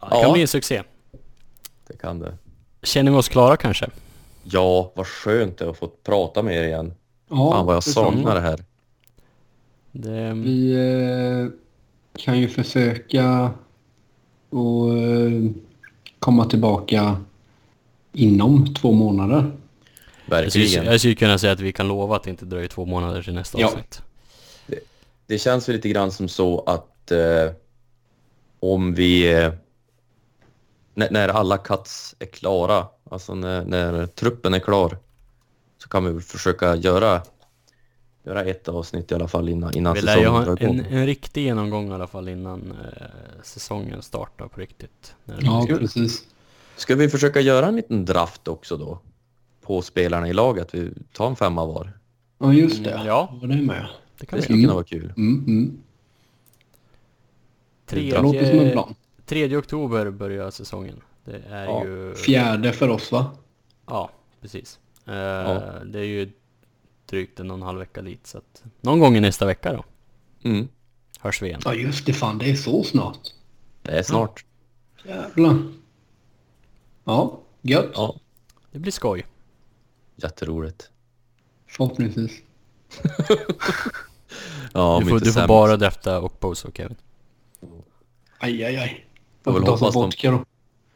Ja, 0.00 0.06
det 0.08 0.14
kan 0.14 0.20
Ja. 0.22 0.32
bli 0.32 0.42
en 0.42 0.48
succé. 0.48 0.82
Det 1.86 1.98
kan 1.98 2.18
det. 2.18 2.34
Känner 2.82 3.10
vi 3.12 3.16
oss 3.18 3.28
klara 3.28 3.56
kanske? 3.56 3.90
Ja, 4.44 4.92
vad 4.94 5.06
skönt 5.06 5.58
det 5.58 5.70
att 5.70 5.76
få 5.78 5.88
prata 5.88 6.42
med 6.42 6.56
er 6.56 6.64
igen. 6.64 6.94
ja, 7.28 7.52
Fan 7.52 7.66
vad 7.66 7.74
jag 7.76 7.82
saknar 7.84 8.34
det 8.34 8.40
här. 8.40 8.64
Det, 9.92 10.32
Vi 10.32 10.72
eh, 10.72 11.48
kan 12.24 12.38
ju 12.40 12.48
försöka 12.48 13.50
och 14.50 14.98
eh, 14.98 15.32
komma 16.18 16.44
tillbaka 16.44 17.16
inom 18.12 18.74
två 18.74 18.92
månader. 18.92 19.52
Verkligen. 20.26 20.84
jag 20.84 21.00
skulle 21.00 21.14
kunna 21.14 21.38
säga 21.38 21.52
att 21.52 21.60
vi 21.60 21.72
kan 21.72 21.88
lova 21.88 22.16
att 22.16 22.22
det 22.22 22.30
inte 22.30 22.44
dröjer 22.44 22.68
två 22.68 22.84
månader 22.84 23.22
till 23.22 23.34
nästa 23.34 23.60
Ja. 23.60 23.66
avsnitt. 23.66 24.02
Det 25.26 25.38
känns 25.38 25.68
väl 25.68 25.76
lite 25.76 25.88
grann 25.88 26.12
som 26.12 26.28
så 26.28 26.60
att 26.66 27.10
eh, 27.10 27.52
om 28.60 28.94
vi... 28.94 29.32
Eh, 29.42 29.52
när, 30.94 31.10
när 31.10 31.28
alla 31.28 31.58
cuts 31.58 32.14
är 32.18 32.26
klara, 32.26 32.86
alltså 33.10 33.34
när, 33.34 33.64
när 33.64 34.06
truppen 34.06 34.54
är 34.54 34.58
klar, 34.58 34.98
så 35.78 35.88
kan 35.88 36.14
vi 36.16 36.20
försöka 36.22 36.76
göra, 36.76 37.22
göra 38.24 38.44
ett 38.44 38.68
avsnitt 38.68 39.12
i 39.12 39.14
alla 39.14 39.28
fall 39.28 39.48
innan, 39.48 39.76
innan 39.76 39.94
Vi 39.94 40.00
säsongen 40.00 40.44
drar 40.44 40.56
en, 40.60 40.62
igång. 40.62 40.86
en 40.90 41.06
riktig 41.06 41.42
genomgång 41.42 41.90
i 41.90 41.94
alla 41.94 42.06
fall 42.06 42.28
innan 42.28 42.70
eh, 42.70 43.42
säsongen 43.42 44.02
startar 44.02 44.46
på 44.48 44.60
riktigt. 44.60 45.14
Ja, 45.40 45.62
ska- 45.62 45.76
precis. 45.76 46.24
Ska 46.76 46.94
vi 46.94 47.08
försöka 47.08 47.40
göra 47.40 47.66
en 47.66 47.76
liten 47.76 48.04
draft 48.04 48.48
också 48.48 48.76
då? 48.76 48.98
På 49.62 49.82
spelarna 49.82 50.28
i 50.28 50.32
laget, 50.32 50.74
vi 50.74 50.90
tar 51.12 51.26
en 51.26 51.36
femma 51.36 51.66
var. 51.66 51.92
Ja, 52.38 52.52
just 52.52 52.84
det. 52.84 52.90
Mm, 52.90 53.06
ja. 53.06 53.38
Ja, 53.40 53.46
det 53.46 53.54
med. 53.62 53.86
Det 54.24 54.28
kan 54.30 54.36
Det 54.38 54.42
skulle 54.42 54.60
kunna 54.62 54.74
vara 54.74 54.84
kul. 54.84 55.12
Mm, 55.16 55.44
mm. 55.46 55.78
Det 57.86 57.96
Det 58.10 58.22
låter 58.22 58.38
som 58.38 58.48
en 58.48 58.50
Tredje, 58.58 58.72
plan. 58.72 58.94
3 59.26 59.56
oktober 59.56 60.10
börjar 60.10 60.50
säsongen. 60.50 61.00
Det 61.24 61.42
är 61.50 61.64
Ja, 61.64 61.84
ju... 61.84 62.14
Fjärde 62.14 62.72
för 62.72 62.88
oss, 62.88 63.12
va? 63.12 63.36
Ja, 63.86 64.10
precis. 64.40 64.78
Eh, 65.06 65.12
Det 65.84 65.98
är 65.98 66.04
ju 66.04 66.30
drygt 67.06 67.40
en 67.40 67.50
och 67.50 67.56
en 67.56 67.62
halv 67.62 67.78
vecka 67.78 68.02
dit 68.02 68.26
så 68.26 68.38
att 68.38 68.62
någon 68.80 68.98
gång 69.00 69.16
i 69.16 69.20
nästa 69.20 69.46
vecka 69.46 69.72
då 69.72 69.84
Mm. 70.50 70.68
hörs 71.20 71.42
vi 71.42 71.46
igen. 71.46 71.60
Ja, 71.64 71.74
just 71.74 72.06
det. 72.06 72.12
Fan, 72.12 72.38
det 72.38 72.50
är 72.50 72.54
så 72.54 72.84
snart. 72.84 73.18
Det 73.82 73.90
är 73.98 74.02
snart. 74.02 74.44
Jävlar. 75.04 75.58
Ja, 77.04 77.40
gött. 77.62 77.90
Ja, 77.94 78.16
Det 78.70 78.78
blir 78.78 78.92
skoj. 78.92 79.26
jätteroligt. 80.16 80.90
Förhoppningsvis. 81.66 82.32
Ja, 84.72 85.00
du 85.04 85.10
får, 85.10 85.20
du 85.20 85.32
får 85.32 85.46
bara 85.48 85.76
drafta 85.76 86.20
och 86.20 86.36
Bozo 86.40 86.72
Kevin. 86.74 86.96
Aj, 88.38 88.64
aj, 88.64 88.76
aj. 88.76 89.06
Får 89.44 89.52
Jag 89.54 89.62
som 89.62 89.72
hoppas 89.72 89.94
de- 89.94 90.02
vodka 90.02 90.30
då. 90.30 90.44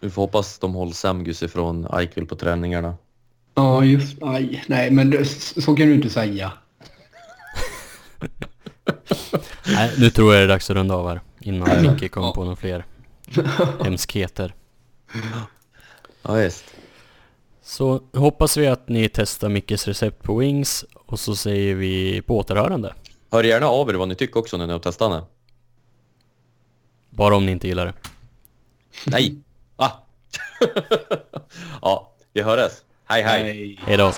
Vi 0.01 0.11
får 0.11 0.23
hoppas 0.23 0.59
de 0.59 0.75
håller 0.75 0.93
Semgus 0.93 1.43
ifrån 1.43 1.87
Eichel 1.93 2.27
på 2.27 2.37
träningarna. 2.37 2.95
Ja, 3.55 3.85
just 3.85 4.23
Aj, 4.23 4.65
nej, 4.67 4.91
men 4.91 5.11
det, 5.11 5.25
så 5.63 5.77
kan 5.77 5.87
du 5.89 5.95
inte 5.95 6.11
säga. 6.11 6.53
Nej, 9.67 9.93
nu 9.99 10.11
tror 10.11 10.35
jag 10.35 10.41
det 10.41 10.45
är 10.45 10.49
dags 10.49 10.71
att 10.71 10.77
runda 10.77 10.95
av 10.95 11.09
här 11.09 11.21
innan 11.41 11.83
Micke 11.83 12.11
kommer 12.13 12.27
Ja. 12.27 12.33
på 12.35 12.45
några 12.45 12.57
fler 12.57 12.85
hemskheter. 13.85 14.55
Ja, 16.23 16.33
visst. 16.35 16.65
Så 17.63 18.01
hoppas 18.13 18.57
vi 18.57 18.67
att 18.67 18.89
ni 18.89 19.09
testar 19.09 19.49
Mickes 19.49 19.89
recept 19.89 20.23
på 20.23 20.37
Wings 20.37 20.85
och 20.95 21.21
så 21.21 21.37
säger 21.37 21.75
vi 21.75 22.23
på 22.23 22.39
återhörande. 22.39 22.95
Hör 23.31 23.45
gärna 23.45 23.67
av 23.67 23.91
er 23.91 23.95
vad 23.95 24.09
ni 24.09 24.15
tycker 24.15 24.41
också 24.41 24.57
när 24.57 24.67
ni 24.67 24.73
har 24.73 24.81
testat 24.81 25.11
den. 25.11 25.25
Bara 27.11 27.37
om 27.37 27.47
ni 27.47 27.53
inte 27.53 27.69
gillar 27.69 27.87
det. 27.87 27.95
Nej! 29.07 29.37
Ah! 29.77 29.91
ja, 31.83 32.13
vi 32.33 32.43
hörs. 32.43 32.73
Hej, 33.05 33.23
hej. 33.23 33.81
Hej 33.87 33.97
då! 33.97 34.13